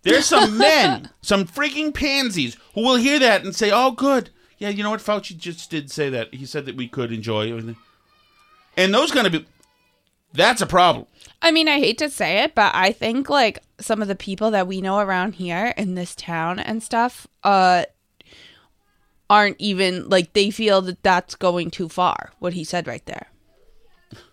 There's 0.00 0.24
some 0.24 0.56
men, 0.70 1.10
some 1.20 1.44
freaking 1.44 1.92
pansies, 1.92 2.56
who 2.74 2.80
will 2.80 2.96
hear 2.96 3.18
that 3.18 3.44
and 3.44 3.54
say, 3.54 3.70
"Oh, 3.70 3.90
good, 3.90 4.30
yeah, 4.56 4.70
you 4.70 4.82
know 4.82 4.88
what? 4.88 5.00
Fauci 5.00 5.36
just 5.36 5.70
did 5.70 5.90
say 5.90 6.08
that. 6.08 6.32
He 6.32 6.46
said 6.46 6.64
that 6.64 6.76
we 6.76 6.88
could 6.88 7.12
enjoy 7.12 7.50
everything." 7.50 7.76
And 8.78 8.94
those 8.94 9.10
gonna 9.10 9.28
be, 9.28 9.44
that's 10.34 10.60
a 10.60 10.66
problem. 10.66 11.06
I 11.40 11.50
mean, 11.50 11.68
I 11.68 11.78
hate 11.78 11.98
to 11.98 12.10
say 12.10 12.42
it, 12.44 12.54
but 12.54 12.74
I 12.74 12.92
think 12.92 13.30
like 13.30 13.60
some 13.80 14.02
of 14.02 14.08
the 14.08 14.14
people 14.14 14.50
that 14.50 14.66
we 14.66 14.80
know 14.80 14.98
around 14.98 15.36
here 15.36 15.74
in 15.76 15.94
this 15.94 16.14
town 16.14 16.58
and 16.58 16.82
stuff, 16.82 17.26
uh, 17.42 17.84
aren't 19.30 19.56
even 19.58 20.08
like 20.08 20.32
they 20.32 20.50
feel 20.50 20.82
that 20.82 21.02
that's 21.02 21.34
going 21.34 21.70
too 21.70 21.88
far. 21.88 22.32
What 22.38 22.52
he 22.52 22.64
said 22.64 22.86
right 22.86 23.04
there, 23.06 23.28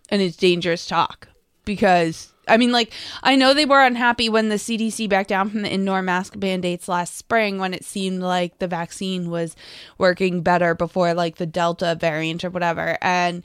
and 0.10 0.22
it's 0.22 0.36
dangerous 0.36 0.86
talk 0.86 1.30
because 1.66 2.34
I 2.48 2.58
mean, 2.58 2.72
like 2.72 2.92
I 3.24 3.36
know 3.36 3.54
they 3.54 3.66
were 3.66 3.82
unhappy 3.82 4.30
when 4.30 4.50
the 4.50 4.56
CDC 4.56 5.10
backed 5.10 5.30
down 5.30 5.50
from 5.50 5.62
the 5.62 5.72
indoor 5.72 6.02
mask 6.02 6.36
mandates 6.36 6.88
last 6.88 7.18
spring 7.18 7.58
when 7.58 7.74
it 7.74 7.86
seemed 7.86 8.22
like 8.22 8.60
the 8.60 8.68
vaccine 8.68 9.30
was 9.30 9.56
working 9.98 10.42
better 10.42 10.76
before 10.76 11.14
like 11.14 11.38
the 11.38 11.46
Delta 11.46 11.96
variant 12.00 12.44
or 12.44 12.50
whatever, 12.50 12.98
and 13.02 13.44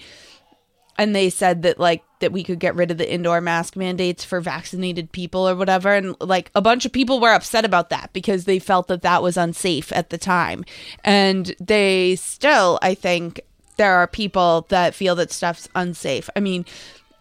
and 0.99 1.15
they 1.15 1.31
said 1.31 1.63
that 1.63 1.79
like 1.79 2.03
that 2.21 2.33
we 2.33 2.43
could 2.43 2.59
get 2.59 2.75
rid 2.75 2.91
of 2.91 2.99
the 2.99 3.13
indoor 3.13 3.41
mask 3.41 3.77
mandates 3.77 4.25
for 4.25 4.41
vaccinated 4.41 5.13
people 5.13 5.49
or 5.49 5.55
whatever. 5.55 5.93
And 5.95 6.17
like 6.21 6.51
a 6.55 6.63
bunch 6.63 6.87
of 6.87 6.93
people 6.93 7.21
were 7.21 7.33
upset 7.33 7.65
about 7.65 7.91
that 7.91 8.13
because 8.13 8.45
they 8.45 8.59
felt 8.59 8.89
that 8.89 9.03
that 9.03 9.23
was 9.23 9.37
unsafe 9.37 9.93
at 9.93 10.11
the 10.11 10.19
time. 10.19 10.65
And 11.05 11.55
they 11.61 12.17
still 12.17 12.79
i 12.83 12.95
think 12.95 13.41
there 13.77 13.95
are 13.97 14.07
people 14.07 14.67
that 14.71 14.95
feel 14.95 15.15
that 15.17 15.31
stuff's 15.31 15.69
unsafe. 15.75 16.31
I 16.35 16.41
mean 16.41 16.65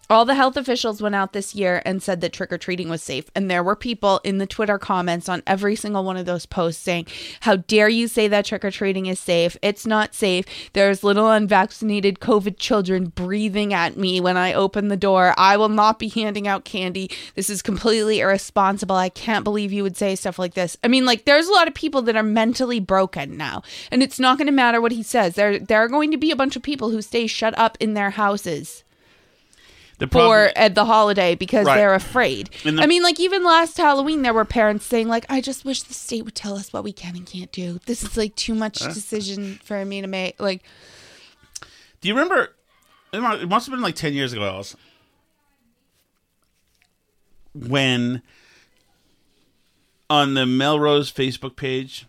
all 0.09 0.25
the 0.25 0.35
health 0.35 0.55
officials 0.55 1.01
went 1.01 1.15
out 1.15 1.33
this 1.33 1.55
year 1.55 1.81
and 1.85 2.01
said 2.01 2.21
that 2.21 2.33
trick 2.33 2.53
or 2.53 2.57
treating 2.57 2.89
was 2.89 3.01
safe. 3.01 3.25
And 3.33 3.49
there 3.49 3.63
were 3.63 3.75
people 3.75 4.21
in 4.23 4.37
the 4.37 4.45
Twitter 4.45 4.77
comments 4.77 5.27
on 5.27 5.41
every 5.47 5.75
single 5.75 6.03
one 6.03 6.17
of 6.17 6.25
those 6.25 6.45
posts 6.45 6.81
saying, 6.81 7.07
How 7.41 7.55
dare 7.55 7.89
you 7.89 8.07
say 8.07 8.27
that 8.27 8.45
trick 8.45 8.63
or 8.63 8.71
treating 8.71 9.07
is 9.07 9.19
safe? 9.19 9.57
It's 9.61 9.85
not 9.85 10.13
safe. 10.13 10.45
There's 10.73 11.03
little 11.03 11.29
unvaccinated 11.29 12.19
COVID 12.19 12.57
children 12.57 13.07
breathing 13.07 13.73
at 13.73 13.97
me 13.97 14.21
when 14.21 14.37
I 14.37 14.53
open 14.53 14.89
the 14.89 14.97
door. 14.97 15.33
I 15.37 15.57
will 15.57 15.69
not 15.69 15.99
be 15.99 16.09
handing 16.09 16.47
out 16.47 16.65
candy. 16.65 17.09
This 17.35 17.49
is 17.49 17.61
completely 17.61 18.19
irresponsible. 18.19 18.95
I 18.95 19.09
can't 19.09 19.43
believe 19.43 19.73
you 19.73 19.83
would 19.83 19.97
say 19.97 20.15
stuff 20.15 20.37
like 20.37 20.53
this. 20.53 20.77
I 20.83 20.87
mean, 20.87 21.05
like, 21.05 21.25
there's 21.25 21.47
a 21.47 21.53
lot 21.53 21.67
of 21.67 21.73
people 21.73 22.03
that 22.03 22.15
are 22.15 22.23
mentally 22.23 22.79
broken 22.79 23.37
now. 23.37 23.63
And 23.91 24.03
it's 24.03 24.19
not 24.19 24.37
going 24.37 24.47
to 24.47 24.53
matter 24.53 24.79
what 24.79 24.91
he 24.91 25.03
says. 25.03 25.35
There, 25.35 25.57
there 25.59 25.79
are 25.79 25.87
going 25.87 26.11
to 26.11 26.17
be 26.17 26.31
a 26.31 26.35
bunch 26.35 26.55
of 26.55 26.61
people 26.61 26.91
who 26.91 27.01
stay 27.01 27.27
shut 27.27 27.57
up 27.57 27.77
in 27.79 27.95
their 27.95 28.11
houses 28.11 28.83
The 29.97 30.07
for 30.07 30.51
at 30.57 30.75
the 30.75 30.83
holiday 30.85 31.35
because 31.35 31.65
Right. 31.65 31.75
they're 31.77 31.93
afraid. 31.93 32.49
The- 32.63 32.81
I 32.81 32.85
mean, 32.85 33.01
like 33.01 33.17
even 33.19 33.43
last 33.45 33.77
Halloween, 33.77 34.23
there 34.23 34.33
were 34.33 34.43
parents 34.43 34.85
saying, 34.85 35.07
"Like, 35.07 35.25
I 35.29 35.39
just 35.39 35.63
wish 35.63 35.83
the 35.83 35.93
state 35.93 36.23
would 36.25 36.35
tell 36.35 36.55
us 36.55 36.73
what 36.73 36.83
we 36.83 36.91
can 36.91 37.15
and 37.15 37.25
can't 37.25 37.51
do. 37.51 37.79
This 37.85 38.03
is 38.03 38.17
like 38.17 38.35
too 38.35 38.55
much 38.55 38.79
decision 38.79 39.59
for 39.63 39.85
me 39.85 40.01
to 40.01 40.07
make." 40.07 40.37
Like, 40.39 40.63
do 42.01 42.09
you 42.09 42.13
remember? 42.13 42.53
It 43.13 43.19
it 43.41 43.47
must 43.47 43.67
have 43.67 43.71
been 43.71 43.81
like 43.81 43.95
ten 43.95 44.13
years 44.13 44.33
ago, 44.33 44.43
Alice, 44.43 44.75
when 47.53 48.21
on 50.09 50.33
the 50.33 50.45
Melrose 50.45 51.11
Facebook 51.11 51.55
page, 51.55 52.05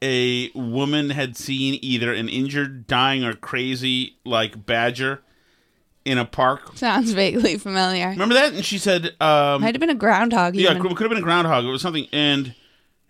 a 0.00 0.50
woman 0.54 1.10
had 1.10 1.36
seen 1.36 1.78
either 1.82 2.12
an 2.12 2.28
injured, 2.28 2.86
dying, 2.86 3.24
or 3.24 3.34
crazy 3.34 4.16
like 4.24 4.66
badger 4.66 5.22
in 6.04 6.18
a 6.18 6.24
park. 6.24 6.76
sounds 6.76 7.12
vaguely 7.12 7.58
familiar. 7.58 8.08
Remember 8.08 8.34
that? 8.34 8.52
And 8.52 8.64
she 8.64 8.78
said, 8.78 9.14
um, 9.20 9.60
Might 9.60 9.74
have 9.74 9.80
been 9.80 9.90
a 9.90 9.94
groundhog. 9.94 10.54
Yeah, 10.56 10.72
it 10.72 10.80
could 10.80 10.98
have 10.98 11.08
been 11.08 11.18
a 11.18 11.22
groundhog. 11.22 11.64
It 11.64 11.68
was 11.68 11.82
something, 11.82 12.06
and 12.12 12.54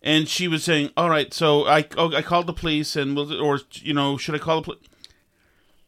and 0.03 0.29
she 0.29 0.49
was 0.49 0.65
saying, 0.65 0.91
"All 0.97 1.09
right, 1.09 1.33
so 1.33 1.67
I 1.67 1.87
oh, 1.97 2.15
I 2.15 2.23
called 2.23 2.47
the 2.47 2.53
police, 2.53 2.97
and 2.97 3.17
will 3.17 3.41
or 3.41 3.61
you 3.75 3.95
know 3.95 4.17
should 4.17 4.35
I 4.35 4.39
call 4.39 4.61
the 4.61 4.65
police?" 4.65 4.81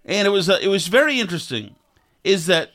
And 0.05 0.27
it 0.27 0.31
was 0.31 0.49
uh, 0.49 0.59
it 0.63 0.69
was 0.69 0.87
very 0.87 1.21
interesting, 1.21 1.75
is 2.23 2.47
that 2.47 2.71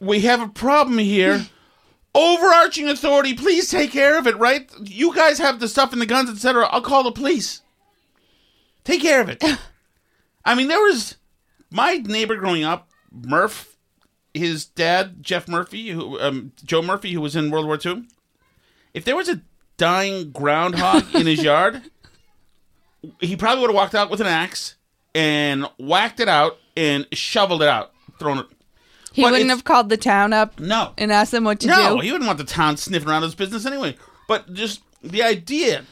we 0.00 0.20
have 0.20 0.40
a 0.40 0.48
problem 0.48 0.98
here. 0.98 1.46
Overarching 2.14 2.90
authority, 2.90 3.32
please 3.32 3.70
take 3.70 3.90
care 3.90 4.18
of 4.18 4.26
it. 4.26 4.36
Right? 4.36 4.70
You 4.82 5.14
guys 5.14 5.38
have 5.38 5.60
the 5.60 5.68
stuff 5.68 5.94
and 5.94 6.02
the 6.02 6.04
guns, 6.04 6.28
etc. 6.28 6.66
I'll 6.66 6.82
call 6.82 7.04
the 7.04 7.10
police. 7.10 7.62
Take 8.84 9.00
care 9.00 9.22
of 9.22 9.30
it. 9.30 9.42
I 10.44 10.54
mean, 10.54 10.68
there 10.68 10.82
was 10.82 11.16
my 11.72 11.96
neighbor 11.96 12.36
growing 12.36 12.64
up, 12.64 12.88
Murph, 13.10 13.76
his 14.34 14.64
dad, 14.64 15.22
Jeff 15.22 15.48
Murphy, 15.48 15.90
who 15.90 16.18
um, 16.20 16.52
Joe 16.64 16.82
Murphy, 16.82 17.12
who 17.12 17.20
was 17.20 17.36
in 17.36 17.50
World 17.50 17.66
War 17.66 17.78
II. 17.84 18.04
If 18.94 19.04
there 19.04 19.16
was 19.16 19.28
a 19.28 19.40
dying 19.76 20.30
groundhog 20.32 21.14
in 21.14 21.26
his 21.26 21.42
yard, 21.42 21.82
he 23.20 23.36
probably 23.36 23.60
would 23.62 23.70
have 23.70 23.76
walked 23.76 23.94
out 23.94 24.10
with 24.10 24.20
an 24.20 24.26
axe 24.26 24.76
and 25.14 25.66
whacked 25.78 26.20
it 26.20 26.28
out 26.28 26.58
and 26.76 27.06
shoveled 27.12 27.62
it 27.62 27.68
out, 27.68 27.92
thrown 28.18 28.38
it. 28.38 28.46
he 29.12 29.22
but 29.22 29.32
wouldn't 29.32 29.50
have 29.50 29.64
called 29.64 29.88
the 29.90 29.96
town 29.96 30.32
up 30.32 30.58
No, 30.58 30.94
and 30.96 31.12
asked 31.12 31.32
them 31.32 31.44
what 31.44 31.60
to 31.60 31.66
no, 31.68 31.76
do. 31.76 31.82
No, 31.82 31.98
he 32.00 32.12
wouldn't 32.12 32.26
want 32.26 32.38
the 32.38 32.44
town 32.44 32.76
sniffing 32.76 33.08
around 33.08 33.22
his 33.22 33.34
business 33.34 33.66
anyway. 33.66 33.96
But 34.28 34.52
just 34.54 34.82
the 35.02 35.22
idea 35.22 35.84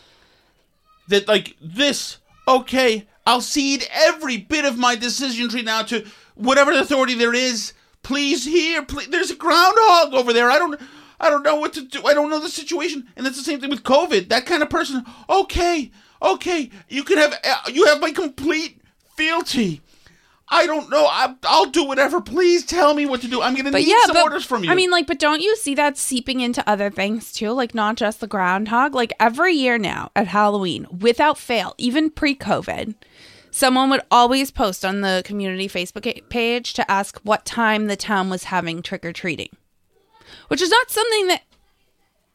that 1.09 1.29
like 1.29 1.57
this, 1.61 2.19
okay, 2.49 3.07
I'll 3.31 3.41
cede 3.41 3.87
every 3.93 4.39
bit 4.39 4.65
of 4.65 4.77
my 4.77 4.97
decision 4.97 5.49
tree 5.49 5.63
now 5.63 5.83
to 5.83 6.05
whatever 6.35 6.73
authority 6.73 7.15
there 7.15 7.33
is. 7.33 7.75
Please 8.03 8.45
here, 8.45 8.83
please. 8.83 9.07
There's 9.07 9.31
a 9.31 9.37
groundhog 9.37 10.15
over 10.15 10.33
there. 10.33 10.51
I 10.51 10.59
don't, 10.59 10.81
I 11.21 11.31
don't 11.31 11.45
know 11.45 11.55
what 11.55 11.73
to 11.75 11.83
do. 11.83 12.05
I 12.05 12.13
don't 12.13 12.29
know 12.29 12.41
the 12.41 12.49
situation. 12.49 13.07
And 13.15 13.25
that's 13.25 13.37
the 13.37 13.45
same 13.45 13.61
thing 13.61 13.71
with 13.71 13.85
COVID. 13.85 14.31
That 14.31 14.47
kind 14.47 14.65
of 14.65 14.69
person. 14.69 15.05
Okay, 15.29 15.93
okay, 16.21 16.71
you 16.89 17.05
can 17.05 17.19
have, 17.19 17.39
uh, 17.45 17.71
you 17.71 17.85
have 17.85 18.01
my 18.01 18.11
complete 18.11 18.81
fealty. 19.15 19.81
I 20.53 20.67
don't 20.67 20.91
know. 20.91 21.07
I, 21.07 21.35
I'll 21.45 21.71
do 21.71 21.85
whatever. 21.85 22.21
Please 22.21 22.67
tell 22.67 22.93
me 22.93 23.07
what 23.07 23.21
to 23.21 23.29
do. 23.29 23.41
I'm 23.41 23.55
gonna 23.55 23.71
need 23.71 23.87
yeah, 23.87 24.05
some 24.07 24.15
but, 24.15 24.25
orders 24.25 24.45
from 24.45 24.65
you. 24.65 24.71
I 24.71 24.75
mean, 24.75 24.91
like, 24.91 25.07
but 25.07 25.21
don't 25.21 25.41
you 25.41 25.55
see 25.57 25.77
that 25.77 25.97
seeping 25.97 26.41
into 26.41 26.69
other 26.69 26.91
things 26.91 27.33
too? 27.33 27.53
Like, 27.53 27.75
not 27.75 27.97
just 27.97 28.21
the 28.21 28.27
groundhog. 28.27 28.95
Like 28.95 29.13
every 29.21 29.55
year 29.55 29.79
now 29.79 30.11
at 30.17 30.27
Halloween, 30.27 30.87
without 31.01 31.39
fail, 31.39 31.75
even 31.79 32.11
pre-COVID, 32.11 32.95
someone 33.53 33.91
would 33.91 34.03
always 34.11 34.51
post 34.51 34.85
on 34.85 35.01
the 35.01 35.23
community 35.25 35.69
Facebook 35.69 36.29
page 36.29 36.73
to 36.75 36.91
ask 36.91 37.21
what 37.21 37.47
time 37.47 37.87
the 37.87 37.97
town 37.97 38.29
was 38.29 38.45
having 38.45 38.83
trick 38.83 39.05
or 39.05 39.13
treating, 39.13 39.51
which 40.49 40.61
is 40.61 40.71
not 40.71 40.91
something 40.91 41.29
that 41.29 41.43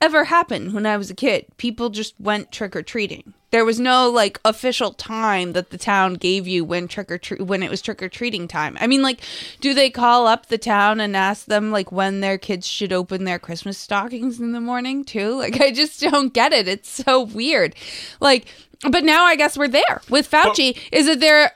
ever 0.02 0.26
happened 0.26 0.74
when 0.74 0.86
I 0.86 0.98
was 0.98 1.10
a 1.10 1.16
kid. 1.16 1.46
People 1.58 1.90
just 1.90 2.16
went 2.20 2.52
trick 2.52 2.76
or 2.76 2.82
treating. 2.82 3.35
There 3.52 3.64
was 3.64 3.80
no 3.80 4.10
like 4.10 4.40
official 4.44 4.92
time 4.92 5.54
that 5.54 5.70
the 5.70 5.78
town 5.78 6.16
gave 6.16 6.48
you 6.48 6.66
when 6.66 6.88
trick 6.88 7.10
or 7.10 7.18
treat 7.18 7.42
when 7.42 7.64
it 7.64 7.70
was 7.70 7.82
trick 7.82 8.02
or 8.04 8.10
treating 8.10 8.48
time. 8.48 8.78
I 8.80 8.88
mean, 8.88 9.02
like, 9.02 9.22
do 9.62 9.74
they 9.74 9.90
call 9.90 10.28
up 10.28 10.48
the 10.48 10.58
town 10.58 11.00
and 11.00 11.16
ask 11.16 11.46
them 11.46 11.72
like 11.72 11.92
when 11.92 12.20
their 12.22 12.38
kids 12.38 12.68
should 12.68 12.92
open 12.92 13.24
their 13.24 13.40
Christmas 13.40 13.78
stockings 13.78 14.40
in 14.40 14.52
the 14.52 14.62
morning 14.62 15.04
too? 15.04 15.40
Like, 15.46 15.62
I 15.62 15.72
just 15.72 16.02
don't 16.02 16.34
get 16.34 16.54
it. 16.54 16.68
It's 16.68 16.90
so 16.90 17.22
weird. 17.22 17.76
Like, 18.20 18.48
but 18.90 19.04
now 19.04 19.26
I 19.26 19.36
guess 19.36 19.56
we're 19.56 19.68
there 19.68 20.02
with 20.10 20.30
Fauci. 20.30 20.76
is 20.92 21.06
that 21.06 21.20
they're 21.20 21.52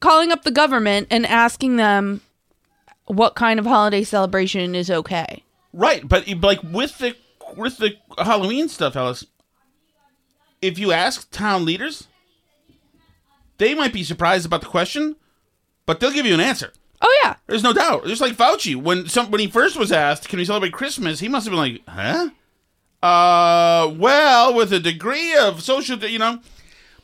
calling 0.00 0.32
up 0.32 0.44
the 0.44 0.50
government 0.50 1.08
and 1.10 1.26
asking 1.26 1.76
them 1.76 2.22
what 3.06 3.34
kind 3.34 3.58
of 3.58 3.66
holiday 3.66 4.02
celebration 4.02 4.74
is 4.74 4.90
okay? 4.90 5.42
Right, 5.72 6.06
but 6.06 6.28
like 6.28 6.62
with 6.62 6.98
the 6.98 7.16
with 7.56 7.78
the 7.78 7.94
Halloween 8.18 8.68
stuff, 8.68 8.96
Alice, 8.96 9.24
if 10.60 10.78
you 10.78 10.92
ask 10.92 11.30
town 11.30 11.64
leaders, 11.64 12.08
they 13.58 13.74
might 13.74 13.92
be 13.92 14.04
surprised 14.04 14.46
about 14.46 14.60
the 14.60 14.66
question, 14.66 15.16
but 15.86 16.00
they'll 16.00 16.12
give 16.12 16.26
you 16.26 16.34
an 16.34 16.40
answer. 16.40 16.72
Oh 17.00 17.20
yeah. 17.22 17.36
There's 17.46 17.62
no 17.62 17.72
doubt. 17.72 18.06
Just 18.06 18.20
like 18.20 18.34
Fauci, 18.36 18.76
when 18.76 19.08
some 19.08 19.30
when 19.30 19.40
he 19.40 19.46
first 19.46 19.76
was 19.76 19.92
asked, 19.92 20.28
"Can 20.28 20.38
we 20.38 20.44
celebrate 20.44 20.72
Christmas?" 20.72 21.20
He 21.20 21.28
must 21.28 21.46
have 21.46 21.52
been 21.52 21.58
like, 21.60 21.82
"Huh." 21.88 22.30
Uh, 23.00 23.92
well, 23.96 24.52
with 24.54 24.72
a 24.72 24.80
degree 24.80 25.36
of 25.36 25.62
social, 25.62 25.98
you 26.04 26.18
know, 26.18 26.40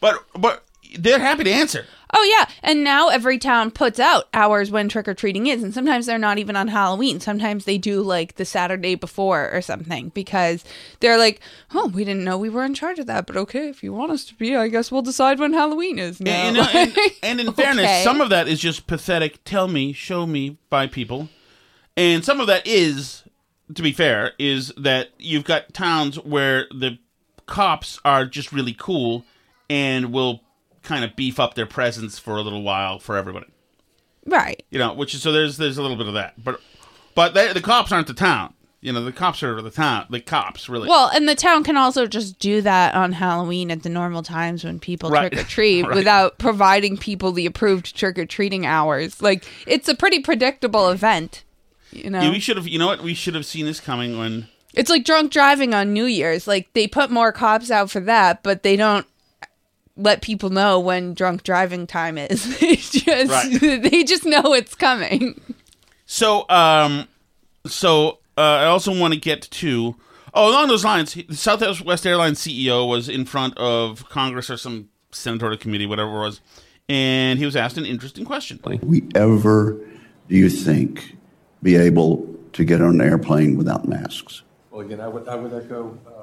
but 0.00 0.24
but 0.36 0.64
they're 0.98 1.20
happy 1.20 1.44
to 1.44 1.50
answer. 1.50 1.86
Oh 2.16 2.36
yeah, 2.38 2.46
and 2.62 2.84
now 2.84 3.08
every 3.08 3.38
town 3.38 3.72
puts 3.72 3.98
out 3.98 4.28
hours 4.32 4.70
when 4.70 4.88
trick 4.88 5.08
or 5.08 5.14
treating 5.14 5.48
is, 5.48 5.64
and 5.64 5.74
sometimes 5.74 6.06
they're 6.06 6.16
not 6.16 6.38
even 6.38 6.54
on 6.54 6.68
Halloween. 6.68 7.18
Sometimes 7.18 7.64
they 7.64 7.76
do 7.76 8.00
like 8.02 8.36
the 8.36 8.44
Saturday 8.44 8.94
before 8.94 9.50
or 9.52 9.60
something 9.60 10.10
because 10.10 10.62
they're 11.00 11.18
like, 11.18 11.40
"Oh, 11.74 11.88
we 11.88 12.04
didn't 12.04 12.22
know 12.24 12.38
we 12.38 12.50
were 12.50 12.64
in 12.64 12.72
charge 12.74 13.00
of 13.00 13.06
that, 13.06 13.26
but 13.26 13.36
okay, 13.36 13.68
if 13.68 13.82
you 13.82 13.92
want 13.92 14.12
us 14.12 14.24
to 14.26 14.34
be, 14.34 14.54
I 14.54 14.68
guess 14.68 14.92
we'll 14.92 15.02
decide 15.02 15.40
when 15.40 15.52
Halloween 15.52 15.98
is." 15.98 16.20
Now. 16.20 16.30
And, 16.30 16.56
and, 16.58 16.74
and, 16.74 16.98
and 17.24 17.40
in 17.40 17.52
fairness, 17.52 17.84
Okay. 17.84 18.04
some 18.04 18.20
of 18.20 18.30
that 18.30 18.46
is 18.46 18.60
just 18.60 18.86
pathetic. 18.86 19.42
Tell 19.44 19.66
me, 19.66 19.92
show 19.92 20.24
me 20.24 20.56
by 20.70 20.86
people, 20.86 21.28
and 21.96 22.24
some 22.24 22.38
of 22.40 22.46
that 22.46 22.64
is, 22.64 23.24
to 23.74 23.82
be 23.82 23.90
fair, 23.92 24.34
is 24.38 24.72
that 24.76 25.08
you've 25.18 25.44
got 25.44 25.74
towns 25.74 26.16
where 26.20 26.66
the 26.70 26.98
cops 27.46 27.98
are 28.04 28.24
just 28.24 28.52
really 28.52 28.72
cool 28.78 29.24
and 29.68 30.12
will 30.12 30.42
kind 30.84 31.04
of 31.04 31.16
beef 31.16 31.40
up 31.40 31.54
their 31.54 31.66
presence 31.66 32.18
for 32.18 32.36
a 32.36 32.42
little 32.42 32.62
while 32.62 32.98
for 33.00 33.16
everybody. 33.16 33.46
right? 34.26 34.62
You 34.70 34.78
know, 34.78 34.92
which 34.94 35.14
is 35.14 35.22
so 35.22 35.32
there's 35.32 35.56
there's 35.56 35.78
a 35.78 35.82
little 35.82 35.96
bit 35.96 36.06
of 36.06 36.14
that, 36.14 36.34
but 36.42 36.60
but 37.14 37.34
they, 37.34 37.52
the 37.52 37.60
cops 37.60 37.90
aren't 37.92 38.06
the 38.06 38.14
town. 38.14 38.54
You 38.80 38.92
know, 38.92 39.02
the 39.02 39.12
cops 39.12 39.42
are 39.42 39.62
the 39.62 39.70
town. 39.70 40.06
The 40.10 40.20
cops 40.20 40.68
really. 40.68 40.88
Well, 40.90 41.08
and 41.08 41.26
the 41.26 41.34
town 41.34 41.64
can 41.64 41.78
also 41.78 42.06
just 42.06 42.38
do 42.38 42.60
that 42.62 42.94
on 42.94 43.12
Halloween 43.12 43.70
at 43.70 43.82
the 43.82 43.88
normal 43.88 44.22
times 44.22 44.62
when 44.62 44.78
people 44.78 45.08
Right. 45.10 45.32
trick 45.32 45.42
or 45.42 45.48
treat 45.48 45.82
Right. 45.86 45.94
without 45.94 46.36
providing 46.38 46.98
people 46.98 47.32
the 47.32 47.46
approved 47.46 47.96
trick 47.96 48.18
or 48.18 48.26
treating 48.26 48.66
hours. 48.66 49.22
Like 49.22 49.44
it's 49.66 49.88
a 49.88 49.94
pretty 49.94 50.20
predictable 50.20 50.90
event. 50.90 51.44
You 51.92 52.10
know, 52.10 52.20
Yeah, 52.20 52.30
we 52.30 52.40
should 52.40 52.56
have. 52.58 52.68
You 52.68 52.78
know 52.78 52.86
what? 52.88 53.00
We 53.02 53.14
should 53.14 53.34
have 53.34 53.46
seen 53.46 53.64
this 53.64 53.80
coming 53.80 54.18
when. 54.18 54.48
it's 54.74 54.90
like 54.90 55.04
drunk 55.04 55.32
driving 55.32 55.72
on 55.72 55.94
New 55.94 56.04
Year's. 56.04 56.46
Like 56.46 56.68
they 56.74 56.86
put 56.86 57.10
more 57.10 57.32
cops 57.32 57.70
out 57.70 57.90
for 57.90 58.00
that, 58.00 58.42
but 58.42 58.62
they 58.64 58.76
don't 58.76 59.06
let 59.96 60.22
people 60.22 60.50
know 60.50 60.80
when 60.80 61.14
drunk 61.14 61.42
driving 61.42 61.86
time 61.86 62.18
is. 62.18 62.58
they 62.60 62.76
just 62.76 63.30
Right. 63.30 63.60
they 63.90 64.04
just 64.04 64.24
know 64.24 64.52
it's 64.54 64.74
coming. 64.74 65.40
So, 66.06 66.48
um, 66.48 67.08
so 67.66 68.18
uh, 68.36 68.40
I 68.40 68.64
also 68.66 68.98
want 68.98 69.14
to 69.14 69.20
get 69.20 69.42
to. 69.42 69.96
Oh, 70.36 70.50
along 70.50 70.68
those 70.68 70.84
lines, 70.84 71.14
the 71.14 71.36
Southwest 71.36 72.04
Airlines 72.04 72.40
CEO 72.40 72.88
was 72.88 73.08
in 73.08 73.24
front 73.24 73.56
of 73.56 74.08
Congress 74.08 74.50
or 74.50 74.56
some 74.56 74.88
senatorial 75.12 75.56
committee, 75.56 75.86
whatever 75.86 76.10
it 76.10 76.20
was, 76.20 76.40
and 76.88 77.38
he 77.38 77.44
was 77.44 77.54
asked 77.54 77.78
an 77.78 77.86
interesting 77.86 78.24
question. 78.24 78.58
we 78.82 79.06
ever, 79.14 79.78
do 80.28 80.36
you 80.36 80.50
think, 80.50 81.16
be 81.62 81.76
able 81.76 82.28
to 82.52 82.64
get 82.64 82.82
on 82.82 83.00
an 83.00 83.00
airplane 83.00 83.56
without 83.56 83.86
masks? 83.86 84.42
Well, 84.72 84.80
again, 84.80 85.00
I 85.00 85.06
would, 85.06 85.28
I 85.28 85.36
would 85.36 85.54
echo 85.54 85.96
uh, 86.04 86.10
my 86.10 86.13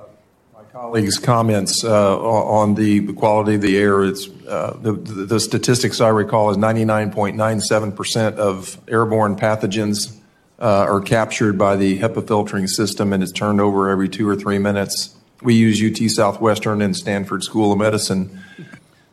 colleagues' 0.72 1.20
comments 1.20 1.84
uh, 1.84 2.18
on 2.18 2.76
the 2.76 3.12
quality 3.14 3.56
of 3.56 3.62
the 3.62 3.78
air. 3.78 4.06
It's 4.06 4.30
uh, 4.48 4.78
the, 4.82 4.94
the 4.94 5.38
statistics 5.38 6.00
I 6.00 6.08
recall 6.08 6.50
is 6.50 6.56
99.97% 6.56 8.36
of 8.38 8.80
airborne 8.88 9.36
pathogens 9.36 10.16
uh, 10.60 10.86
are 10.88 11.02
captured 11.02 11.58
by 11.58 11.76
the 11.76 12.00
HEPA 12.00 12.26
filtering 12.26 12.68
system 12.68 13.12
and 13.12 13.22
is 13.22 13.34
turned 13.34 13.60
over 13.60 13.90
every 13.90 14.08
two 14.08 14.28
or 14.30 14.38
three 14.38 14.60
minutes. 14.60 15.14
We 15.42 15.56
use 15.56 15.84
UT 15.84 16.10
Southwestern 16.10 16.82
and 16.82 16.96
Stanford 16.96 17.44
School 17.44 17.74
of 17.74 17.78
Medicine. 17.78 18.40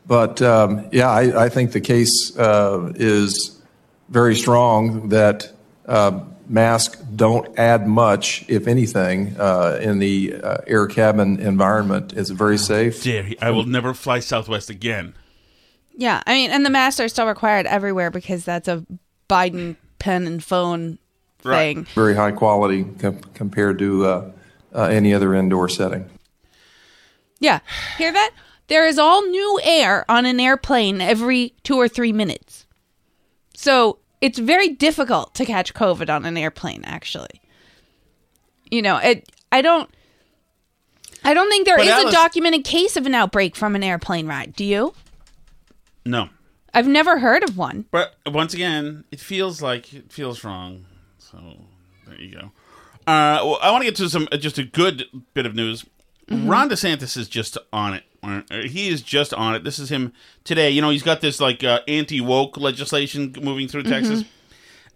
But 0.07 0.41
um, 0.41 0.87
yeah, 0.93 1.09
I, 1.09 1.45
I 1.45 1.49
think 1.49 1.73
the 1.73 1.81
case 1.81 2.37
uh, 2.37 2.93
is 2.95 3.61
very 4.07 4.35
strong 4.35 5.09
that 5.09 5.51
uh, 5.87 6.21
masks 6.49 6.97
don't 6.99 7.57
add 7.57 7.87
much, 7.87 8.43
if 8.49 8.67
anything, 8.67 9.35
uh, 9.39 9.79
in 9.81 9.99
the 9.99 10.35
uh, 10.43 10.57
air 10.67 10.87
cabin 10.87 11.39
environment. 11.39 12.13
It's 12.13 12.29
very 12.31 12.57
safe. 12.57 13.03
Dare 13.03 13.29
I 13.41 13.51
will 13.51 13.65
never 13.65 13.93
fly 13.93 14.19
Southwest 14.19 14.69
again. 14.69 15.13
Yeah, 15.95 16.21
I 16.25 16.33
mean, 16.33 16.51
and 16.51 16.65
the 16.65 16.69
masks 16.69 16.99
are 16.99 17.07
still 17.07 17.27
required 17.27 17.65
everywhere 17.65 18.09
because 18.09 18.43
that's 18.45 18.67
a 18.67 18.85
Biden 19.29 19.75
pen 19.99 20.25
and 20.27 20.43
phone 20.43 20.97
Right. 21.43 21.75
thing. 21.75 21.85
Very 21.95 22.15
high 22.15 22.31
quality 22.31 22.83
com- 22.99 23.19
compared 23.33 23.79
to 23.79 24.05
uh, 24.05 24.31
uh, 24.73 24.83
any 24.83 25.13
other 25.13 25.33
indoor 25.33 25.69
setting. 25.69 26.09
Yeah, 27.39 27.59
hear 27.97 28.11
that? 28.11 28.31
There 28.67 28.85
is 28.87 28.99
all 28.99 29.21
new 29.25 29.59
air 29.63 30.03
on 30.09 30.25
an 30.25 30.39
airplane 30.39 30.99
every 31.01 31.53
two 31.63 31.75
or 31.77 31.87
three 31.87 32.11
minutes. 32.11 32.65
So 33.55 33.99
it's 34.21 34.39
very 34.39 34.69
difficult 34.69 35.33
to 35.35 35.45
catch 35.45 35.73
COVID 35.73 36.09
on 36.13 36.25
an 36.25 36.37
airplane, 36.37 36.83
actually. 36.85 37.41
You 38.71 38.81
know, 38.81 38.97
it, 38.97 39.29
I 39.51 39.61
don't. 39.61 39.89
I 41.23 41.33
don't 41.33 41.49
think 41.49 41.65
there 41.65 41.77
But 41.77 41.85
is 41.87 41.91
Alice- 41.91 42.13
a 42.13 42.17
documented 42.17 42.63
case 42.63 42.95
of 42.95 43.05
an 43.05 43.13
outbreak 43.13 43.55
from 43.55 43.75
an 43.75 43.83
airplane 43.83 44.27
ride. 44.27 44.55
Do 44.55 44.63
you? 44.63 44.93
No, 46.05 46.29
I've 46.73 46.87
never 46.87 47.19
heard 47.19 47.43
of 47.43 47.57
one. 47.57 47.85
but 47.91 48.15
once 48.25 48.53
again, 48.53 49.03
it 49.11 49.19
feels 49.19 49.61
like 49.61 49.93
it 49.93 50.11
feels 50.11 50.43
wrong. 50.43 50.85
So 51.17 51.37
there 52.07 52.19
you 52.19 52.31
go. 52.35 52.51
Uh, 53.05 53.41
well, 53.43 53.59
I 53.61 53.71
want 53.71 53.81
to 53.83 53.85
get 53.87 53.95
to 53.97 54.09
some 54.09 54.27
uh, 54.31 54.37
just 54.37 54.57
a 54.57 54.63
good 54.63 55.05
bit 55.33 55.45
of 55.45 55.55
news. 55.55 55.85
Ron 56.31 56.69
DeSantis 56.69 57.17
is 57.17 57.27
just 57.27 57.57
on 57.73 57.95
it. 57.95 58.03
Uh, 58.23 58.41
He 58.49 58.89
is 58.89 59.01
just 59.01 59.33
on 59.33 59.55
it. 59.55 59.63
This 59.63 59.79
is 59.79 59.89
him 59.89 60.13
today. 60.43 60.69
You 60.69 60.81
know, 60.81 60.89
he's 60.89 61.03
got 61.03 61.21
this 61.21 61.39
like 61.39 61.63
uh, 61.63 61.79
anti 61.87 62.21
woke 62.21 62.57
legislation 62.57 63.33
moving 63.41 63.67
through 63.67 63.83
Texas. 63.83 64.23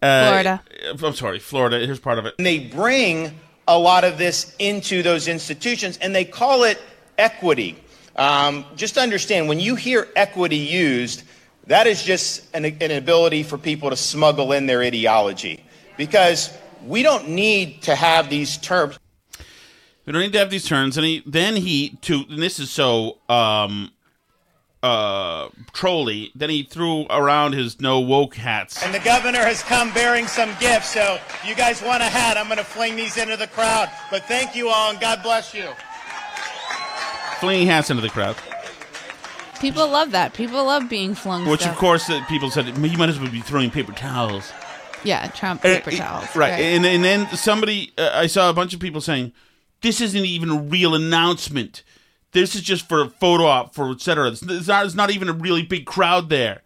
Uh, 0.02 0.28
Florida. 0.28 0.62
I'm 1.02 1.14
sorry, 1.16 1.40
Florida. 1.40 1.80
Here's 1.86 2.00
part 2.00 2.20
of 2.20 2.26
it. 2.26 2.36
And 2.38 2.46
they 2.46 2.60
bring 2.60 3.40
a 3.68 3.80
lot 3.80 4.04
of 4.04 4.18
this 4.18 4.54
into 4.60 5.02
those 5.02 5.28
institutions 5.30 5.98
and 5.98 6.14
they 6.14 6.26
call 6.26 6.64
it 6.64 6.82
equity. 7.18 7.78
Um, 8.16 8.66
just 8.76 8.98
understand 8.98 9.48
when 9.48 9.60
you 9.60 9.76
hear 9.76 10.08
equity 10.16 10.58
used, 10.58 11.24
that 11.68 11.88
is 11.88 12.04
just 12.04 12.54
an, 12.54 12.66
an 12.66 12.92
ability 12.92 13.44
for 13.44 13.58
people 13.58 13.90
to 13.90 13.96
smuggle 13.96 14.52
in 14.52 14.66
their 14.66 14.82
ideology 14.82 15.64
because 15.98 16.56
we 16.86 17.02
don't 17.02 17.30
need 17.30 17.82
to 17.84 17.96
have 17.96 18.30
these 18.30 18.58
terms. 18.58 19.00
We 20.06 20.12
don't 20.14 20.22
need 20.22 20.34
to 20.34 20.40
have 20.40 20.50
these 20.50 20.66
turns. 20.68 20.98
And 20.98 21.06
he 21.06 21.24
then 21.26 21.56
he 21.56 21.98
to 22.02 22.26
and 22.30 22.42
this 22.42 22.60
is 22.60 22.70
so 22.70 23.20
um 23.30 23.92
uh 24.82 25.48
trolly. 25.72 26.32
Then 26.36 26.50
he 26.50 26.64
threw 26.64 27.06
around 27.10 27.54
his 27.54 27.80
no 27.80 28.00
woke 28.02 28.36
hats. 28.36 28.84
And 28.84 28.94
the 28.94 29.00
governor 29.00 29.40
has 29.40 29.64
come 29.64 29.94
bearing 29.94 30.28
some 30.28 30.50
gifts, 30.60 30.90
so 30.94 31.16
if 31.30 31.46
you 31.48 31.56
guys 31.56 31.82
want 31.82 32.04
a 32.04 32.08
hat, 32.08 32.36
I'm 32.36 32.48
going 32.48 32.58
to 32.58 32.66
fling 32.66 32.98
these 32.98 33.16
into 33.18 33.38
the 33.38 33.48
crowd. 33.48 33.90
But 34.12 34.24
thank 34.26 34.56
you 34.58 34.68
all 34.68 34.92
and 34.92 35.00
God 35.00 35.24
bless 35.24 35.54
you. 35.54 35.70
flinging 37.40 37.68
hats 37.68 37.90
into 37.90 38.02
the 38.02 38.10
crowd. 38.10 38.36
People 39.62 39.88
love 39.88 40.12
that. 40.12 40.34
People 40.34 40.66
love 40.66 40.90
being 40.90 41.16
flung. 41.16 41.46
Which, 41.48 41.62
stuff. 41.62 41.74
of 41.74 41.80
course, 41.80 42.10
uh, 42.10 42.22
people 42.28 42.52
said 42.52 42.68
you 42.78 42.98
might 42.98 43.08
as 43.08 43.20
well 43.20 43.32
be 43.32 43.40
throwing 43.40 43.72
paper 43.72 43.94
towels. 43.94 44.52
yeah, 45.06 45.28
Trump 45.28 45.62
Uh, 45.64 45.80
paper 45.80 45.92
uh, 45.92 45.96
towels. 45.96 46.36
right? 46.36 46.52
And 46.52 46.86
and 46.86 47.02
then 47.04 47.28
somebody, 47.38 47.94
uh, 47.98 48.12
I 48.14 48.28
saw 48.28 48.50
a 48.50 48.54
bunch 48.54 48.74
of 48.74 48.82
people 48.82 49.00
saying, 49.00 49.32
"This 49.84 50.02
isn't 50.02 50.26
even 50.26 50.50
a 50.50 50.60
real 50.60 50.96
announcement. 50.96 51.84
This 52.32 52.56
is 52.56 52.62
just 52.62 52.90
for 52.90 53.02
a 53.02 53.10
photo 53.10 53.46
op 53.46 53.76
for 53.76 53.92
etc." 53.92 54.32
It's 54.32 54.68
not. 54.68 54.86
It's 54.86 54.96
not 54.96 55.12
even 55.12 55.30
a 55.30 55.34
really 55.34 55.62
big 55.62 55.86
crowd 55.86 56.30
there. 56.30 56.64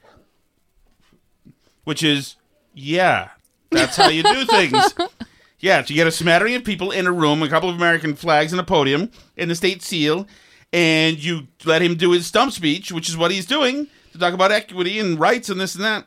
Which 1.84 2.04
is, 2.04 2.36
yeah, 2.74 3.30
that's 3.72 3.98
how 3.98 4.08
you 4.08 4.24
do 4.24 4.46
things. 4.46 4.94
Yeah, 5.60 5.84
so 5.84 5.90
you 5.90 5.96
get 5.96 6.06
a 6.06 6.12
smattering 6.12 6.54
of 6.54 6.64
people 6.64 6.92
in 6.92 7.08
a 7.08 7.12
room, 7.12 7.42
a 7.42 7.50
couple 7.50 7.70
of 7.70 7.76
American 7.76 8.16
flags 8.16 8.54
and 8.54 8.60
a 8.60 8.64
podium, 8.64 9.10
and 9.38 9.50
the 9.50 9.56
state 9.56 9.82
seal, 9.82 10.28
and 10.72 11.18
you 11.18 11.48
let 11.66 11.82
him 11.82 11.96
do 11.96 12.12
his 12.12 12.28
stump 12.28 12.54
speech, 12.54 12.92
which 12.92 13.10
is 13.10 13.18
what 13.18 13.32
he's 13.32 13.48
doing 13.48 13.88
to 14.12 14.20
talk 14.20 14.36
about 14.36 14.52
equity 14.52 15.00
and 15.00 15.20
rights 15.20 15.50
and 15.50 15.60
this 15.60 15.74
and 15.74 15.84
that. 15.84 16.06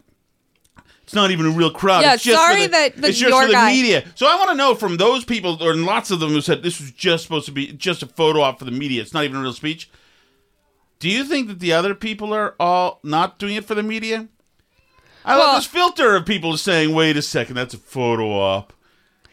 It's 1.10 1.14
not 1.16 1.32
even 1.32 1.46
a 1.46 1.50
real 1.50 1.72
crowd. 1.72 2.02
Yeah, 2.02 2.14
it's 2.14 2.22
just 2.22 2.40
for 2.40 2.52
sorry 2.52 2.66
the, 2.66 2.70
that 2.70 2.96
the- 2.96 3.08
it's 3.08 3.18
just 3.18 3.30
your 3.30 3.42
for 3.42 3.48
the 3.48 3.52
guy- 3.52 3.72
media. 3.72 4.04
So 4.14 4.26
I 4.28 4.36
want 4.36 4.50
to 4.50 4.54
know 4.54 4.76
from 4.76 4.96
those 4.96 5.24
people, 5.24 5.60
or 5.60 5.74
lots 5.74 6.12
of 6.12 6.20
them 6.20 6.30
who 6.30 6.40
said 6.40 6.62
this 6.62 6.80
was 6.80 6.92
just 6.92 7.24
supposed 7.24 7.46
to 7.46 7.52
be 7.52 7.72
just 7.72 8.04
a 8.04 8.06
photo 8.06 8.42
op 8.42 8.60
for 8.60 8.64
the 8.64 8.70
media. 8.70 9.02
It's 9.02 9.12
not 9.12 9.24
even 9.24 9.38
a 9.38 9.40
real 9.42 9.52
speech. 9.52 9.90
Do 11.00 11.08
you 11.08 11.24
think 11.24 11.48
that 11.48 11.58
the 11.58 11.72
other 11.72 11.96
people 11.96 12.32
are 12.32 12.54
all 12.60 13.00
not 13.02 13.40
doing 13.40 13.56
it 13.56 13.64
for 13.64 13.74
the 13.74 13.82
media? 13.82 14.28
I 15.24 15.36
Well- 15.36 15.48
love 15.48 15.56
this 15.56 15.66
filter 15.66 16.14
of 16.14 16.26
people 16.26 16.56
saying, 16.56 16.94
"Wait 16.94 17.16
a 17.16 17.22
second, 17.22 17.56
that's 17.56 17.74
a 17.74 17.78
photo 17.78 18.30
op." 18.40 18.72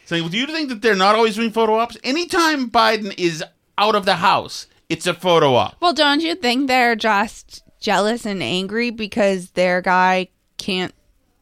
Saying, 0.06 0.24
well, 0.24 0.32
"Do 0.32 0.38
you 0.40 0.48
think 0.48 0.70
that 0.70 0.82
they're 0.82 0.96
not 0.96 1.14
always 1.14 1.36
doing 1.36 1.52
photo 1.52 1.78
ops? 1.78 1.96
Anytime 2.04 2.72
Biden 2.72 3.14
is 3.20 3.44
out 3.78 3.94
of 3.94 4.06
the 4.06 4.16
house, 4.16 4.66
it's 4.90 5.06
a 5.06 5.14
photo 5.14 5.54
op." 5.54 5.76
Well, 5.80 5.94
don't 5.94 6.22
you 6.22 6.34
think 6.34 6.68
they're 6.68 6.96
just 6.96 7.62
jealous 7.80 8.26
and 8.26 8.42
angry 8.42 8.90
because 8.90 9.52
their 9.52 9.80
guy 9.80 10.30
can't 10.58 10.96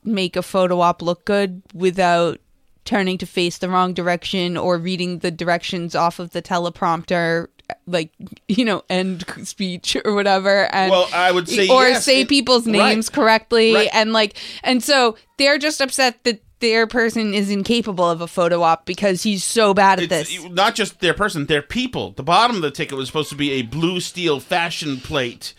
make 0.05 0.35
a 0.35 0.41
photo 0.41 0.79
op 0.79 1.01
look 1.01 1.25
good 1.25 1.61
without 1.73 2.39
turning 2.85 3.17
to 3.17 3.25
face 3.25 3.57
the 3.57 3.69
wrong 3.69 3.93
direction 3.93 4.55
or 4.57 4.77
reading 4.77 5.19
the 5.19 5.31
directions 5.31 5.95
off 5.95 6.19
of 6.19 6.31
the 6.31 6.41
teleprompter 6.41 7.47
like 7.87 8.11
you 8.47 8.63
know 8.63 8.83
end 8.91 9.25
speech 9.43 9.97
or 10.05 10.13
whatever 10.13 10.71
and 10.73 10.91
Well, 10.91 11.09
I 11.11 11.31
would 11.31 11.49
say 11.49 11.67
or 11.67 11.87
yes, 11.87 12.05
say 12.05 12.23
people's 12.25 12.67
right. 12.67 12.73
names 12.73 13.09
correctly 13.09 13.73
Right. 13.73 13.89
and 13.91 14.13
like 14.13 14.37
and 14.63 14.83
so 14.83 15.17
they're 15.37 15.57
just 15.57 15.81
upset 15.81 16.23
that 16.25 16.41
their 16.59 16.85
person 16.87 17.33
is 17.33 17.49
incapable 17.49 18.07
of 18.09 18.21
a 18.21 18.27
photo 18.27 18.61
op 18.61 18.85
because 18.85 19.23
he's 19.23 19.43
so 19.43 19.73
bad 19.73 19.99
at 19.99 20.11
It's 20.11 20.29
this 20.29 20.49
not 20.51 20.73
just 20.75 20.99
their 20.99 21.13
person, 21.13 21.47
their 21.47 21.61
people. 21.61 22.11
The 22.11 22.23
bottom 22.23 22.55
of 22.55 22.61
the 22.61 22.71
ticket 22.71 22.97
was 22.97 23.07
supposed 23.07 23.29
to 23.29 23.35
be 23.35 23.51
a 23.53 23.61
blue 23.63 23.99
steel 23.99 24.39
fashion 24.39 24.97
plate. 25.01 25.53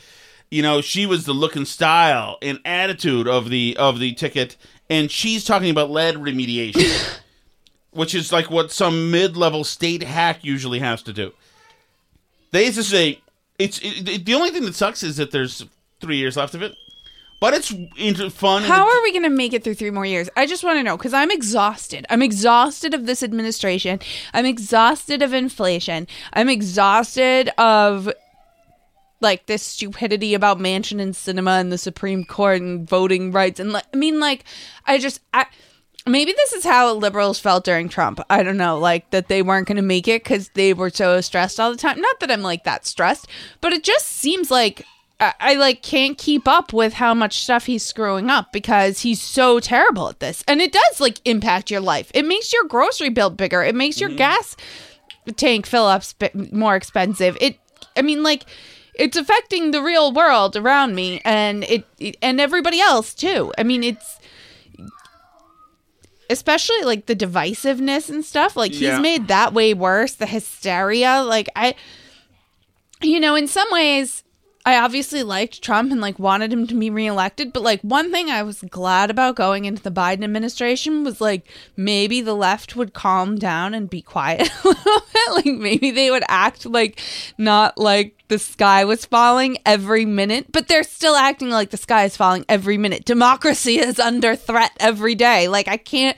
You 0.57 0.62
know, 0.62 0.80
she 0.80 1.04
was 1.04 1.26
the 1.26 1.34
look 1.34 1.54
and 1.54 1.68
style 1.68 2.38
and 2.40 2.61
attitude 2.64 3.28
of 3.28 3.50
the 3.50 3.76
of 3.78 3.98
the 4.00 4.14
ticket, 4.14 4.57
and 4.88 5.11
she's 5.11 5.44
talking 5.44 5.68
about 5.68 5.90
lead 5.90 6.14
remediation, 6.14 7.18
which 7.90 8.14
is 8.14 8.32
like 8.32 8.50
what 8.50 8.72
some 8.72 9.11
mid 9.11 9.36
level 9.36 9.64
state 9.64 10.02
hack 10.02 10.42
usually 10.42 10.78
has 10.78 11.02
to 11.02 11.12
do. 11.12 11.34
They 12.52 12.64
used 12.64 12.78
to 12.78 12.84
say 12.84 13.20
it's 13.59 13.78
it, 13.80 14.09
it- 14.09 14.24
the 14.24 14.32
only 14.32 14.48
thing 14.48 14.64
that 14.64 14.74
sucks 14.74 15.02
is 15.02 15.18
that 15.18 15.30
there's 15.30 15.66
three 16.00 16.16
years 16.16 16.38
left 16.38 16.54
of 16.54 16.62
it, 16.62 16.74
but 17.38 17.52
it's 17.52 17.68
fun. 18.34 18.62
How 18.62 18.86
are 18.88 19.02
we 19.02 19.12
going 19.12 19.24
to 19.24 19.28
make 19.28 19.52
it 19.52 19.62
through 19.62 19.74
three 19.74 19.90
more 19.90 20.07
years? 20.07 20.30
I 20.38 20.46
just 20.46 20.64
want 20.64 20.78
to 20.78 20.82
know 20.82 20.96
because 20.96 21.12
I'm 21.12 21.30
exhausted. 21.30 22.07
I'm 22.09 22.22
exhausted 22.22 22.94
of 22.94 23.04
this 23.04 23.22
administration. 23.22 24.00
I'm 24.32 24.46
exhausted 24.46 25.20
of 25.20 25.34
inflation. 25.34 26.07
I'm 26.32 26.48
exhausted 26.48 27.50
of 27.59 28.11
like 29.20 29.46
this 29.46 29.62
stupidity 29.62 30.34
about 30.34 30.58
Manchin 30.58 31.00
and 31.00 31.14
Sinema 31.14 31.60
and 31.60 31.72
the 31.72 31.78
Supreme 31.78 32.24
Court 32.24 32.60
and 32.60 32.88
voting 32.88 33.32
rights 33.32 33.58
and 33.60 33.72
like 33.72 33.86
I 33.92 33.96
mean 33.96 34.20
like 34.20 34.44
I 34.86 34.98
just 34.98 35.20
I 35.32 35.46
maybe 36.06 36.32
this 36.32 36.52
is 36.52 36.64
how 36.64 36.92
liberals 36.94 37.38
felt 37.38 37.64
during 37.64 37.88
Trump. 37.88 38.20
I 38.30 38.42
don't 38.42 38.56
know, 38.56 38.78
like 38.78 39.10
that 39.10 39.28
they 39.28 39.42
weren't 39.42 39.66
going 39.66 39.76
to 39.76 39.82
make 39.82 40.08
it 40.08 40.22
because 40.22 40.50
they 40.50 40.72
were 40.72 40.90
so 40.90 41.20
stressed 41.20 41.58
all 41.58 41.70
the 41.70 41.76
time. 41.76 42.00
Not 42.00 42.20
that 42.20 42.30
I'm 42.30 42.42
like 42.42 42.64
that 42.64 42.86
stressed, 42.86 43.28
but 43.60 43.72
it 43.72 43.82
just 43.82 44.06
seems 44.06 44.50
like 44.50 44.86
I, 45.18 45.34
I 45.40 45.54
like 45.54 45.82
can't 45.82 46.16
keep 46.16 46.46
up 46.46 46.72
with 46.72 46.94
how 46.94 47.14
much 47.14 47.42
stuff 47.42 47.66
he's 47.66 47.84
screwing 47.84 48.30
up 48.30 48.52
because 48.52 49.00
he's 49.00 49.20
so 49.20 49.60
terrible 49.60 50.08
at 50.08 50.20
this, 50.20 50.44
and 50.46 50.60
it 50.60 50.72
does 50.72 51.00
like 51.00 51.20
impact 51.24 51.70
your 51.70 51.80
life. 51.80 52.10
It 52.14 52.24
makes 52.24 52.52
your 52.52 52.64
grocery 52.64 53.10
bill 53.10 53.30
bigger. 53.30 53.62
It 53.62 53.74
makes 53.74 54.00
your 54.00 54.10
mm-hmm. 54.10 54.18
gas 54.18 54.56
tank 55.36 55.66
fill 55.66 55.86
up 55.86 56.04
sp- 56.06 56.34
more 56.52 56.76
expensive. 56.76 57.36
It, 57.40 57.58
I 57.96 58.02
mean, 58.02 58.22
like 58.22 58.44
it's 58.99 59.16
affecting 59.16 59.70
the 59.70 59.82
real 59.82 60.12
world 60.12 60.57
around 60.57 60.94
me 60.94 61.20
and 61.24 61.64
it, 61.64 61.84
it 61.99 62.16
and 62.22 62.40
everybody 62.40 62.80
else 62.80 63.14
too. 63.14 63.53
I 63.59 63.62
mean, 63.62 63.84
it's 63.84 64.18
especially 66.28 66.82
like 66.82 67.07
the 67.07 67.14
divisiveness 67.16 68.09
and 68.11 68.24
stuff. 68.24 68.57
Like 68.57 68.72
Yeah. 68.78 68.92
he's 68.92 69.01
made 69.01 69.28
that 69.28 69.53
way 69.53 69.74
worse. 69.74 70.14
The 70.14 70.26
hysteria, 70.26 71.22
like 71.22 71.49
I, 71.55 71.74
you 73.03 73.20
know, 73.20 73.34
in 73.34 73.47
some 73.47 73.68
ways. 73.70 74.22
I 74.66 74.78
obviously 74.78 75.22
liked 75.22 75.62
Trump 75.62 75.92
and 75.92 76.00
like 76.00 76.18
wanted 76.18 76.52
him 76.52 76.66
to 76.66 76.74
be 76.74 76.90
reelected, 76.90 77.52
but 77.52 77.62
like 77.62 77.80
one 77.82 78.10
thing 78.10 78.30
I 78.30 78.42
was 78.42 78.62
glad 78.62 79.10
about 79.10 79.36
going 79.36 79.64
into 79.64 79.80
the 79.80 79.92
Biden 79.92 80.24
administration 80.24 81.04
was 81.04 81.20
like 81.20 81.48
maybe 81.76 82.20
the 82.20 82.34
left 82.34 82.74
would 82.74 82.92
calm 82.92 83.38
down 83.38 83.74
and 83.74 83.88
be 83.88 84.02
quiet 84.02 84.50
a 84.64 84.68
little 84.68 85.02
bit. 85.12 85.32
Like 85.34 85.46
maybe 85.46 85.92
they 85.92 86.10
would 86.10 86.24
act 86.26 86.66
like 86.66 87.00
not 87.38 87.78
like 87.78 88.24
the 88.26 88.40
sky 88.40 88.84
was 88.84 89.04
falling 89.04 89.56
every 89.64 90.04
minute, 90.04 90.50
but 90.50 90.66
they're 90.66 90.82
still 90.82 91.14
acting 91.14 91.50
like 91.50 91.70
the 91.70 91.76
sky 91.76 92.02
is 92.04 92.16
falling 92.16 92.44
every 92.48 92.76
minute. 92.76 93.04
Democracy 93.04 93.78
is 93.78 94.00
under 94.00 94.34
threat 94.34 94.72
every 94.80 95.14
day. 95.14 95.46
Like 95.46 95.68
I 95.68 95.76
can't. 95.76 96.16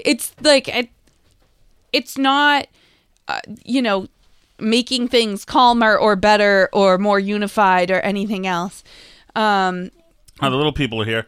It's 0.00 0.34
like 0.42 0.66
it, 0.66 0.90
it's 1.92 2.18
not. 2.18 2.66
Uh, 3.26 3.40
you 3.64 3.80
know, 3.80 4.06
making 4.58 5.08
things 5.08 5.44
calmer 5.44 5.96
or 5.96 6.16
better 6.16 6.68
or 6.72 6.98
more 6.98 7.18
unified 7.18 7.90
or 7.90 8.00
anything 8.00 8.46
else. 8.46 8.84
Um, 9.34 9.90
Oh, 10.42 10.50
the 10.50 10.56
little 10.56 10.72
people 10.72 11.00
are 11.00 11.04
here. 11.04 11.26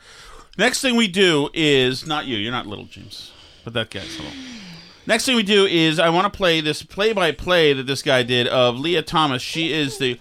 Next 0.59 0.81
thing 0.81 0.97
we 0.97 1.07
do 1.07 1.49
is 1.55 2.07
not 2.07 2.27
you. 2.27 2.37
You're 2.37 2.51
not 2.53 2.67
little 2.67 2.87
James, 2.87 3.31
but 3.65 3.73
that 3.75 3.91
guy's 3.91 4.17
little. 4.19 4.33
Next 5.07 5.25
thing 5.27 5.37
we 5.37 5.45
do 5.45 5.65
is 5.67 6.01
I 6.01 6.09
want 6.09 6.33
to 6.33 6.37
play 6.37 6.61
this 6.61 6.83
play-by-play 6.83 7.75
that 7.75 7.87
this 7.87 8.03
guy 8.03 8.25
did 8.25 8.49
of 8.49 8.79
Lia 8.79 9.03
Thomas. 9.03 9.43
She 9.43 9.73
is 9.73 9.99
the 9.99 10.19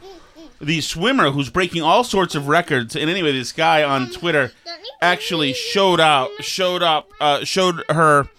the 0.62 0.82
swimmer 0.82 1.32
who's 1.32 1.50
breaking 1.50 1.82
all 1.82 2.04
sorts 2.04 2.36
of 2.36 2.48
records. 2.48 2.96
And 2.96 3.10
anyway, 3.10 3.32
this 3.32 3.52
guy 3.52 3.84
on 3.84 4.10
Twitter 4.12 4.52
actually 5.02 5.54
showed 5.54 6.00
out, 6.00 6.30
showed 6.40 6.82
up, 6.84 7.10
uh, 7.20 7.44
showed 7.44 7.84
her, 7.90 8.30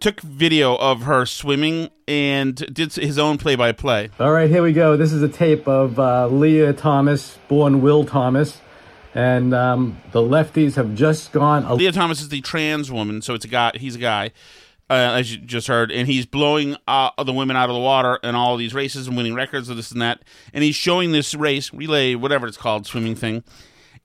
took 0.00 0.20
video 0.20 0.76
of 0.76 1.02
her 1.02 1.26
swimming 1.26 1.90
and 2.08 2.56
did 2.72 2.94
his 2.94 3.18
own 3.18 3.38
play-by-play. 3.38 4.10
All 4.18 4.32
right, 4.32 4.50
here 4.50 4.62
we 4.62 4.72
go. 4.72 4.96
This 4.96 5.12
is 5.12 5.22
a 5.22 5.28
tape 5.28 5.68
of 5.68 5.98
uh, 5.98 6.26
Lia 6.28 6.72
Thomas, 6.72 7.38
born 7.48 7.82
Will 7.82 8.04
Thomas. 8.04 8.60
And 9.14 9.54
um, 9.54 10.00
the 10.10 10.20
lefties 10.20 10.74
have 10.74 10.94
just 10.94 11.30
gone. 11.30 11.76
Lia 11.76 11.92
Thomas 11.92 12.20
is 12.20 12.30
the 12.30 12.40
trans 12.40 12.90
woman, 12.90 13.22
so 13.22 13.34
it's 13.34 13.44
a 13.44 13.48
guy. 13.48 13.70
He's 13.76 13.94
a 13.94 14.00
guy, 14.00 14.32
uh, 14.90 14.94
as 14.94 15.32
you 15.32 15.38
just 15.38 15.68
heard, 15.68 15.92
and 15.92 16.08
he's 16.08 16.26
blowing 16.26 16.76
uh, 16.88 17.10
the 17.22 17.32
women 17.32 17.56
out 17.56 17.70
of 17.70 17.74
the 17.74 17.80
water 17.80 18.18
and 18.24 18.36
all 18.36 18.56
these 18.56 18.74
races 18.74 19.06
and 19.06 19.16
winning 19.16 19.34
records 19.34 19.68
of 19.68 19.76
this 19.76 19.92
and 19.92 20.02
that. 20.02 20.24
And 20.52 20.64
he's 20.64 20.74
showing 20.74 21.12
this 21.12 21.32
race 21.32 21.72
relay, 21.72 22.16
whatever 22.16 22.48
it's 22.48 22.56
called, 22.56 22.86
swimming 22.86 23.14
thing, 23.14 23.44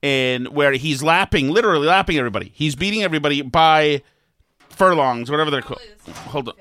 and 0.03 0.49
where 0.49 0.73
he's 0.73 1.01
lapping, 1.01 1.49
literally 1.49 1.87
lapping 1.87 2.19
everybody. 2.19 2.51
He's 2.53 2.75
beating 2.75 3.01
everybody 3.01 3.41
by 3.41 4.03
furlongs, 4.83 5.29
whatever 5.29 5.51
they're 5.51 5.61
called. 5.61 5.81
Hold 6.31 6.49
on. 6.49 6.55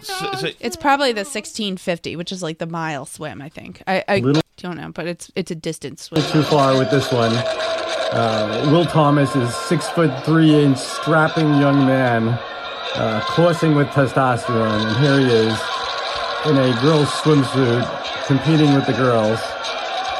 S- 0.00 0.44
s- 0.44 0.54
it's 0.60 0.76
probably 0.76 1.12
the 1.12 1.20
1650, 1.20 2.16
which 2.16 2.32
is 2.32 2.42
like 2.42 2.58
the 2.58 2.66
mile 2.66 3.06
swim, 3.06 3.40
I 3.40 3.48
think. 3.48 3.82
I, 3.86 4.04
I 4.08 4.18
Little- 4.18 4.42
don't 4.58 4.76
know, 4.76 4.90
but 4.92 5.06
it's 5.06 5.30
it's 5.36 5.50
a 5.50 5.54
distance 5.54 6.02
swim. 6.02 6.22
too 6.30 6.42
far 6.42 6.76
with 6.76 6.90
this 6.90 7.10
one. 7.12 7.32
Uh, 7.32 8.68
Will 8.70 8.84
Thomas 8.84 9.34
is 9.36 9.54
six 9.54 9.88
foot 9.88 10.12
three 10.24 10.54
inch, 10.62 10.76
strapping 10.76 11.48
young 11.54 11.86
man, 11.86 12.28
uh, 12.96 13.22
coursing 13.28 13.74
with 13.74 13.86
testosterone, 13.88 14.84
and 14.86 14.96
here 14.98 15.18
he 15.18 15.26
is 15.32 15.58
in 16.46 16.58
a 16.58 16.78
girl's 16.82 17.08
swimsuit, 17.22 18.26
competing 18.26 18.74
with 18.74 18.86
the 18.86 18.92
girls. 18.92 19.40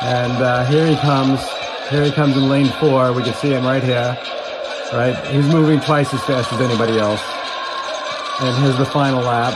And 0.02 0.32
uh, 0.32 0.64
here 0.66 0.86
he 0.86 0.96
comes. 0.96 1.40
Here 1.90 2.04
he 2.04 2.12
comes 2.12 2.36
in 2.36 2.48
lane 2.48 2.68
four. 2.80 3.12
We 3.12 3.22
can 3.24 3.34
see 3.34 3.50
him 3.50 3.64
right 3.64 3.82
here. 3.82 4.16
Right, 4.92 5.16
he's 5.28 5.46
moving 5.48 5.80
twice 5.80 6.12
as 6.12 6.22
fast 6.24 6.52
as 6.52 6.60
anybody 6.60 6.98
else. 6.98 7.22
And 8.42 8.62
here's 8.62 8.76
the 8.76 8.84
final 8.84 9.20
lap. 9.22 9.54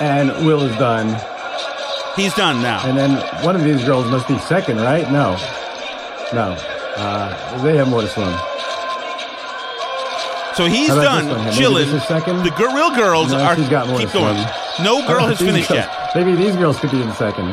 And 0.00 0.30
Will 0.46 0.62
is 0.62 0.76
done. 0.76 1.08
He's 2.14 2.34
done 2.34 2.62
now. 2.62 2.86
And 2.86 2.96
then 2.96 3.12
one 3.44 3.56
of 3.56 3.64
these 3.64 3.82
girls 3.84 4.08
must 4.10 4.28
be 4.28 4.38
second, 4.40 4.76
right? 4.78 5.10
No. 5.10 5.32
No. 6.32 6.56
Uh, 6.96 7.62
they 7.62 7.76
have 7.76 7.88
more 7.88 8.02
to 8.02 8.08
swim. 8.08 8.32
So 10.54 10.66
he's 10.66 10.88
done 10.88 11.52
chilling. 11.52 11.84
this 11.86 11.94
is 12.02 12.08
second? 12.08 12.42
The 12.44 12.50
gir- 12.50 12.74
real 12.74 12.94
girls 12.94 13.32
No, 13.32 13.38
are 13.40 13.56
she's 13.56 13.68
got 13.68 13.88
more 13.88 13.98
keep 13.98 14.12
going. 14.12 14.36
No 14.82 15.06
girl 15.06 15.26
has 15.26 15.38
finished 15.38 15.68
girls? 15.68 15.80
yet. 15.80 16.10
Maybe 16.14 16.34
these 16.36 16.56
girls 16.56 16.78
could 16.78 16.90
be 16.92 17.02
in 17.02 17.12
second. 17.14 17.48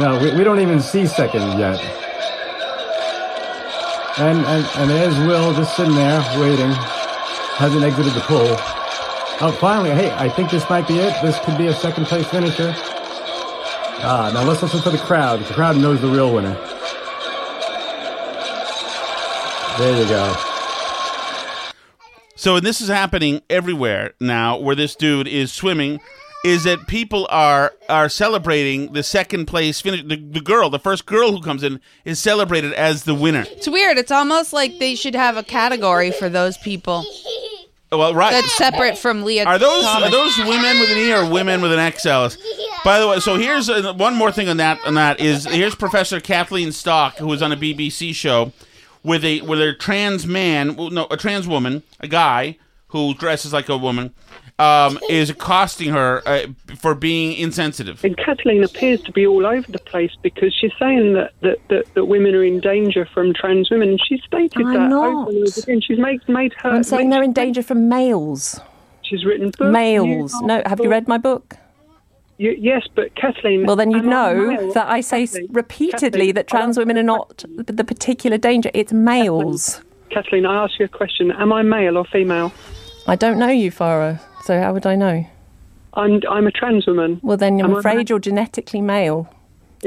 No, 0.00 0.18
we, 0.20 0.34
we 0.36 0.44
don't 0.44 0.60
even 0.60 0.80
see 0.80 1.06
second 1.06 1.58
yet. 1.58 1.78
And, 4.16 4.38
and 4.46 4.64
and 4.76 4.90
there's 4.90 5.18
Will 5.26 5.52
just 5.54 5.76
sitting 5.76 5.94
there 5.94 6.20
waiting. 6.38 6.70
Hasn't 7.56 7.82
exited 7.82 8.12
the 8.12 8.20
pool. 8.20 8.46
Oh, 9.40 9.56
finally! 9.60 9.90
Hey, 9.90 10.12
I 10.12 10.28
think 10.28 10.50
this 10.50 10.68
might 10.70 10.86
be 10.86 10.98
it. 10.98 11.20
This 11.20 11.38
could 11.40 11.58
be 11.58 11.66
a 11.66 11.72
second 11.72 12.06
place 12.06 12.26
finisher. 12.28 12.72
Ah, 14.06 14.30
now 14.32 14.44
let's 14.44 14.62
listen 14.62 14.80
to 14.82 14.90
the 14.90 14.98
crowd. 14.98 15.40
The 15.40 15.54
crowd 15.54 15.76
knows 15.76 16.00
the 16.00 16.06
real 16.06 16.32
winner. 16.32 16.54
There 19.78 20.00
you 20.00 20.08
go. 20.08 20.36
So, 22.36 22.56
and 22.56 22.64
this 22.64 22.80
is 22.80 22.88
happening 22.88 23.42
everywhere 23.50 24.14
now, 24.20 24.58
where 24.58 24.76
this 24.76 24.94
dude 24.94 25.26
is 25.26 25.52
swimming. 25.52 25.98
Is 26.44 26.64
that 26.64 26.86
people 26.86 27.26
are 27.30 27.72
are 27.88 28.08
celebrating 28.10 28.92
the 28.92 29.02
second 29.02 29.46
place 29.46 29.80
finish? 29.80 30.02
The, 30.02 30.16
the 30.16 30.40
girl, 30.42 30.68
the 30.68 30.78
first 30.78 31.06
girl 31.06 31.32
who 31.32 31.40
comes 31.40 31.62
in, 31.62 31.80
is 32.04 32.18
celebrated 32.18 32.74
as 32.74 33.04
the 33.04 33.14
winner. 33.14 33.44
It's 33.48 33.66
weird. 33.68 33.96
It's 33.96 34.10
almost 34.12 34.52
like 34.52 34.78
they 34.78 34.94
should 34.94 35.14
have 35.14 35.38
a 35.38 35.42
category 35.42 36.10
for 36.10 36.28
those 36.28 36.58
people 36.58 37.02
Well, 37.90 38.14
right. 38.14 38.30
that's 38.32 38.54
separate 38.56 38.98
from 38.98 39.24
Lia. 39.24 39.44
Are 39.46 39.58
those 39.58 39.84
Thomas. 39.84 40.08
are 40.08 40.10
those 40.12 40.36
women 40.38 40.80
with 40.80 40.90
an 40.90 40.98
E 40.98 41.12
or 41.14 41.30
women 41.30 41.62
with 41.62 41.72
an 41.72 41.92
XL? 41.92 42.38
By 42.84 43.00
the 43.00 43.08
way, 43.08 43.20
so 43.20 43.36
here's 43.36 43.70
uh, 43.70 43.94
one 43.94 44.14
more 44.14 44.30
thing 44.30 44.50
on 44.50 44.58
that. 44.58 44.78
On 44.84 44.94
that 44.94 45.20
is 45.20 45.46
here's 45.46 45.74
Professor 45.74 46.20
Kathleen 46.20 46.72
Stock, 46.72 47.16
who 47.16 47.26
was 47.26 47.40
on 47.42 47.52
a 47.52 47.56
BBC 47.56 48.14
show 48.14 48.52
with 49.02 49.24
a 49.24 49.40
with 49.40 49.62
a 49.62 49.72
trans 49.72 50.26
man, 50.26 50.76
well, 50.76 50.90
no, 50.90 51.06
a 51.10 51.16
trans 51.16 51.48
woman, 51.48 51.82
a 52.00 52.06
guy 52.08 52.58
who 52.88 53.14
dresses 53.14 53.52
like 53.54 53.70
a 53.70 53.78
woman, 53.78 54.14
um, 54.58 54.98
is 55.10 55.32
costing 55.32 55.90
her 55.90 56.22
uh, 56.26 56.46
for 56.76 56.94
being 56.94 57.36
insensitive. 57.36 58.04
And 58.04 58.16
Kathleen 58.16 58.62
appears 58.62 59.00
to 59.02 59.12
be 59.12 59.26
all 59.26 59.46
over 59.46 59.70
the 59.70 59.78
place 59.78 60.12
because 60.22 60.54
she's 60.54 60.72
saying 60.78 61.14
that, 61.14 61.32
that, 61.40 61.58
that, 61.68 61.94
that 61.94 62.04
women 62.06 62.34
are 62.34 62.44
in 62.44 62.60
danger 62.60 63.06
from 63.12 63.34
trans 63.34 63.70
women, 63.70 63.90
and 63.90 64.00
she's 64.06 64.22
stated 64.24 64.64
I'm 64.66 64.74
that 64.74 64.88
not. 64.88 65.06
over 65.06 65.30
and 65.30 65.48
over 65.48 65.60
again. 65.60 65.80
She's 65.80 65.98
made, 65.98 66.20
made 66.28 66.52
her. 66.54 66.70
I'm 66.70 66.84
saying 66.84 67.10
they're 67.10 67.22
in 67.22 67.32
danger 67.32 67.62
from 67.62 67.88
males. 67.88 68.60
She's 69.02 69.24
written 69.24 69.50
books. 69.50 69.72
Males. 69.72 70.34
No, 70.42 70.62
have 70.66 70.80
you 70.80 70.88
read 70.88 71.08
my 71.08 71.18
book? 71.18 71.56
You, 72.36 72.56
yes, 72.58 72.86
but 72.94 73.14
Kathleen. 73.14 73.64
Well, 73.64 73.76
then 73.76 73.90
you'd 73.90 74.04
know 74.04 74.48
male? 74.48 74.72
that 74.72 74.88
I 74.88 75.02
say 75.02 75.26
Kathleen, 75.26 75.48
repeatedly 75.52 76.10
Kathleen, 76.10 76.34
that 76.34 76.48
trans 76.48 76.76
women 76.76 76.98
are 76.98 77.02
not 77.02 77.44
the 77.56 77.72
the 77.72 77.84
particular 77.84 78.38
danger. 78.38 78.70
It's 78.74 78.92
males. 78.92 79.82
Kathleen, 80.10 80.46
I 80.46 80.64
ask 80.64 80.78
you 80.78 80.86
a 80.86 80.88
question. 80.88 81.30
Am 81.30 81.52
I 81.52 81.62
male 81.62 81.96
or 81.96 82.04
female? 82.06 82.52
I 83.06 83.14
don't 83.14 83.38
know 83.38 83.48
you, 83.48 83.70
Farah, 83.70 84.20
so 84.44 84.60
how 84.60 84.72
would 84.74 84.86
I 84.86 84.94
know? 84.94 85.26
I'm, 85.94 86.20
I'm 86.30 86.46
a 86.46 86.50
trans 86.50 86.86
woman. 86.86 87.20
Well, 87.22 87.36
then 87.36 87.60
I'm 87.60 87.70
Am 87.70 87.76
afraid 87.76 87.96
male? 87.96 88.04
you're 88.08 88.18
genetically 88.18 88.80
male. 88.80 89.32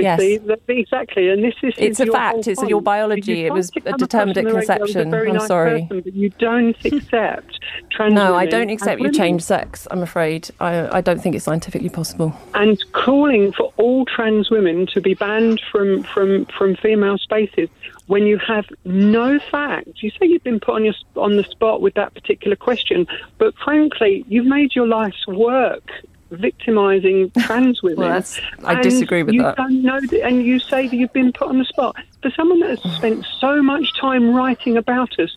Yes. 0.04 0.20
the- 0.20 0.60
exactly, 0.68 1.30
and 1.30 1.44
this 1.44 1.56
is 1.64 1.74
It's 1.78 2.00
a 2.00 2.06
fact, 2.06 2.48
it's 2.48 2.60
point. 2.60 2.70
your 2.70 2.82
biology, 2.82 3.46
it 3.46 3.54
was 3.54 3.70
determined 3.72 4.38
at 4.38 4.46
on 4.46 4.52
the 4.52 4.58
radio 4.60 4.84
as 4.84 4.96
a 4.96 5.04
conception. 5.04 5.14
I'm 5.14 5.34
nice 5.34 5.48
sorry. 5.48 5.82
person, 5.84 6.02
but 6.02 6.14
you 6.14 6.30
don't 6.32 6.78
accept 6.86 7.60
trans 7.92 8.14
No, 8.14 8.36
I 8.36 8.46
don't 8.46 8.70
accept 8.70 9.02
you 9.02 9.12
change 9.12 9.42
sex. 9.42 9.88
I'm 9.92 10.02
afraid. 10.02 10.50
I, 10.60 10.98
I 10.98 11.02
don't 11.02 11.22
think 11.22 11.36
it's 11.36 11.46
scientifically 11.46 11.90
possible. 11.90 12.34
and 12.54 12.78
calling 12.94 13.52
for 13.54 13.74
all 13.78 14.06
trans 14.06 14.50
women 14.50 14.88
to 14.88 15.02
be 15.02 15.14
banned 15.14 15.62
from, 15.72 16.04
from, 16.04 16.46
from 16.46 16.76
female 16.76 17.18
spaces 17.18 17.70
when 18.08 18.24
you 18.24 18.38
have 18.38 18.66
no 18.86 19.38
facts. 19.52 20.02
You 20.02 20.12
say 20.12 20.28
you've 20.28 20.44
been 20.44 20.60
put 20.60 20.76
on 20.76 20.86
your 20.86 20.94
on 21.16 21.36
the 21.38 21.44
spot 21.44 21.82
with 21.82 21.94
that 21.96 22.14
particular 22.14 22.56
question, 22.56 23.06
but 23.38 23.54
frankly, 23.58 24.24
you've 24.30 24.46
made 24.46 24.76
your 24.76 24.88
life's 24.88 25.28
work 25.28 25.90
victimizing 26.30 27.32
trans 27.40 27.82
women. 27.82 28.00
Well, 28.00 28.10
that's- 28.10 28.40
I 28.64 28.82
disagree 28.82 29.24
with 29.24 29.36
you 29.36 29.44
that. 29.44 29.58
Don't 29.58 29.82
know 29.82 30.00
that, 30.00 30.24
and 30.24 30.44
you 30.44 30.60
say 30.60 30.88
that 30.88 30.96
you've 30.96 31.14
been 31.14 31.32
put 31.32 31.48
on 31.48 31.58
the 31.58 31.66
spot 31.66 31.96
for 32.22 32.32
someone 32.32 32.60
that 32.60 32.70
has 32.70 32.80
mm. 32.80 32.96
spent 32.96 33.26
so 33.40 33.62
much 33.62 33.98
time 34.00 34.34
writing 34.34 34.78
about 34.78 35.20
us, 35.20 35.34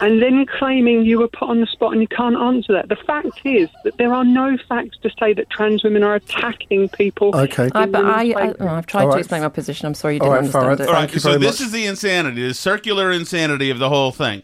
and 0.00 0.20
then 0.20 0.46
claiming 0.46 1.04
you 1.04 1.18
were 1.18 1.28
put 1.28 1.48
on 1.48 1.60
the 1.60 1.66
spot 1.66 1.92
and 1.92 2.00
you 2.00 2.08
can't 2.08 2.36
answer 2.36 2.72
that. 2.72 2.88
The 2.88 2.96
fact 2.96 3.40
is 3.44 3.68
that 3.84 3.96
there 3.96 4.12
are 4.12 4.24
no 4.24 4.56
facts 4.68 4.98
to 5.02 5.10
say 5.18 5.32
that 5.32 5.48
trans 5.50 5.84
women 5.84 6.02
are 6.02 6.16
attacking 6.16 6.88
people. 6.90 7.34
Okay. 7.34 7.70
I, 7.74 7.86
but 7.86 8.04
I, 8.04 8.20
I, 8.20 8.32
places. 8.32 8.56
oh, 8.60 8.68
I've 8.68 8.86
tried 8.86 9.02
All 9.02 9.08
to 9.08 9.14
right. 9.14 9.18
explain 9.20 9.42
my 9.42 9.48
position. 9.48 9.86
I'm 9.86 9.94
sorry 9.94 10.14
you 10.16 10.20
All 10.20 10.30
didn't 10.30 10.46
right, 10.46 10.52
Farah, 10.52 10.70
understand 10.70 10.80
it. 10.80 10.88
All 10.88 10.94
right, 10.94 11.00
Thank 11.00 11.14
you 11.14 11.20
so 11.20 11.30
very 11.30 11.40
this 11.42 11.60
is 11.60 11.72
the 11.72 11.86
insanity, 11.86 12.46
the 12.46 12.54
circular 12.54 13.12
insanity 13.12 13.70
of 13.70 13.78
the 13.78 13.88
whole 13.88 14.12
thing. 14.12 14.42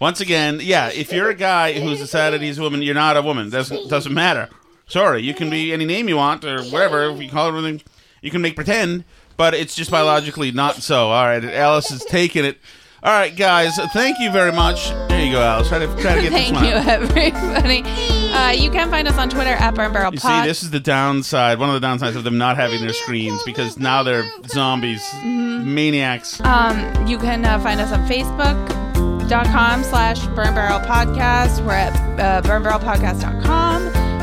Once 0.00 0.20
again, 0.20 0.60
yeah, 0.62 0.88
if 0.88 1.12
you're 1.12 1.28
a 1.28 1.34
guy 1.34 1.78
who's 1.78 1.98
decided 1.98 2.40
he's 2.40 2.56
a 2.56 2.62
woman, 2.62 2.80
you're 2.80 2.94
not 2.94 3.18
a 3.18 3.22
woman. 3.22 3.50
Doesn't 3.50 3.88
doesn't 3.90 4.14
matter. 4.14 4.48
Sorry, 4.90 5.22
you 5.22 5.32
can 5.34 5.48
be 5.48 5.72
any 5.72 5.86
name 5.86 6.08
you 6.08 6.16
want 6.16 6.44
or 6.44 6.62
whatever. 6.64 7.08
If 7.10 7.22
you 7.22 7.30
call 7.30 7.54
it 7.54 7.58
anything, 7.58 7.80
you 8.22 8.30
can 8.30 8.42
make 8.42 8.54
pretend, 8.56 9.04
but 9.36 9.54
it's 9.54 9.74
just 9.74 9.90
biologically 9.90 10.50
not 10.52 10.76
so. 10.76 11.08
All 11.10 11.24
right, 11.24 11.42
Alice 11.44 11.90
is 11.90 12.04
taking 12.04 12.44
it. 12.44 12.58
All 13.02 13.12
right, 13.12 13.34
guys, 13.34 13.78
thank 13.94 14.18
you 14.20 14.30
very 14.30 14.52
much. 14.52 14.90
There 15.08 15.24
you 15.24 15.32
go, 15.32 15.40
Alice. 15.40 15.68
Try 15.68 15.78
to 15.78 15.86
try 16.02 16.16
to 16.16 16.20
get 16.20 16.30
the 16.30 16.36
Thank 16.36 16.60
you, 16.60 16.74
everybody. 16.90 17.82
Uh, 18.30 18.50
you 18.50 18.70
can 18.70 18.90
find 18.90 19.08
us 19.08 19.16
on 19.16 19.30
Twitter 19.30 19.52
at 19.52 19.74
Burn 19.74 19.90
Barrel 19.92 20.12
You 20.12 20.20
Pod. 20.20 20.42
see, 20.42 20.48
this 20.48 20.62
is 20.62 20.70
the 20.70 20.80
downside. 20.80 21.58
One 21.58 21.70
of 21.74 21.80
the 21.80 21.86
downsides 21.86 22.14
of 22.16 22.24
them 22.24 22.36
not 22.36 22.56
having 22.56 22.80
their 22.82 22.92
screens 22.92 23.42
because 23.44 23.78
now 23.78 24.02
they're 24.02 24.30
zombies, 24.48 25.02
Mm-hmm. 25.14 25.74
maniacs. 25.74 26.40
Um, 26.42 27.06
you 27.06 27.16
can 27.16 27.42
uh, 27.44 27.58
find 27.60 27.80
us 27.80 27.90
on 27.90 28.06
Facebook.com 28.06 29.82
slash 29.84 30.26
Burn 30.28 30.54
Barrel 30.54 30.80
Podcast. 30.80 31.64
We're 31.64 31.72
at 31.72 31.94
uh, 32.20 32.42
burnbarrelpodcast.com, 32.46 33.69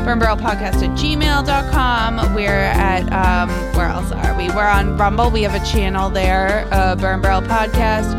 burnbarrelpodcast 0.08 0.82
at 0.82 0.96
gmail.com. 0.96 2.34
We're 2.34 2.48
at, 2.48 3.12
um, 3.12 3.50
where 3.76 3.88
else 3.88 4.10
are 4.10 4.34
we? 4.38 4.48
We're 4.48 4.66
on 4.66 4.96
Rumble. 4.96 5.30
We 5.30 5.42
have 5.42 5.54
a 5.54 5.62
channel 5.66 6.08
there, 6.08 6.66
uh, 6.72 6.96
Burn 6.96 7.20
Barrel 7.20 7.42
Podcast. 7.42 8.14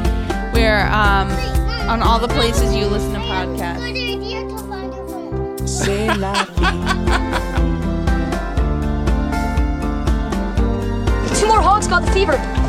We're 0.53 0.85
um, 0.85 1.31
on 1.89 2.03
all 2.03 2.19
the 2.19 2.27
places 2.27 2.75
you 2.75 2.85
listen 2.85 3.13
to 3.13 3.19
podcasts. 3.19 3.89
Two 11.39 11.47
more 11.47 11.61
hogs 11.61 11.87
got 11.87 12.05
the 12.05 12.11
fever. 12.11 12.68